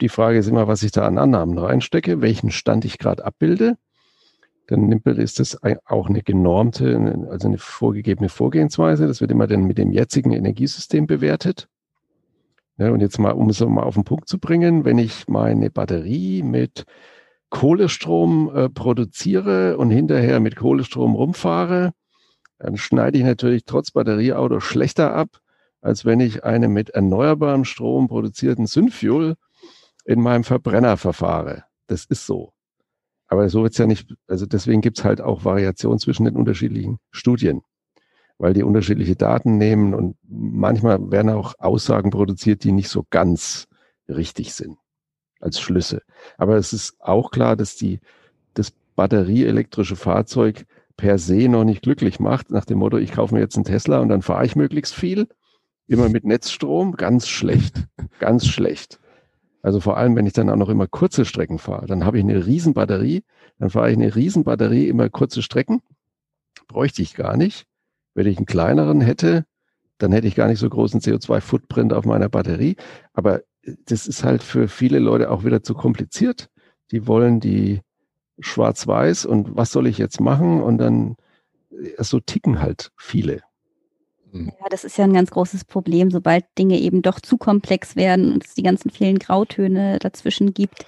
Die 0.00 0.08
Frage 0.08 0.38
ist 0.38 0.48
immer, 0.48 0.68
was 0.68 0.82
ich 0.82 0.92
da 0.92 1.06
an 1.06 1.18
Annahmen 1.18 1.58
reinstecke, 1.58 2.20
welchen 2.20 2.50
Stand 2.50 2.84
ich 2.84 2.98
gerade 2.98 3.24
abbilde. 3.24 3.76
Dann 4.68 4.86
nimmt, 4.86 5.06
ist 5.06 5.40
das 5.40 5.58
auch 5.86 6.08
eine 6.08 6.22
genormte, 6.22 7.26
also 7.30 7.48
eine 7.48 7.58
vorgegebene 7.58 8.28
Vorgehensweise. 8.28 9.06
Das 9.06 9.20
wird 9.20 9.30
immer 9.30 9.46
dann 9.46 9.64
mit 9.64 9.78
dem 9.78 9.92
jetzigen 9.92 10.32
Energiesystem 10.32 11.06
bewertet. 11.06 11.68
Ja, 12.78 12.90
und 12.90 13.00
jetzt 13.00 13.18
mal, 13.18 13.32
um 13.32 13.50
es 13.50 13.60
mal 13.60 13.82
auf 13.82 13.94
den 13.94 14.04
Punkt 14.04 14.28
zu 14.28 14.38
bringen, 14.38 14.84
wenn 14.84 14.98
ich 14.98 15.28
meine 15.28 15.70
Batterie 15.70 16.42
mit 16.42 16.84
Kohlestrom 17.50 18.50
äh, 18.54 18.68
produziere 18.70 19.76
und 19.76 19.90
hinterher 19.90 20.40
mit 20.40 20.56
Kohlestrom 20.56 21.14
rumfahre, 21.14 21.92
dann 22.58 22.76
schneide 22.76 23.18
ich 23.18 23.24
natürlich 23.24 23.64
trotz 23.66 23.90
Batterieauto 23.90 24.60
schlechter 24.60 25.14
ab, 25.14 25.28
als 25.82 26.04
wenn 26.04 26.20
ich 26.20 26.44
eine 26.44 26.68
mit 26.68 26.90
erneuerbarem 26.90 27.64
Strom 27.64 28.08
produzierten 28.08 28.66
Synfuel 28.66 29.34
in 30.04 30.20
meinem 30.20 30.44
Verbrenner 30.44 30.96
verfahre. 30.96 31.64
Das 31.88 32.06
ist 32.06 32.24
so. 32.24 32.51
Aber 33.32 33.48
so 33.48 33.62
wird's 33.62 33.78
ja 33.78 33.86
nicht, 33.86 34.14
also 34.28 34.44
deswegen 34.44 34.82
gibt's 34.82 35.04
halt 35.04 35.22
auch 35.22 35.42
Variationen 35.42 35.98
zwischen 35.98 36.26
den 36.26 36.36
unterschiedlichen 36.36 36.98
Studien, 37.10 37.62
weil 38.36 38.52
die 38.52 38.62
unterschiedliche 38.62 39.16
Daten 39.16 39.56
nehmen 39.56 39.94
und 39.94 40.18
manchmal 40.28 41.10
werden 41.10 41.30
auch 41.30 41.54
Aussagen 41.58 42.10
produziert, 42.10 42.62
die 42.62 42.72
nicht 42.72 42.90
so 42.90 43.06
ganz 43.08 43.68
richtig 44.06 44.52
sind 44.52 44.76
als 45.40 45.58
Schlüsse. 45.60 46.02
Aber 46.36 46.58
es 46.58 46.74
ist 46.74 46.94
auch 46.98 47.30
klar, 47.30 47.56
dass 47.56 47.74
die, 47.74 48.00
das 48.52 48.70
batterieelektrische 48.96 49.96
Fahrzeug 49.96 50.66
per 50.98 51.16
se 51.16 51.48
noch 51.48 51.64
nicht 51.64 51.80
glücklich 51.80 52.20
macht, 52.20 52.50
nach 52.50 52.66
dem 52.66 52.80
Motto, 52.80 52.98
ich 52.98 53.12
kaufe 53.12 53.32
mir 53.32 53.40
jetzt 53.40 53.56
einen 53.56 53.64
Tesla 53.64 54.00
und 54.00 54.10
dann 54.10 54.20
fahre 54.20 54.44
ich 54.44 54.56
möglichst 54.56 54.94
viel, 54.94 55.26
immer 55.86 56.10
mit 56.10 56.24
Netzstrom, 56.24 56.92
ganz 56.96 57.28
schlecht, 57.28 57.82
ganz 58.18 58.46
schlecht. 58.46 59.00
Also 59.62 59.80
vor 59.80 59.96
allem, 59.96 60.16
wenn 60.16 60.26
ich 60.26 60.32
dann 60.32 60.50
auch 60.50 60.56
noch 60.56 60.68
immer 60.68 60.88
kurze 60.88 61.24
Strecken 61.24 61.58
fahre, 61.58 61.86
dann 61.86 62.04
habe 62.04 62.18
ich 62.18 62.24
eine 62.24 62.44
Riesenbatterie, 62.44 63.22
dann 63.58 63.70
fahre 63.70 63.90
ich 63.90 63.96
eine 63.96 64.14
Riesenbatterie 64.14 64.88
immer 64.88 65.08
kurze 65.08 65.40
Strecken, 65.40 65.82
bräuchte 66.66 67.02
ich 67.02 67.14
gar 67.14 67.36
nicht. 67.36 67.66
Wenn 68.14 68.26
ich 68.26 68.36
einen 68.36 68.46
kleineren 68.46 69.00
hätte, 69.00 69.46
dann 69.98 70.12
hätte 70.12 70.26
ich 70.26 70.34
gar 70.34 70.48
nicht 70.48 70.58
so 70.58 70.68
großen 70.68 71.00
CO2-Footprint 71.00 71.92
auf 71.92 72.04
meiner 72.04 72.28
Batterie. 72.28 72.76
Aber 73.12 73.42
das 73.86 74.08
ist 74.08 74.24
halt 74.24 74.42
für 74.42 74.66
viele 74.68 74.98
Leute 74.98 75.30
auch 75.30 75.44
wieder 75.44 75.62
zu 75.62 75.74
kompliziert. 75.74 76.50
Die 76.90 77.06
wollen 77.06 77.40
die 77.40 77.80
schwarz-weiß 78.40 79.24
und 79.26 79.56
was 79.56 79.70
soll 79.70 79.86
ich 79.86 79.98
jetzt 79.98 80.20
machen? 80.20 80.60
Und 80.60 80.78
dann 80.78 81.16
äh, 81.70 82.02
so 82.02 82.18
ticken 82.18 82.60
halt 82.60 82.90
viele. 82.96 83.42
Hm. 84.32 84.52
Ja, 84.60 84.68
das 84.70 84.84
ist 84.84 84.98
ja 84.98 85.04
ein 85.04 85.12
ganz 85.12 85.30
großes 85.30 85.64
Problem, 85.64 86.10
sobald 86.10 86.44
Dinge 86.58 86.78
eben 86.78 87.02
doch 87.02 87.20
zu 87.20 87.38
komplex 87.38 87.96
werden 87.96 88.32
und 88.32 88.44
es 88.44 88.54
die 88.54 88.62
ganzen 88.62 88.90
vielen 88.90 89.18
Grautöne 89.18 89.98
dazwischen 89.98 90.54
gibt. 90.54 90.84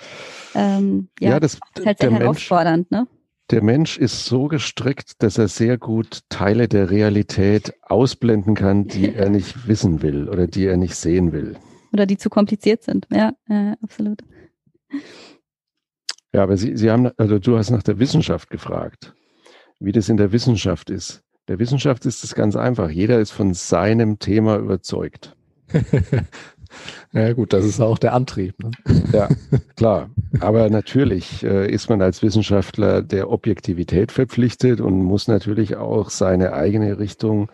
Ähm, 0.55 1.09
ja, 1.21 1.31
ja, 1.31 1.41
das 1.41 1.55
ist 1.55 1.87
halt 1.87 1.99
sehr 1.99 2.11
herausfordernd, 2.11 2.91
Mensch, 2.91 3.03
ne? 3.03 3.09
Der 3.51 3.63
Mensch 3.63 3.99
ist 3.99 4.25
so 4.25 4.49
gestrickt, 4.49 5.23
dass 5.23 5.37
er 5.37 5.49
sehr 5.49 5.77
gut 5.77 6.21
Teile 6.31 6.67
der 6.67 6.91
Realität 6.91 7.75
ausblenden 7.83 8.55
kann, 8.55 8.89
die 8.89 9.15
er 9.15 9.29
nicht 9.29 9.69
wissen 9.69 10.03
will 10.03 10.29
oder 10.29 10.47
die 10.47 10.65
er 10.65 10.77
nicht 10.77 10.97
sehen 10.97 11.33
will 11.33 11.57
oder 11.95 12.05
die 12.05 12.19
zu 12.19 12.29
kompliziert 12.29 12.83
sind. 12.83 13.07
Ja, 13.11 13.33
äh, 13.49 13.77
absolut. 13.83 14.23
Ja, 16.35 16.43
aber 16.43 16.57
Sie, 16.59 16.77
Sie 16.77 16.91
haben, 16.91 17.11
also 17.17 17.39
du 17.39 17.57
hast 17.57 17.71
nach 17.71 17.83
der 17.83 17.99
Wissenschaft 17.99 18.51
gefragt, 18.51 19.15
wie 19.79 19.93
das 19.93 20.09
in 20.09 20.19
der 20.19 20.33
Wissenschaft 20.33 20.91
ist. 20.91 21.23
Der 21.49 21.59
Wissenschaft 21.59 22.07
ist 22.07 22.25
es 22.25 22.35
ganz 22.35 22.57
einfach. 22.57 22.89
Jeder 22.89 23.19
ist 23.19 23.33
von 23.33 23.53
seinem 23.53 24.19
Thema 24.19 24.57
überzeugt. 24.57 25.37
ja 27.13 27.33
gut, 27.35 27.53
das 27.53 27.65
ist 27.65 27.81
auch 27.81 27.99
der 27.99 28.15
Antrieb. 28.15 28.55
Ne? 28.63 28.71
Ja, 29.13 29.29
klar. 29.77 30.11
Aber 30.41 30.71
natürlich 30.71 31.43
äh, 31.45 31.71
ist 31.71 31.91
man 31.91 32.01
als 32.01 32.23
Wissenschaftler 32.23 33.03
der 33.03 33.31
Objektivität 33.31 34.11
verpflichtet 34.11 34.81
und 34.81 35.03
muss 35.03 35.29
natürlich 35.29 35.77
auch 35.77 36.09
seine 36.11 36.55
eigene 36.55 36.99
Richtung 36.99 37.51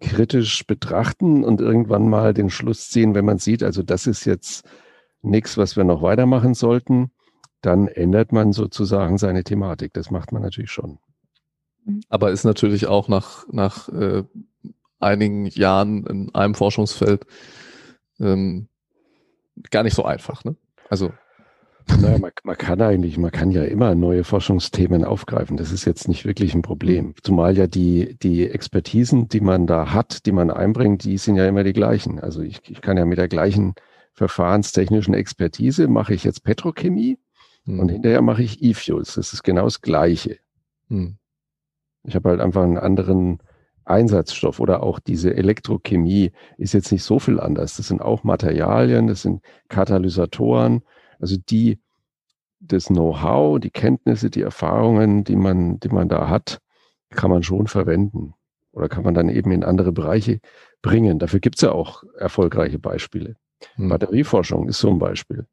kritisch 0.00 0.66
betrachten 0.66 1.44
und 1.44 1.60
irgendwann 1.60 2.08
mal 2.08 2.32
den 2.32 2.50
Schluss 2.50 2.88
ziehen, 2.88 3.14
wenn 3.14 3.24
man 3.24 3.38
sieht, 3.38 3.62
also 3.62 3.82
das 3.82 4.06
ist 4.06 4.24
jetzt 4.24 4.64
nichts, 5.22 5.58
was 5.58 5.76
wir 5.76 5.84
noch 5.84 6.02
weitermachen 6.02 6.54
sollten, 6.54 7.10
dann 7.60 7.88
ändert 7.88 8.32
man 8.32 8.52
sozusagen 8.52 9.18
seine 9.18 9.42
Thematik. 9.42 9.92
Das 9.92 10.10
macht 10.10 10.32
man 10.32 10.42
natürlich 10.42 10.70
schon. 10.70 10.98
Mhm. 11.88 12.00
Aber 12.08 12.30
ist 12.30 12.44
natürlich 12.44 12.86
auch 12.86 13.08
nach, 13.08 13.46
nach 13.50 13.88
äh, 13.88 14.24
einigen 15.00 15.46
Jahren 15.46 16.06
in 16.06 16.34
einem 16.34 16.54
Forschungsfeld 16.54 17.24
ähm, 18.20 18.68
gar 19.70 19.82
nicht 19.82 19.94
so 19.94 20.04
einfach. 20.04 20.44
Ne? 20.44 20.56
Also 20.88 21.12
naja, 22.00 22.18
man, 22.18 22.32
man, 22.42 22.56
kann 22.58 22.82
eigentlich, 22.82 23.16
man 23.16 23.30
kann 23.30 23.50
ja 23.50 23.64
immer 23.64 23.94
neue 23.94 24.22
Forschungsthemen 24.22 25.04
aufgreifen. 25.04 25.56
Das 25.56 25.72
ist 25.72 25.86
jetzt 25.86 26.06
nicht 26.06 26.26
wirklich 26.26 26.54
ein 26.54 26.62
Problem. 26.62 27.14
Zumal 27.22 27.56
ja 27.56 27.66
die, 27.66 28.18
die 28.18 28.48
Expertisen, 28.48 29.28
die 29.28 29.40
man 29.40 29.66
da 29.66 29.92
hat, 29.92 30.26
die 30.26 30.32
man 30.32 30.50
einbringt, 30.50 31.04
die 31.04 31.16
sind 31.16 31.36
ja 31.36 31.46
immer 31.46 31.64
die 31.64 31.72
gleichen. 31.72 32.20
Also 32.20 32.42
ich, 32.42 32.60
ich 32.68 32.82
kann 32.82 32.98
ja 32.98 33.06
mit 33.06 33.18
der 33.18 33.28
gleichen 33.28 33.74
verfahrenstechnischen 34.12 35.14
Expertise 35.14 35.88
mache 35.88 36.12
ich 36.12 36.24
jetzt 36.24 36.42
Petrochemie 36.42 37.18
hm. 37.64 37.78
und 37.78 37.88
hinterher 37.88 38.20
mache 38.20 38.42
ich 38.42 38.62
E-Fuels. 38.62 39.14
Das 39.14 39.32
ist 39.32 39.42
genau 39.42 39.64
das 39.64 39.80
Gleiche. 39.80 40.38
Hm. 40.88 41.16
Ich 42.04 42.14
habe 42.14 42.30
halt 42.30 42.40
einfach 42.40 42.62
einen 42.62 42.78
anderen 42.78 43.38
Einsatzstoff 43.84 44.60
oder 44.60 44.82
auch 44.82 44.98
diese 44.98 45.34
Elektrochemie 45.34 46.32
ist 46.58 46.74
jetzt 46.74 46.92
nicht 46.92 47.04
so 47.04 47.18
viel 47.18 47.40
anders. 47.40 47.76
Das 47.76 47.88
sind 47.88 48.02
auch 48.02 48.22
Materialien, 48.24 49.06
das 49.06 49.22
sind 49.22 49.42
Katalysatoren 49.68 50.82
also 51.18 51.36
die, 51.36 51.78
das 52.60 52.86
Know-how, 52.86 53.60
die 53.60 53.70
Kenntnisse, 53.70 54.30
die 54.30 54.42
Erfahrungen, 54.42 55.24
die 55.24 55.36
man, 55.36 55.80
die 55.80 55.88
man 55.88 56.08
da 56.08 56.28
hat, 56.28 56.58
kann 57.10 57.30
man 57.30 57.42
schon 57.42 57.66
verwenden 57.66 58.34
oder 58.72 58.88
kann 58.88 59.04
man 59.04 59.14
dann 59.14 59.28
eben 59.28 59.50
in 59.52 59.64
andere 59.64 59.92
Bereiche 59.92 60.40
bringen. 60.82 61.18
Dafür 61.18 61.40
gibt 61.40 61.56
es 61.56 61.62
ja 61.62 61.72
auch 61.72 62.04
erfolgreiche 62.16 62.78
Beispiele. 62.78 63.36
Hm. 63.76 63.88
Batterieforschung 63.88 64.68
ist 64.68 64.78
so 64.78 64.90
ein 64.90 64.98
Beispiel. 64.98 65.46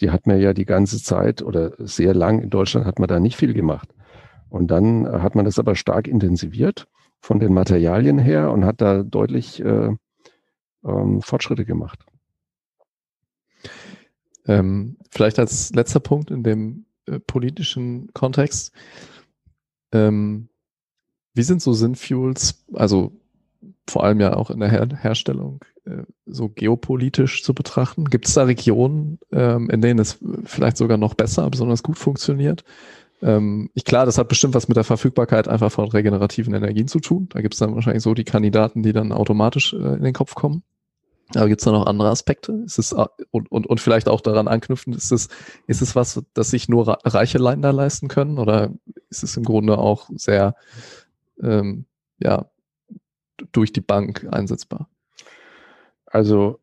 Die 0.00 0.10
hat 0.10 0.26
man 0.26 0.40
ja 0.40 0.52
die 0.52 0.64
ganze 0.64 1.02
Zeit 1.02 1.42
oder 1.42 1.72
sehr 1.78 2.14
lang 2.14 2.40
in 2.40 2.50
Deutschland 2.50 2.86
hat 2.86 2.98
man 2.98 3.08
da 3.08 3.20
nicht 3.20 3.36
viel 3.36 3.52
gemacht. 3.52 3.88
Und 4.52 4.66
dann 4.66 5.10
hat 5.22 5.34
man 5.34 5.46
das 5.46 5.58
aber 5.58 5.74
stark 5.74 6.06
intensiviert 6.06 6.86
von 7.20 7.40
den 7.40 7.54
Materialien 7.54 8.18
her 8.18 8.50
und 8.50 8.66
hat 8.66 8.82
da 8.82 9.02
deutlich 9.02 9.64
äh, 9.64 9.96
ähm, 10.84 11.22
Fortschritte 11.22 11.64
gemacht. 11.64 12.04
Ähm, 14.44 14.98
vielleicht 15.10 15.38
als 15.38 15.72
letzter 15.72 16.00
Punkt 16.00 16.30
in 16.30 16.42
dem 16.42 16.84
äh, 17.06 17.18
politischen 17.18 18.12
Kontext. 18.12 18.72
Ähm, 19.90 20.50
wie 21.32 21.44
sind 21.44 21.62
so 21.62 21.72
Sinnfuels, 21.72 22.66
also 22.74 23.18
vor 23.88 24.04
allem 24.04 24.20
ja 24.20 24.36
auch 24.36 24.50
in 24.50 24.60
der 24.60 24.70
Her 24.70 24.86
Herstellung, 24.94 25.64
äh, 25.86 26.02
so 26.26 26.50
geopolitisch 26.50 27.42
zu 27.42 27.54
betrachten? 27.54 28.04
Gibt 28.04 28.28
es 28.28 28.34
da 28.34 28.42
Regionen, 28.42 29.18
ähm, 29.30 29.70
in 29.70 29.80
denen 29.80 29.98
es 29.98 30.18
vielleicht 30.44 30.76
sogar 30.76 30.98
noch 30.98 31.14
besser, 31.14 31.48
besonders 31.48 31.82
gut 31.82 31.96
funktioniert? 31.96 32.64
Ähm, 33.22 33.70
ich, 33.74 33.84
klar, 33.84 34.04
das 34.04 34.18
hat 34.18 34.28
bestimmt 34.28 34.54
was 34.54 34.68
mit 34.68 34.76
der 34.76 34.84
Verfügbarkeit 34.84 35.48
einfach 35.48 35.70
von 35.70 35.88
regenerativen 35.88 36.54
Energien 36.54 36.88
zu 36.88 36.98
tun. 36.98 37.28
Da 37.30 37.40
gibt 37.40 37.54
es 37.54 37.60
dann 37.60 37.74
wahrscheinlich 37.74 38.02
so 38.02 38.14
die 38.14 38.24
Kandidaten, 38.24 38.82
die 38.82 38.92
dann 38.92 39.12
automatisch 39.12 39.72
äh, 39.72 39.76
in 39.76 40.02
den 40.02 40.12
Kopf 40.12 40.34
kommen. 40.34 40.62
Aber 41.34 41.48
gibt 41.48 41.60
es 41.60 41.64
da 41.64 41.72
noch 41.72 41.86
andere 41.86 42.10
Aspekte? 42.10 42.52
Ist 42.66 42.78
es, 42.78 42.92
äh, 42.92 43.06
und, 43.30 43.50
und, 43.50 43.66
und 43.66 43.80
vielleicht 43.80 44.08
auch 44.08 44.20
daran 44.20 44.48
anknüpfen, 44.48 44.92
ist 44.92 45.12
es, 45.12 45.28
ist 45.66 45.82
es 45.82 45.94
was, 45.94 46.22
das 46.34 46.50
sich 46.50 46.68
nur 46.68 46.88
reiche 47.04 47.38
Länder 47.38 47.72
leisten 47.72 48.08
können? 48.08 48.38
Oder 48.38 48.72
ist 49.08 49.22
es 49.22 49.36
im 49.36 49.44
Grunde 49.44 49.78
auch 49.78 50.10
sehr 50.14 50.56
ähm, 51.40 51.86
ja, 52.18 52.50
durch 53.52 53.72
die 53.72 53.80
Bank 53.80 54.26
einsetzbar? 54.30 54.88
Also 56.06 56.60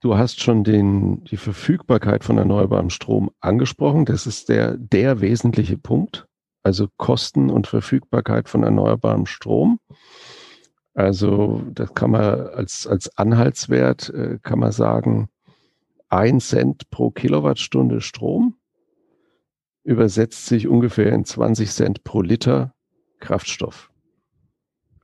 du 0.00 0.16
hast 0.16 0.40
schon 0.40 0.64
den, 0.64 1.24
die 1.24 1.36
Verfügbarkeit 1.36 2.24
von 2.24 2.38
erneuerbarem 2.38 2.90
Strom 2.90 3.30
angesprochen. 3.40 4.04
Das 4.04 4.26
ist 4.26 4.48
der, 4.48 4.76
der 4.76 5.20
wesentliche 5.20 5.78
Punkt. 5.78 6.26
Also 6.62 6.88
Kosten 6.96 7.50
und 7.50 7.66
Verfügbarkeit 7.66 8.48
von 8.48 8.62
erneuerbarem 8.62 9.26
Strom. 9.26 9.78
Also 10.94 11.62
das 11.72 11.94
kann 11.94 12.10
man 12.10 12.48
als, 12.48 12.86
als 12.86 13.16
Anhaltswert, 13.16 14.10
äh, 14.10 14.38
kann 14.42 14.58
man 14.58 14.72
sagen, 14.72 15.28
ein 16.08 16.40
Cent 16.40 16.90
pro 16.90 17.10
Kilowattstunde 17.10 18.00
Strom 18.00 18.56
übersetzt 19.84 20.46
sich 20.46 20.66
ungefähr 20.68 21.12
in 21.12 21.24
20 21.24 21.70
Cent 21.70 22.04
pro 22.04 22.22
Liter 22.22 22.74
Kraftstoff. 23.20 23.87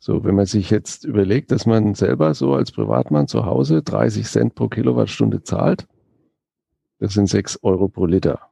So, 0.07 0.23
wenn 0.23 0.35
man 0.35 0.45
sich 0.45 0.69
jetzt 0.69 1.07
überlegt, 1.07 1.51
dass 1.51 1.65
man 1.65 1.95
selber 1.95 2.35
so 2.35 2.53
als 2.53 2.71
Privatmann 2.73 3.27
zu 3.27 3.47
Hause 3.47 3.83
30 3.83 4.27
Cent 4.27 4.55
pro 4.55 4.69
Kilowattstunde 4.69 5.43
zahlt, 5.45 5.87
das 6.99 7.15
sind 7.15 7.27
6 7.27 7.61
Euro 7.63 7.89
pro 7.89 8.05
Liter. 8.05 8.51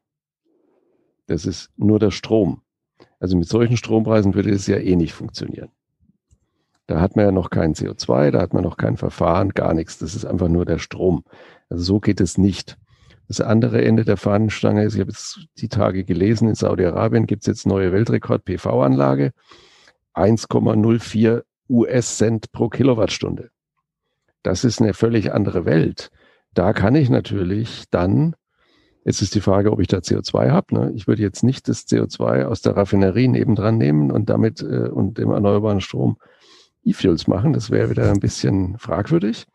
Das 1.27 1.45
ist 1.45 1.69
nur 1.77 1.99
der 1.99 2.11
Strom. 2.11 2.63
Also 3.21 3.37
mit 3.37 3.49
solchen 3.49 3.77
Strompreisen 3.77 4.33
würde 4.33 4.49
es 4.49 4.67
ja 4.67 4.79
eh 4.79 4.97
nicht 4.97 5.13
funktionieren. 5.13 5.69
Da 6.87 7.03
hat 7.03 7.17
man 7.17 7.27
ja 7.27 7.33
noch 7.33 7.51
kein 7.51 7.75
CO2, 7.75 8.31
da 8.31 8.41
hat 8.41 8.55
man 8.55 8.65
noch 8.65 8.79
kein 8.79 8.97
Verfahren, 8.97 9.51
gar 9.51 9.75
nichts. 9.75 9.99
Das 9.99 10.15
ist 10.15 10.25
einfach 10.25 10.49
nur 10.49 10.65
der 10.65 10.79
Strom. 10.79 11.23
Also 11.69 11.85
so 11.85 12.01
geht 12.01 12.23
es 12.23 12.39
nicht. 12.39 12.79
Das 13.29 13.43
andere 13.43 13.85
Ende 13.85 14.07
der 14.07 14.17
Fahnenstange 14.17 14.85
ist, 14.85 14.95
ich 14.95 15.01
habe 15.01 15.11
jetzt 15.11 15.49
die 15.59 15.69
Tage 15.69 16.05
gelesen, 16.05 16.49
in 16.49 16.55
Saudi-Arabien 16.55 17.27
gibt 17.27 17.43
es 17.43 17.47
jetzt 17.47 17.67
neue 17.67 17.93
Weltrekord-PV-Anlage. 17.93 19.35
1,04 20.15 21.43
US-Cent 21.69 22.53
pro 22.53 22.69
Kilowattstunde. 22.69 23.51
Das 24.43 24.65
ist 24.65 24.81
eine 24.81 24.95
völlig 24.95 25.33
andere 25.33 25.65
Welt. 25.65 26.11
Da 26.55 26.73
kann 26.73 26.95
ich 26.95 27.09
natürlich 27.09 27.85
dann, 27.91 28.35
jetzt 29.05 29.23
ist 29.23 29.35
die 29.35 29.41
Frage, 29.41 29.73
ob 29.73 29.81
ich 29.81 29.89
da 29.89 29.99
CO2 29.99 30.51
habe. 30.51 30.75
Ne? 30.75 30.93
Ich 30.95 31.07
würde 31.07 31.23
jetzt 31.23 31.43
nicht 31.43 31.69
das 31.69 31.87
CO2 31.87 32.45
aus 32.45 32.61
der 32.61 32.77
Raffinerie 32.77 33.29
nebendran 33.29 33.79
nehmen 33.79 34.11
und 34.11 34.29
damit 34.29 34.61
äh, 34.61 34.89
und 34.89 35.19
dem 35.19 35.31
erneuerbaren 35.31 35.81
Strom 35.81 36.19
E-Fuels 36.85 37.29
machen. 37.29 37.53
Das 37.53 37.71
wäre 37.71 37.91
wieder 37.91 38.11
ein 38.11 38.21
bisschen 38.21 38.77
fragwürdig. 38.79 39.47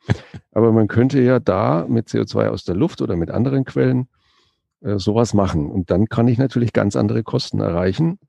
Aber 0.52 0.72
man 0.72 0.88
könnte 0.88 1.22
ja 1.22 1.40
da 1.40 1.86
mit 1.88 2.08
CO2 2.08 2.48
aus 2.48 2.64
der 2.64 2.76
Luft 2.76 3.02
oder 3.02 3.16
mit 3.16 3.30
anderen 3.30 3.66
Quellen 3.66 4.08
äh, 4.82 4.98
sowas 4.98 5.34
machen. 5.34 5.70
Und 5.70 5.92
dann 5.92 6.08
kann 6.08 6.28
ich 6.28 6.38
natürlich 6.38 6.74
ganz 6.74 6.96
andere 6.96 7.24
Kosten 7.24 7.60
erreichen. 7.60 8.20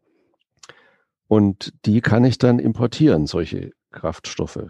Und 1.29 1.73
die 1.87 2.01
kann 2.01 2.25
ich 2.25 2.39
dann 2.39 2.59
importieren, 2.59 3.27
solche 3.27 3.71
Kraftstoffe. 3.91 4.67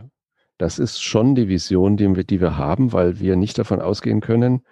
Das 0.59 0.79
ist 0.79 1.01
schon 1.01 1.35
die 1.35 1.49
Vision, 1.49 1.97
die 1.97 2.15
wir, 2.15 2.25
die 2.25 2.41
wir 2.41 2.57
haben, 2.57 2.93
weil 2.93 3.21
wir 3.21 3.37
nicht 3.37 3.59
davon 3.59 3.81
ausgehen 3.81 4.21
können, 4.21 4.63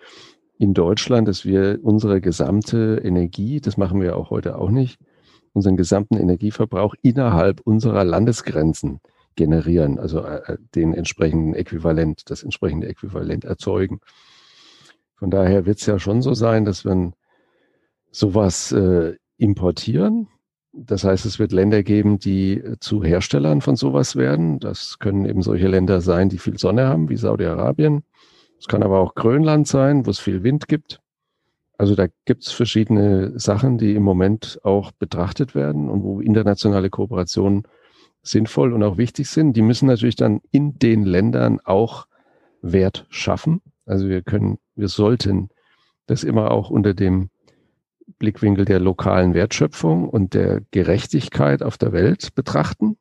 in 0.59 0.75
Deutschland, 0.75 1.29
dass 1.29 1.45
wir 1.45 1.79
unsere 1.83 2.21
gesamte 2.21 3.01
Energie, 3.05 3.61
das 3.61 3.77
machen 3.77 4.01
wir 4.01 4.17
auch 4.17 4.31
heute 4.31 4.59
auch 4.59 4.71
nicht, 4.71 4.99
unseren 5.53 5.77
gesamten 5.77 6.17
Energieverbrauch 6.17 6.95
innerhalb 7.03 7.61
unserer 7.61 8.05
Landesgrenzen 8.05 9.01
generieren, 9.37 9.99
also 9.99 10.21
äh, 10.21 10.53
äh, 10.53 10.57
den 10.75 10.93
entsprechenden 10.93 11.55
Äquivalent, 11.55 12.31
das 12.31 12.43
entsprechende 12.43 12.89
Äquivalent 12.89 13.45
erzeugen. 13.45 14.01
Von 15.15 15.31
daher 15.31 15.67
wird 15.67 15.79
es 15.79 15.87
ja 15.87 15.99
schon 15.99 16.21
so 16.21 16.35
sein, 16.35 16.65
dass 16.65 16.85
wir 16.85 17.13
sowas 18.11 18.73
äh, 18.73 19.15
importieren. 19.37 20.29
Das 20.79 21.05
heißt, 21.05 21.25
es 21.25 21.39
wird 21.39 21.53
Länder 21.53 21.83
geben, 21.83 22.19
die 22.19 22.59
äh, 22.59 22.77
zu 22.81 23.03
Herstellern 23.03 23.63
von 23.63 23.77
sowas 23.77 24.17
werden. 24.17 24.59
Das 24.61 24.99
können 24.99 25.25
eben 25.25 25.43
solche 25.43 25.69
Länder 25.69 26.01
sein, 26.01 26.29
die 26.29 26.39
viel 26.39 26.59
Sonne 26.59 26.87
haben, 26.87 27.09
wie 27.09 27.17
Saudi-Arabien. 27.17 28.03
Es 28.59 28.69
kann 28.69 28.83
aber 28.83 29.01
auch 29.01 29.15
Grönland 29.15 29.67
sein, 29.67 30.07
wo 30.07 30.11
es 30.11 30.19
viel 30.19 30.43
Wind 30.43 30.69
gibt. 30.69 31.01
Also 31.79 31.95
da 31.95 32.07
gibt 32.25 32.45
es 32.45 32.53
verschiedene 32.53 33.39
Sachen, 33.39 33.79
die 33.79 33.95
im 33.95 34.03
Moment 34.03 34.61
auch 34.63 34.93
betrachtet 34.93 35.55
werden 35.55 35.89
und 35.89 36.03
wo 36.03 36.21
internationale 36.21 36.91
Kooperationen 36.91 37.65
sinnvoll 38.23 38.73
und 38.73 38.83
auch 38.83 38.97
wichtig 38.97 39.29
sind. 39.29 39.57
Die 39.57 39.63
müssen 39.63 39.87
natürlich 39.87 40.17
dann 40.17 40.41
in 40.51 40.79
den 40.79 41.05
Ländern 41.05 41.61
auch 41.65 42.07
Wert 42.63 43.07
schaffen. 43.09 43.61
Also 43.85 44.09
wir 44.09 44.23
können, 44.23 44.59
wir 44.75 44.89
sollten 44.89 45.51
das 46.07 46.25
immer 46.25 46.51
auch 46.51 46.71
unter 46.71 46.95
dem 46.95 47.31
Blickwinkel 48.19 48.65
der 48.65 48.81
lokalen 48.81 49.35
Wertschöpfung 49.35 50.09
und 50.09 50.35
der 50.35 50.63
Gerechtigkeit 50.71 51.63
auf 51.63 51.79
der 51.79 51.93
Welt 51.93 52.35
betrachten. 52.35 52.97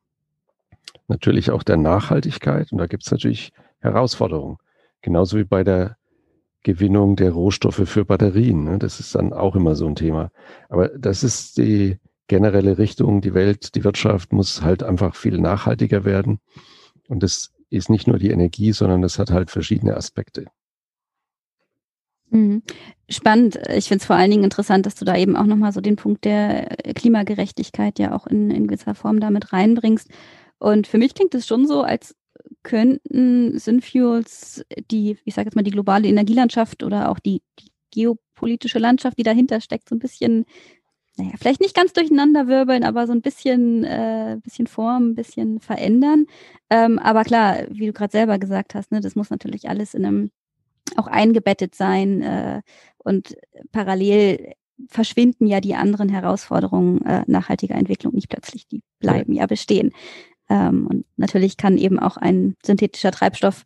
Natürlich 1.08 1.50
auch 1.50 1.62
der 1.62 1.76
Nachhaltigkeit. 1.76 2.72
Und 2.72 2.78
da 2.78 2.86
gibt 2.86 3.04
es 3.04 3.10
natürlich 3.10 3.52
Herausforderungen. 3.80 4.58
Genauso 5.02 5.38
wie 5.38 5.44
bei 5.44 5.64
der 5.64 5.96
Gewinnung 6.62 7.16
der 7.16 7.30
Rohstoffe 7.30 7.88
für 7.88 8.04
Batterien. 8.04 8.64
Ne? 8.64 8.78
Das 8.78 8.98
ist 8.98 9.14
dann 9.14 9.32
auch 9.32 9.54
immer 9.54 9.76
so 9.76 9.86
ein 9.86 9.94
Thema. 9.94 10.30
Aber 10.68 10.88
das 10.88 11.22
ist 11.22 11.58
die, 11.58 11.98
generelle 12.28 12.78
Richtung, 12.78 13.20
die 13.20 13.34
Welt, 13.34 13.74
die 13.74 13.84
Wirtschaft 13.84 14.32
muss 14.32 14.62
halt 14.62 14.82
einfach 14.82 15.14
viel 15.14 15.38
nachhaltiger 15.38 16.04
werden. 16.04 16.40
Und 17.08 17.22
das 17.22 17.52
ist 17.70 17.90
nicht 17.90 18.06
nur 18.06 18.18
die 18.18 18.30
Energie, 18.30 18.72
sondern 18.72 19.02
das 19.02 19.18
hat 19.18 19.30
halt 19.30 19.50
verschiedene 19.50 19.96
Aspekte. 19.96 20.46
Mhm. 22.30 22.62
Spannend. 23.08 23.58
Ich 23.74 23.86
finde 23.88 24.02
es 24.02 24.06
vor 24.06 24.16
allen 24.16 24.30
Dingen 24.30 24.44
interessant, 24.44 24.84
dass 24.86 24.96
du 24.96 25.04
da 25.04 25.16
eben 25.16 25.36
auch 25.36 25.46
nochmal 25.46 25.72
so 25.72 25.80
den 25.80 25.96
Punkt 25.96 26.24
der 26.24 26.76
Klimagerechtigkeit 26.94 27.98
ja 27.98 28.14
auch 28.14 28.26
in, 28.26 28.50
in 28.50 28.66
gewisser 28.66 28.94
Form 28.94 29.20
damit 29.20 29.52
reinbringst. 29.52 30.08
Und 30.58 30.86
für 30.86 30.98
mich 30.98 31.14
klingt 31.14 31.34
es 31.34 31.46
schon 31.46 31.66
so, 31.66 31.82
als 31.82 32.16
könnten 32.62 33.58
Synfuels 33.58 34.64
die, 34.90 35.18
ich 35.24 35.34
sage 35.34 35.46
jetzt 35.46 35.54
mal, 35.56 35.62
die 35.62 35.70
globale 35.70 36.08
Energielandschaft 36.08 36.82
oder 36.82 37.10
auch 37.10 37.18
die, 37.18 37.42
die 37.60 37.70
geopolitische 37.92 38.78
Landschaft, 38.78 39.18
die 39.18 39.22
dahinter 39.22 39.60
steckt, 39.60 39.88
so 39.88 39.94
ein 39.94 40.00
bisschen 40.00 40.44
naja, 41.18 41.32
vielleicht 41.38 41.60
nicht 41.60 41.74
ganz 41.74 41.92
durcheinander 41.94 42.46
wirbeln, 42.46 42.84
aber 42.84 43.06
so 43.06 43.12
ein 43.12 43.22
bisschen, 43.22 43.84
äh, 43.84 44.38
bisschen 44.42 44.66
Form, 44.66 45.10
ein 45.10 45.14
bisschen 45.14 45.60
verändern. 45.60 46.26
Ähm, 46.68 46.98
aber 46.98 47.24
klar, 47.24 47.56
wie 47.70 47.86
du 47.86 47.92
gerade 47.94 48.12
selber 48.12 48.38
gesagt 48.38 48.74
hast, 48.74 48.92
ne, 48.92 49.00
das 49.00 49.16
muss 49.16 49.30
natürlich 49.30 49.68
alles 49.68 49.94
in 49.94 50.04
einem 50.04 50.30
auch 50.98 51.06
eingebettet 51.06 51.74
sein 51.74 52.22
äh, 52.22 52.62
und 52.98 53.36
parallel 53.72 54.54
verschwinden 54.88 55.46
ja 55.46 55.60
die 55.60 55.74
anderen 55.74 56.08
Herausforderungen 56.08 57.02
äh, 57.06 57.22
nachhaltiger 57.26 57.74
Entwicklung 57.74 58.14
nicht 58.14 58.28
plötzlich, 58.28 58.66
die 58.68 58.82
bleiben 58.98 59.32
ja, 59.32 59.42
ja 59.42 59.46
bestehen. 59.46 59.92
Ähm, 60.48 60.86
und 60.86 61.06
natürlich 61.16 61.56
kann 61.56 61.78
eben 61.78 61.98
auch 61.98 62.16
ein 62.16 62.54
synthetischer 62.64 63.10
Treibstoff 63.10 63.64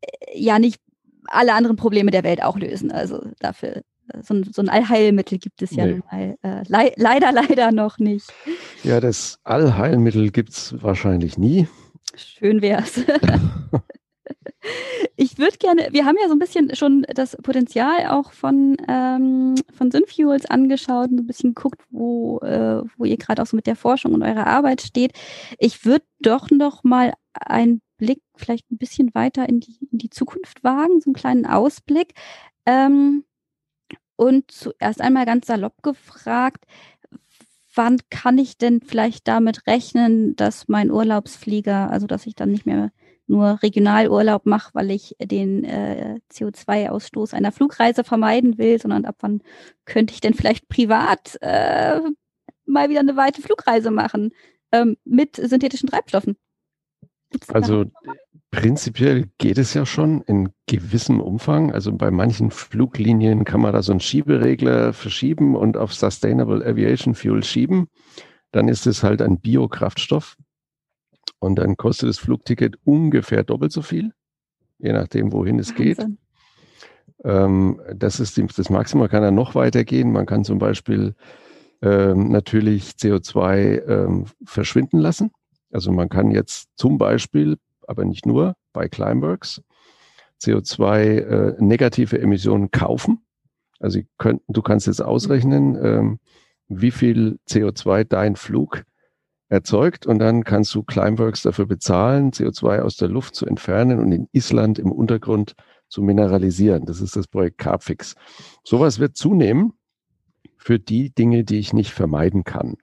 äh, 0.00 0.06
ja 0.34 0.58
nicht 0.58 0.80
alle 1.26 1.54
anderen 1.54 1.76
Probleme 1.76 2.10
der 2.10 2.24
Welt 2.24 2.42
auch 2.42 2.56
lösen. 2.56 2.90
Also 2.90 3.22
dafür 3.38 3.82
so 4.22 4.34
ein, 4.34 4.50
so 4.52 4.62
ein 4.62 4.68
Allheilmittel 4.68 5.38
gibt 5.38 5.62
es 5.62 5.70
ja 5.70 5.86
nee. 5.86 5.92
nun 5.92 6.02
mal 6.10 6.36
äh, 6.42 6.62
le 6.66 6.92
leider, 6.96 7.32
leider 7.48 7.72
noch 7.72 7.98
nicht. 7.98 8.32
Ja, 8.82 9.00
das 9.00 9.38
Allheilmittel 9.44 10.30
gibt 10.30 10.50
es 10.50 10.82
wahrscheinlich 10.82 11.38
nie. 11.38 11.68
Schön 12.16 12.60
wär's. 12.62 13.00
ich 15.16 15.38
würde 15.38 15.56
gerne, 15.58 15.88
wir 15.90 16.04
haben 16.04 16.16
ja 16.20 16.28
so 16.28 16.34
ein 16.34 16.38
bisschen 16.38 16.74
schon 16.74 17.06
das 17.14 17.36
Potenzial 17.36 18.06
auch 18.08 18.32
von, 18.32 18.76
ähm, 18.88 19.54
von 19.72 19.90
Synfuels 19.90 20.46
angeschaut 20.46 21.10
und 21.10 21.20
ein 21.20 21.26
bisschen 21.26 21.54
geguckt, 21.54 21.82
wo, 21.90 22.38
äh, 22.40 22.82
wo 22.96 23.04
ihr 23.04 23.16
gerade 23.16 23.42
auch 23.42 23.46
so 23.46 23.56
mit 23.56 23.66
der 23.66 23.76
Forschung 23.76 24.14
und 24.14 24.22
eurer 24.22 24.46
Arbeit 24.46 24.82
steht. 24.82 25.12
Ich 25.58 25.84
würde 25.84 26.04
doch 26.20 26.50
noch 26.50 26.84
mal 26.84 27.12
einen 27.32 27.82
Blick 27.96 28.22
vielleicht 28.34 28.70
ein 28.70 28.78
bisschen 28.78 29.14
weiter 29.14 29.48
in 29.48 29.60
die, 29.60 29.76
in 29.90 29.98
die 29.98 30.10
Zukunft 30.10 30.64
wagen, 30.64 31.00
so 31.00 31.10
einen 31.10 31.14
kleinen 31.14 31.46
Ausblick. 31.46 32.14
Ähm, 32.66 33.24
und 34.16 34.50
zuerst 34.50 35.00
einmal 35.00 35.24
ganz 35.24 35.46
salopp 35.46 35.82
gefragt, 35.82 36.66
wann 37.74 37.98
kann 38.10 38.38
ich 38.38 38.58
denn 38.58 38.80
vielleicht 38.80 39.28
damit 39.28 39.66
rechnen, 39.66 40.36
dass 40.36 40.68
mein 40.68 40.90
Urlaubsflieger, 40.90 41.90
also 41.90 42.06
dass 42.06 42.26
ich 42.26 42.34
dann 42.34 42.50
nicht 42.50 42.66
mehr 42.66 42.90
nur 43.30 43.62
Regionalurlaub 43.62 44.44
mache, 44.44 44.70
weil 44.74 44.90
ich 44.90 45.16
den 45.22 45.64
äh, 45.64 46.18
CO2-Ausstoß 46.32 47.32
einer 47.32 47.52
Flugreise 47.52 48.04
vermeiden 48.04 48.58
will, 48.58 48.78
sondern 48.80 49.04
ab 49.04 49.16
wann 49.20 49.40
könnte 49.86 50.12
ich 50.12 50.20
denn 50.20 50.34
vielleicht 50.34 50.68
privat 50.68 51.38
äh, 51.40 52.00
mal 52.66 52.90
wieder 52.90 53.00
eine 53.00 53.16
weite 53.16 53.40
Flugreise 53.40 53.90
machen 53.90 54.32
ähm, 54.72 54.96
mit 55.04 55.36
synthetischen 55.36 55.88
Treibstoffen? 55.88 56.36
Also 57.48 57.84
prinzipiell 58.50 59.30
geht 59.38 59.58
es 59.58 59.74
ja 59.74 59.86
schon 59.86 60.22
in 60.22 60.50
gewissem 60.66 61.20
Umfang. 61.20 61.72
Also 61.72 61.92
bei 61.92 62.10
manchen 62.10 62.50
Fluglinien 62.50 63.44
kann 63.44 63.60
man 63.60 63.72
da 63.72 63.82
so 63.82 63.92
einen 63.92 64.00
Schieberegler 64.00 64.92
verschieben 64.92 65.54
und 65.54 65.76
auf 65.76 65.94
Sustainable 65.94 66.66
Aviation 66.66 67.14
Fuel 67.14 67.44
schieben. 67.44 67.86
Dann 68.50 68.68
ist 68.68 68.88
es 68.88 69.04
halt 69.04 69.22
ein 69.22 69.38
Biokraftstoff. 69.40 70.36
Und 71.40 71.56
dann 71.56 71.76
kostet 71.76 72.08
das 72.08 72.18
Flugticket 72.18 72.78
ungefähr 72.84 73.42
doppelt 73.42 73.72
so 73.72 73.82
viel, 73.82 74.12
je 74.78 74.92
nachdem, 74.92 75.32
wohin 75.32 75.58
es 75.58 75.74
geht. 75.74 76.06
Ähm, 77.24 77.80
das 77.94 78.20
ist 78.20 78.36
die, 78.36 78.46
das 78.46 78.70
Maximum. 78.70 79.02
Man 79.02 79.10
kann 79.10 79.22
dann 79.22 79.34
noch 79.34 79.54
weitergehen. 79.54 80.12
Man 80.12 80.26
kann 80.26 80.44
zum 80.44 80.58
Beispiel 80.58 81.14
ähm, 81.82 82.30
natürlich 82.30 82.90
CO2 82.92 83.86
ähm, 83.86 84.26
verschwinden 84.44 84.98
lassen. 84.98 85.32
Also 85.72 85.92
man 85.92 86.08
kann 86.08 86.30
jetzt 86.30 86.68
zum 86.76 86.98
Beispiel, 86.98 87.56
aber 87.86 88.04
nicht 88.04 88.26
nur, 88.26 88.54
bei 88.72 88.88
Climeworks 88.88 89.62
CO2 90.40 90.98
äh, 90.98 91.54
negative 91.58 92.20
Emissionen 92.20 92.70
kaufen. 92.70 93.22
Also 93.78 94.00
könnt, 94.18 94.42
du 94.48 94.62
kannst 94.62 94.86
jetzt 94.86 95.02
ausrechnen, 95.02 95.78
ähm, 95.82 96.18
wie 96.68 96.90
viel 96.90 97.38
CO2 97.48 98.04
dein 98.04 98.36
Flug 98.36 98.84
erzeugt 99.50 100.06
und 100.06 100.20
dann 100.20 100.44
kannst 100.44 100.74
du 100.74 100.82
Climeworks 100.82 101.42
dafür 101.42 101.66
bezahlen, 101.66 102.30
CO2 102.30 102.80
aus 102.80 102.96
der 102.96 103.08
Luft 103.08 103.34
zu 103.34 103.46
entfernen 103.46 103.98
und 103.98 104.12
in 104.12 104.28
Island 104.32 104.78
im 104.78 104.92
Untergrund 104.92 105.54
zu 105.88 106.02
mineralisieren. 106.02 106.86
Das 106.86 107.00
ist 107.00 107.16
das 107.16 107.26
Projekt 107.26 107.58
Carbfix. 107.58 108.14
Sowas 108.62 109.00
wird 109.00 109.16
zunehmen 109.16 109.72
für 110.56 110.78
die 110.78 111.10
Dinge, 111.12 111.42
die 111.44 111.58
ich 111.58 111.72
nicht 111.72 111.90
vermeiden 111.90 112.44
kann. 112.44 112.76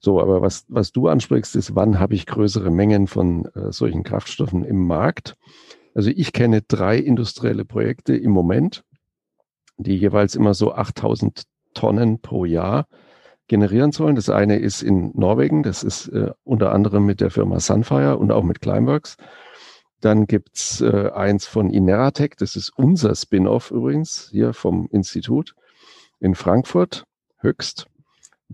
So, 0.00 0.20
aber 0.20 0.42
was, 0.42 0.66
was 0.68 0.92
du 0.92 1.08
ansprichst, 1.08 1.56
ist, 1.56 1.74
wann 1.74 1.98
habe 1.98 2.14
ich 2.14 2.26
größere 2.26 2.70
Mengen 2.70 3.06
von 3.06 3.46
äh, 3.54 3.72
solchen 3.72 4.02
Kraftstoffen 4.02 4.62
im 4.62 4.86
Markt? 4.86 5.34
Also 5.94 6.10
ich 6.10 6.34
kenne 6.34 6.60
drei 6.60 6.98
industrielle 6.98 7.64
Projekte 7.64 8.14
im 8.14 8.32
Moment, 8.32 8.84
die 9.78 9.96
jeweils 9.96 10.34
immer 10.34 10.52
so 10.52 10.74
8000 10.74 11.44
Tonnen 11.72 12.20
pro 12.20 12.44
Jahr 12.44 12.86
generieren 13.48 13.92
sollen. 13.92 14.16
Das 14.16 14.30
eine 14.30 14.58
ist 14.58 14.82
in 14.82 15.10
Norwegen, 15.14 15.62
das 15.62 15.82
ist 15.82 16.08
äh, 16.08 16.32
unter 16.44 16.72
anderem 16.72 17.04
mit 17.04 17.20
der 17.20 17.30
Firma 17.30 17.60
Sunfire 17.60 18.18
und 18.18 18.32
auch 18.32 18.44
mit 18.44 18.60
Climeworks. 18.60 19.16
Dann 20.00 20.26
gibt's 20.26 20.80
äh, 20.80 21.10
eins 21.14 21.46
von 21.46 21.70
Ineratec, 21.70 22.36
das 22.36 22.56
ist 22.56 22.70
unser 22.76 23.14
Spin-off 23.14 23.70
übrigens, 23.70 24.28
hier 24.30 24.52
vom 24.52 24.88
Institut 24.90 25.54
in 26.20 26.34
Frankfurt, 26.34 27.04
höchst. 27.38 27.86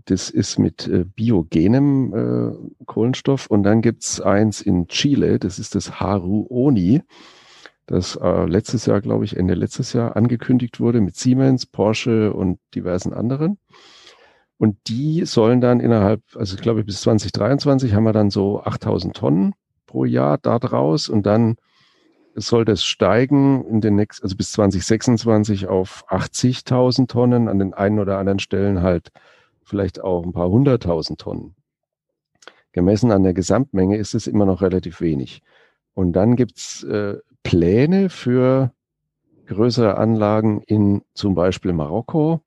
Das 0.07 0.30
ist 0.30 0.59
mit 0.59 0.86
äh, 0.86 1.05
biogenem 1.05 2.14
äh, 2.14 2.84
Kohlenstoff. 2.84 3.49
Und 3.49 3.64
dann 3.64 3.82
gibt's 3.82 4.20
eins 4.20 4.61
in 4.61 4.86
Chile, 4.86 5.38
das 5.38 5.59
ist 5.59 5.74
das 5.74 6.01
Haru 6.01 6.47
Oni, 6.49 7.03
das 7.86 8.14
äh, 8.14 8.45
letztes 8.47 8.86
Jahr, 8.86 9.01
glaube 9.01 9.24
ich, 9.24 9.36
Ende 9.36 9.55
letztes 9.55 9.93
Jahr 9.93 10.16
angekündigt 10.16 10.78
wurde 10.78 11.01
mit 11.01 11.16
Siemens, 11.16 11.66
Porsche 11.66 12.32
und 12.32 12.61
diversen 12.74 13.12
anderen. 13.12 13.59
Und 14.61 14.77
die 14.89 15.25
sollen 15.25 15.63
dann 15.63 15.81
innerhalb, 15.81 16.21
also 16.35 16.55
ich 16.55 16.61
glaube 16.61 16.85
bis 16.85 17.01
2023 17.01 17.95
haben 17.95 18.05
wir 18.05 18.13
dann 18.13 18.29
so 18.29 18.61
8000 18.63 19.17
Tonnen 19.17 19.55
pro 19.87 20.05
Jahr 20.05 20.37
da 20.37 20.59
draus 20.59 21.09
und 21.09 21.25
dann 21.25 21.57
soll 22.35 22.67
das 22.67 22.85
steigen 22.85 23.65
in 23.65 23.81
den 23.81 23.97
nächsten, 23.97 24.23
also 24.23 24.37
bis 24.37 24.53
2026 24.53 25.67
auf 25.67 26.05
80.000 26.11 27.09
Tonnen, 27.09 27.49
an 27.49 27.59
den 27.59 27.73
einen 27.73 27.99
oder 27.99 28.19
anderen 28.19 28.39
Stellen 28.39 28.83
halt 28.83 29.09
vielleicht 29.63 30.05
auch 30.05 30.27
ein 30.27 30.35
paar 30.35 30.51
hunderttausend 30.51 31.19
Tonnen. 31.19 31.55
Gemessen 32.73 33.13
an 33.13 33.23
der 33.23 33.33
Gesamtmenge 33.33 33.97
ist 33.97 34.13
es 34.13 34.27
immer 34.27 34.45
noch 34.45 34.61
relativ 34.61 35.01
wenig. 35.01 35.41
Und 35.95 36.13
dann 36.13 36.37
gibt's 36.37 36.83
äh, 36.83 37.17
Pläne 37.45 38.11
für 38.11 38.75
größere 39.47 39.97
Anlagen 39.97 40.61
in 40.67 41.01
zum 41.15 41.35
Beispiel 41.35 41.73
Marokko, 41.73 42.43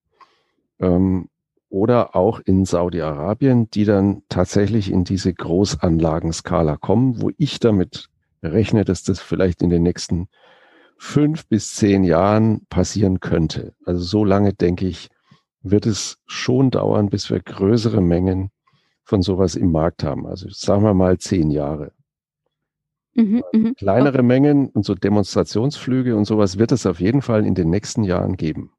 ähm, 0.79 1.29
oder 1.73 2.15
auch 2.15 2.39
in 2.39 2.65
Saudi-Arabien, 2.65 3.67
die 3.71 3.83
dann 3.83 4.21
tatsächlich 4.29 4.91
in 4.91 5.05
diese 5.05 5.33
Großanlagenskala 5.33 6.77
kommen, 6.77 7.19
wo 7.19 7.31
ich 7.39 7.59
damit 7.59 8.09
rechne, 8.43 8.85
dass 8.85 9.01
das 9.01 9.19
vielleicht 9.19 9.63
in 9.63 9.71
den 9.71 9.81
nächsten 9.81 10.27
fünf 10.99 11.47
bis 11.47 11.73
zehn 11.73 12.03
Jahren 12.03 12.67
passieren 12.69 13.21
könnte. 13.21 13.73
Also 13.85 14.03
so 14.03 14.23
lange, 14.23 14.53
denke 14.53 14.85
ich, 14.85 15.09
wird 15.63 15.87
es 15.87 16.19
schon 16.27 16.69
dauern, 16.69 17.09
bis 17.09 17.31
wir 17.31 17.39
größere 17.39 18.01
Mengen 18.01 18.51
von 19.03 19.23
sowas 19.23 19.55
im 19.55 19.71
Markt 19.71 20.03
haben. 20.03 20.27
Also 20.27 20.49
sagen 20.49 20.83
wir 20.83 20.93
mal 20.93 21.17
zehn 21.17 21.49
Jahre. 21.49 21.91
Mhm, 23.15 23.43
mhm. 23.51 23.73
Kleinere 23.73 24.19
okay. 24.19 24.27
Mengen 24.27 24.69
und 24.69 24.85
so 24.85 24.93
Demonstrationsflüge 24.93 26.15
und 26.15 26.25
sowas 26.25 26.59
wird 26.59 26.71
es 26.71 26.85
auf 26.85 26.99
jeden 26.99 27.23
Fall 27.23 27.47
in 27.47 27.55
den 27.55 27.71
nächsten 27.71 28.03
Jahren 28.03 28.37
geben. 28.37 28.73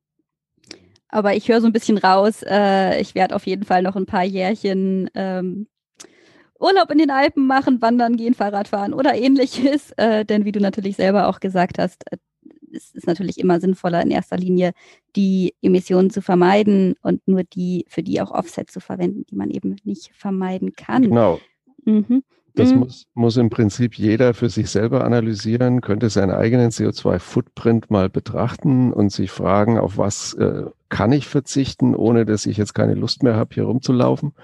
Aber 1.15 1.37
ich 1.37 1.49
höre 1.49 1.61
so 1.61 1.69
ein 1.69 1.73
bisschen 1.73 1.97
raus, 1.97 2.43
äh, 2.45 3.01
ich 3.01 3.15
werde 3.15 3.37
auf 3.37 3.47
jeden 3.47 3.63
Fall 3.63 3.83
noch 3.83 3.95
ein 3.95 4.05
paar 4.05 4.25
Jährchen 4.25 5.09
ähm, 5.15 5.69
Urlaub 6.59 6.91
in 6.91 6.99
den 6.99 7.13
Alpen 7.13 7.47
machen, 7.47 7.81
wandern 7.81 8.17
gehen, 8.17 8.35
Fahrrad 8.35 8.67
fahren 8.67 8.93
oder 8.93 9.15
ähnliches. 9.15 9.93
Äh, 9.97 10.25
denn 10.25 10.45
wie 10.45 10.51
du 10.51 10.59
natürlich 10.59 10.97
selber 10.97 11.29
auch 11.29 11.39
gesagt 11.39 11.79
hast, 11.79 12.03
äh, 12.11 12.17
es 12.73 12.91
ist 12.97 13.07
natürlich 13.07 13.39
immer 13.39 13.61
sinnvoller, 13.61 14.03
in 14.03 14.11
erster 14.11 14.37
Linie 14.37 14.73
die 15.15 15.55
Emissionen 15.63 16.11
zu 16.11 16.21
vermeiden 16.21 16.97
und 17.01 17.23
nur 17.29 17.45
die, 17.45 17.85
für 17.89 18.03
die 18.03 18.21
auch 18.21 18.33
Offset 18.33 18.69
zu 18.69 18.81
verwenden, 18.81 19.25
die 19.31 19.37
man 19.37 19.51
eben 19.51 19.77
nicht 19.85 20.11
vermeiden 20.17 20.73
kann. 20.73 21.03
Genau. 21.03 21.39
Mhm. 21.85 22.25
Das 22.57 22.73
mhm. 22.73 22.81
muss, 22.81 23.07
muss 23.15 23.37
im 23.37 23.51
Prinzip 23.51 23.99
jeder 23.99 24.33
für 24.33 24.49
sich 24.49 24.71
selber 24.71 25.05
analysieren, 25.05 25.81
könnte 25.81 26.09
seinen 26.09 26.31
eigenen 26.31 26.71
CO2-Footprint 26.71 27.91
mal 27.91 28.09
betrachten 28.09 28.93
und 28.93 29.11
sich 29.11 29.33
fragen, 29.33 29.77
auf 29.79 29.99
was 29.99 30.35
äh, 30.35 30.65
kann 30.89 31.11
ich 31.11 31.27
verzichten, 31.27 31.97
ohne 31.97 32.25
dass 32.25 32.47
ich 32.47 32.57
jetzt 32.57 32.75
keine 32.75 32.95
Lust 32.95 33.25
mehr 33.25 33.35
habe, 33.35 33.55
hier 33.55 33.65
rumzulaufen. 33.65 34.35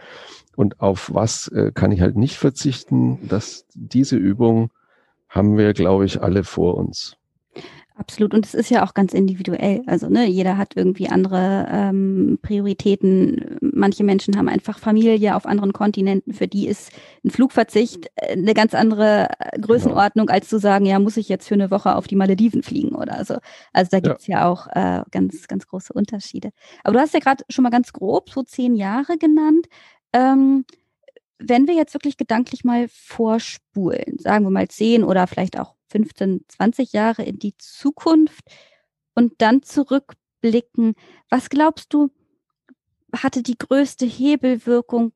Und 0.56 0.80
auf 0.80 1.14
was 1.14 1.48
äh, 1.48 1.70
kann 1.72 1.92
ich 1.92 2.00
halt 2.00 2.16
nicht 2.16 2.36
verzichten. 2.36 3.28
dass 3.28 3.66
diese 3.74 4.16
Übung 4.16 4.70
haben 5.28 5.56
wir, 5.56 5.72
glaube 5.72 6.04
ich, 6.04 6.20
alle 6.20 6.42
vor 6.42 6.76
uns. 6.76 7.16
Absolut. 8.01 8.32
Und 8.32 8.46
es 8.46 8.55
ist 8.55 8.70
ja 8.70 8.82
auch 8.82 8.94
ganz 8.94 9.12
individuell. 9.12 9.82
Also 9.84 10.09
ne, 10.09 10.26
jeder 10.26 10.57
hat 10.57 10.74
irgendwie 10.74 11.11
andere 11.11 11.68
ähm, 11.70 12.38
Prioritäten. 12.40 13.59
Manche 13.61 14.05
Menschen 14.05 14.38
haben 14.38 14.48
einfach 14.48 14.78
Familie 14.78 15.36
auf 15.36 15.44
anderen 15.44 15.74
Kontinenten. 15.74 16.32
Für 16.32 16.48
die 16.48 16.66
ist 16.66 16.92
ein 17.26 17.30
Flugverzicht 17.30 18.11
äh, 18.16 18.32
eine 18.32 18.55
ganz 18.55 18.72
andere 18.72 19.28
äh, 19.38 19.61
Größenordnung, 19.61 20.28
genau. 20.28 20.34
als 20.34 20.48
zu 20.48 20.59
sagen, 20.59 20.86
ja, 20.86 20.98
muss 20.98 21.18
ich 21.18 21.28
jetzt 21.28 21.46
für 21.46 21.55
eine 21.55 21.70
Woche 21.70 21.94
auf 21.94 22.07
die 22.07 22.16
Malediven 22.16 22.62
fliegen 22.62 22.94
oder 22.94 23.22
so. 23.26 23.36
Also 23.74 23.90
da 23.90 24.01
gibt's 24.01 24.26
ja. 24.26 24.38
ja 24.38 24.48
auch 24.48 24.66
äh, 24.68 25.03
ganz, 25.11 25.46
ganz 25.46 25.66
große 25.66 25.92
Unterschiede. 25.92 26.53
Aber 26.82 26.94
du 26.94 27.01
hast 27.01 27.12
ja 27.12 27.20
gerade 27.20 27.44
schon 27.51 27.64
mal 27.64 27.70
ganz 27.70 27.92
grob 27.92 28.30
so 28.30 28.42
zehn 28.42 28.76
Jahre 28.76 29.18
genannt. 29.18 29.66
Ähm, 30.14 30.64
wenn 31.38 31.66
wir 31.66 31.74
jetzt 31.74 31.92
wirklich 31.92 32.16
gedanklich 32.16 32.64
mal 32.64 32.86
vorspulen, 32.88 34.16
sagen 34.16 34.46
wir 34.46 34.51
mal 34.51 34.68
zehn 34.68 35.05
oder 35.05 35.26
vielleicht 35.26 35.61
auch 35.61 35.74
15, 35.91 36.45
20 36.49 36.93
Jahre 36.93 37.22
in 37.22 37.38
die 37.38 37.55
Zukunft 37.59 38.45
und 39.14 39.34
dann 39.38 39.62
zurückblicken. 39.62 40.95
Was 41.28 41.51
glaubst 41.51 41.93
du, 41.93 42.11
hatte 43.12 43.43
die 43.43 43.59
größte 43.59 44.07
Hebelwirkung 44.07 45.12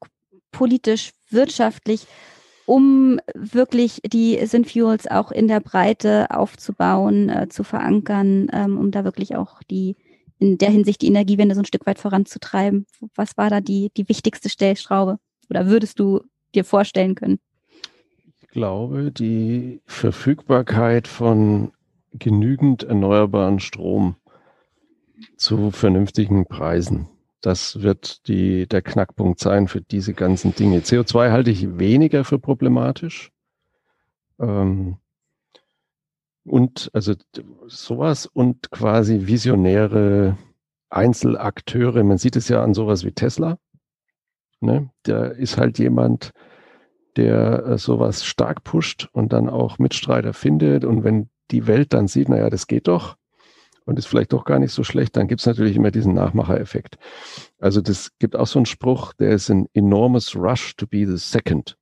politisch, 0.50 1.12
wirtschaftlich, 1.30 2.06
um 2.66 3.20
wirklich 3.34 4.00
die 4.06 4.44
Synfuels 4.46 5.06
auch 5.06 5.30
in 5.30 5.48
der 5.48 5.60
Breite 5.60 6.28
aufzubauen, 6.30 7.28
äh, 7.28 7.48
zu 7.48 7.62
verankern, 7.62 8.48
ähm, 8.52 8.78
um 8.78 8.90
da 8.90 9.04
wirklich 9.04 9.36
auch 9.36 9.62
die 9.64 9.96
in 10.38 10.58
der 10.58 10.70
Hinsicht 10.70 11.02
die 11.02 11.06
Energiewende 11.06 11.54
so 11.54 11.60
ein 11.60 11.66
Stück 11.66 11.86
weit 11.86 11.98
voranzutreiben? 11.98 12.86
Was 13.14 13.36
war 13.36 13.50
da 13.50 13.60
die, 13.60 13.90
die 13.96 14.08
wichtigste 14.08 14.48
Stellschraube? 14.48 15.18
Oder 15.50 15.66
würdest 15.66 15.98
du 16.00 16.22
dir 16.54 16.64
vorstellen 16.64 17.14
können? 17.14 17.38
Glaube, 18.54 19.10
die 19.10 19.82
Verfügbarkeit 19.84 21.08
von 21.08 21.72
genügend 22.12 22.84
erneuerbaren 22.84 23.58
Strom 23.58 24.14
zu 25.36 25.72
vernünftigen 25.72 26.46
Preisen. 26.46 27.08
Das 27.40 27.82
wird 27.82 28.28
die, 28.28 28.66
der 28.68 28.80
Knackpunkt 28.80 29.40
sein 29.40 29.66
für 29.66 29.80
diese 29.80 30.14
ganzen 30.14 30.54
Dinge. 30.54 30.78
CO2 30.78 31.32
halte 31.32 31.50
ich 31.50 31.78
weniger 31.78 32.24
für 32.24 32.38
problematisch. 32.38 33.32
Ähm, 34.38 34.98
und 36.44 36.90
also 36.94 37.14
sowas 37.66 38.26
und 38.26 38.70
quasi 38.70 39.26
visionäre 39.26 40.38
Einzelakteure. 40.90 42.04
Man 42.04 42.18
sieht 42.18 42.36
es 42.36 42.48
ja 42.48 42.62
an 42.62 42.72
sowas 42.72 43.04
wie 43.04 43.12
Tesla. 43.12 43.58
Ne? 44.60 44.90
Da 45.02 45.26
ist 45.26 45.58
halt 45.58 45.78
jemand, 45.80 46.32
der 47.16 47.64
äh, 47.66 47.78
sowas 47.78 48.24
stark 48.24 48.64
pusht 48.64 49.08
und 49.12 49.32
dann 49.32 49.48
auch 49.48 49.78
Mitstreiter 49.78 50.32
findet. 50.32 50.84
Und 50.84 51.04
wenn 51.04 51.28
die 51.50 51.66
Welt 51.66 51.92
dann 51.92 52.08
sieht, 52.08 52.28
naja, 52.28 52.50
das 52.50 52.66
geht 52.66 52.88
doch 52.88 53.16
und 53.84 53.98
ist 53.98 54.06
vielleicht 54.06 54.32
doch 54.32 54.44
gar 54.44 54.58
nicht 54.58 54.72
so 54.72 54.84
schlecht, 54.84 55.16
dann 55.16 55.28
gibt 55.28 55.40
es 55.40 55.46
natürlich 55.46 55.76
immer 55.76 55.90
diesen 55.90 56.14
Nachmachereffekt. 56.14 56.98
Also 57.58 57.80
das 57.80 58.12
gibt 58.18 58.36
auch 58.36 58.46
so 58.46 58.58
einen 58.58 58.66
Spruch, 58.66 59.12
der 59.14 59.30
ist 59.30 59.50
ein 59.50 59.66
enormous 59.74 60.34
rush 60.34 60.76
to 60.76 60.86
be 60.86 61.06
the 61.06 61.18
second. 61.18 61.76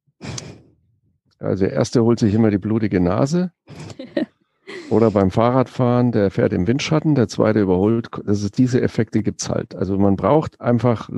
Also 1.39 1.65
der 1.65 1.73
erste 1.73 2.05
holt 2.05 2.19
sich 2.19 2.35
immer 2.35 2.51
die 2.51 2.59
blutige 2.59 3.01
Nase. 3.01 3.53
Oder 4.91 5.11
beim 5.11 5.31
Fahrradfahren, 5.31 6.13
der 6.13 6.31
fährt 6.31 6.53
im 6.53 6.67
Windschatten, 6.67 7.15
der 7.15 7.29
zweite 7.29 7.61
überholt. 7.61 8.09
Also 8.27 8.49
diese 8.49 8.81
Effekte 8.81 9.23
gibt's 9.23 9.49
halt. 9.49 9.75
Also 9.75 9.99
man 9.99 10.17
braucht 10.17 10.61
einfach 10.61 11.09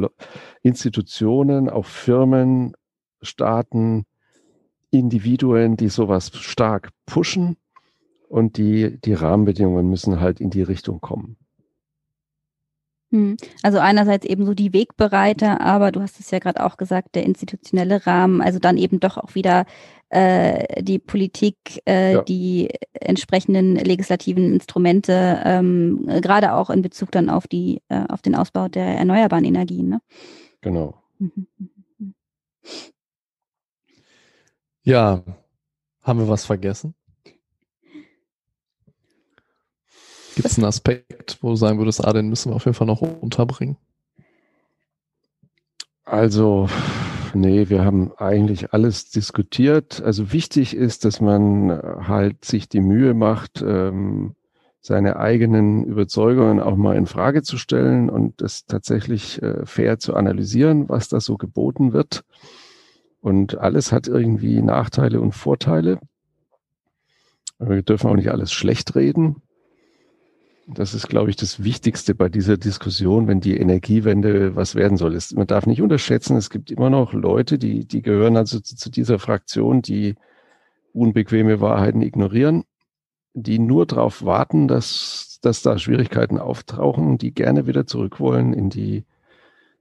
Institutionen, 0.62 1.68
auch 1.68 1.84
Firmen, 1.84 2.74
Staaten, 3.24 4.04
Individuen, 4.90 5.76
die 5.76 5.88
sowas 5.88 6.30
stark 6.34 6.90
pushen 7.06 7.56
und 8.28 8.56
die, 8.56 9.00
die 9.00 9.14
Rahmenbedingungen 9.14 9.88
müssen 9.88 10.20
halt 10.20 10.40
in 10.40 10.50
die 10.50 10.62
Richtung 10.62 11.00
kommen. 11.00 11.36
Hm. 13.10 13.36
Also 13.62 13.78
einerseits 13.78 14.26
eben 14.26 14.44
so 14.44 14.54
die 14.54 14.72
Wegbereiter, 14.72 15.60
aber 15.60 15.92
du 15.92 16.00
hast 16.00 16.18
es 16.18 16.32
ja 16.32 16.40
gerade 16.40 16.64
auch 16.64 16.76
gesagt, 16.76 17.14
der 17.14 17.24
institutionelle 17.24 18.04
Rahmen, 18.06 18.40
also 18.40 18.58
dann 18.58 18.76
eben 18.76 18.98
doch 18.98 19.18
auch 19.18 19.36
wieder 19.36 19.66
äh, 20.08 20.82
die 20.82 20.98
Politik, 20.98 21.56
äh, 21.86 22.14
ja. 22.14 22.22
die 22.22 22.70
entsprechenden 22.92 23.76
legislativen 23.76 24.52
Instrumente, 24.52 25.40
ähm, 25.44 26.06
gerade 26.22 26.54
auch 26.54 26.70
in 26.70 26.82
Bezug 26.82 27.12
dann 27.12 27.30
auf 27.30 27.46
die, 27.46 27.82
äh, 27.88 28.04
auf 28.08 28.20
den 28.20 28.34
Ausbau 28.34 28.68
der 28.68 28.84
erneuerbaren 28.84 29.44
Energien. 29.44 29.88
Ne? 29.88 30.00
Genau. 30.60 30.94
Mhm. 31.20 31.46
Ja, 34.84 35.22
haben 36.02 36.18
wir 36.18 36.28
was 36.28 36.44
vergessen? 36.44 36.94
Gibt 40.34 40.46
es 40.46 40.58
einen 40.58 40.66
Aspekt, 40.66 41.38
wo 41.40 41.50
du 41.50 41.56
sagen 41.56 41.78
würdest, 41.78 42.04
ah, 42.04 42.12
den 42.12 42.28
müssen 42.28 42.50
wir 42.50 42.56
auf 42.56 42.66
jeden 42.66 42.74
Fall 42.74 42.86
noch 42.86 43.00
unterbringen? 43.00 43.78
Also, 46.04 46.68
nee, 47.32 47.70
wir 47.70 47.82
haben 47.82 48.12
eigentlich 48.18 48.74
alles 48.74 49.10
diskutiert. 49.10 50.02
Also 50.02 50.32
wichtig 50.32 50.76
ist, 50.76 51.06
dass 51.06 51.18
man 51.22 51.70
halt 52.06 52.44
sich 52.44 52.68
die 52.68 52.82
Mühe 52.82 53.14
macht, 53.14 53.62
ähm, 53.62 54.34
seine 54.82 55.16
eigenen 55.16 55.84
Überzeugungen 55.84 56.60
auch 56.60 56.76
mal 56.76 56.94
in 56.96 57.06
Frage 57.06 57.42
zu 57.42 57.56
stellen 57.56 58.10
und 58.10 58.42
das 58.42 58.66
tatsächlich 58.66 59.40
äh, 59.42 59.64
fair 59.64 59.98
zu 59.98 60.14
analysieren, 60.14 60.90
was 60.90 61.08
da 61.08 61.20
so 61.20 61.38
geboten 61.38 61.94
wird. 61.94 62.22
Und 63.24 63.56
alles 63.56 63.90
hat 63.90 64.06
irgendwie 64.06 64.60
Nachteile 64.60 65.18
und 65.18 65.32
Vorteile. 65.32 65.98
Wir 67.58 67.80
dürfen 67.80 68.10
auch 68.10 68.16
nicht 68.16 68.30
alles 68.30 68.52
schlecht 68.52 68.96
reden. 68.96 69.36
Das 70.66 70.92
ist, 70.92 71.08
glaube 71.08 71.30
ich, 71.30 71.36
das 71.36 71.64
Wichtigste 71.64 72.14
bei 72.14 72.28
dieser 72.28 72.58
Diskussion, 72.58 73.26
wenn 73.26 73.40
die 73.40 73.56
Energiewende 73.56 74.56
was 74.56 74.74
werden 74.74 74.98
soll. 74.98 75.14
Ist, 75.14 75.34
man 75.38 75.46
darf 75.46 75.64
nicht 75.64 75.80
unterschätzen, 75.80 76.36
es 76.36 76.50
gibt 76.50 76.70
immer 76.70 76.90
noch 76.90 77.14
Leute, 77.14 77.56
die, 77.58 77.86
die 77.86 78.02
gehören 78.02 78.36
also 78.36 78.60
zu, 78.60 78.76
zu 78.76 78.90
dieser 78.90 79.18
Fraktion, 79.18 79.80
die 79.80 80.16
unbequeme 80.92 81.62
Wahrheiten 81.62 82.02
ignorieren, 82.02 82.64
die 83.32 83.58
nur 83.58 83.86
darauf 83.86 84.22
warten, 84.22 84.68
dass, 84.68 85.38
dass 85.40 85.62
da 85.62 85.78
Schwierigkeiten 85.78 86.36
auftauchen, 86.36 87.16
die 87.16 87.32
gerne 87.32 87.66
wieder 87.66 87.86
zurück 87.86 88.20
wollen 88.20 88.52
in 88.52 88.68
die, 88.68 89.06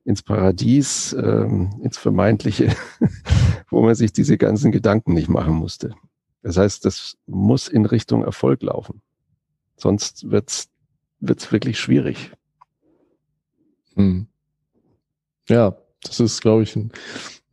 ins 0.06 0.22
Paradies, 0.22 1.14
ähm, 1.14 1.80
ins 1.82 1.98
Vermeintliche, 1.98 2.76
wo 3.70 3.82
man 3.82 3.96
sich 3.96 4.12
diese 4.12 4.38
ganzen 4.38 4.72
Gedanken 4.72 5.14
nicht 5.14 5.30
machen 5.30 5.54
musste. 5.54 5.96
Das 6.42 6.58
heißt, 6.58 6.84
das 6.86 7.18
muss 7.26 7.68
in 7.68 7.86
Richtung 7.86 8.24
Erfolg 8.24 8.62
laufen. 8.64 9.02
Sonst 9.78 10.30
wird's 10.30 10.70
wird 11.28 11.40
es 11.40 11.52
wirklich 11.52 11.80
schwierig. 11.80 12.32
Hm. 13.96 14.28
Ja, 15.48 15.78
das 16.02 16.20
ist, 16.20 16.42
glaube 16.42 16.64
ich, 16.64 16.76
ein, 16.76 16.92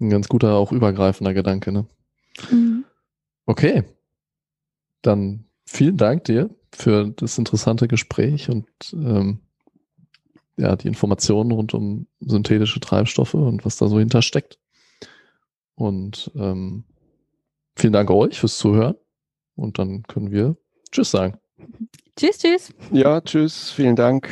ein, 0.01 0.11
ganz 0.11 0.29
guter, 0.29 0.55
auch 0.55 0.73
übergreifender 0.73 1.35
Gedanke. 1.35 1.71
Ne? 1.71 1.87
Mhm. 2.51 2.85
Okay, 3.47 3.85
dann 5.03 5.45
vielen 5.65 5.97
Dank 5.97 6.25
dir 6.25 6.51
für 6.73 7.11
das 7.11 7.39
interessante 7.39 7.89
Gespräch 7.89 8.49
und 8.49 8.67
ähm, 8.93 9.41
ja, 10.61 10.77
die 10.77 10.89
Informationen 10.89 11.51
rund 11.53 11.75
um 11.75 12.07
synthetische 12.21 12.81
Treibstoffe 12.81 13.35
und 13.35 13.65
was 13.65 13.77
da 13.77 13.89
so 13.89 13.99
hintersteckt. 13.99 14.59
Und 15.75 16.31
ähm, 16.35 16.85
vielen 17.75 17.95
Dank 17.95 18.11
euch 18.11 18.39
fürs 18.39 18.59
Zuhören. 18.59 18.97
Und 19.57 19.79
dann 19.79 20.03
können 20.05 20.31
wir 20.31 20.57
Tschüss 20.93 21.11
sagen. 21.11 21.39
Tschüss, 22.17 22.39
tschüss. 22.39 22.75
Ja, 22.93 23.21
tschüss. 23.21 23.71
Vielen 23.71 23.97
Dank. 23.97 24.29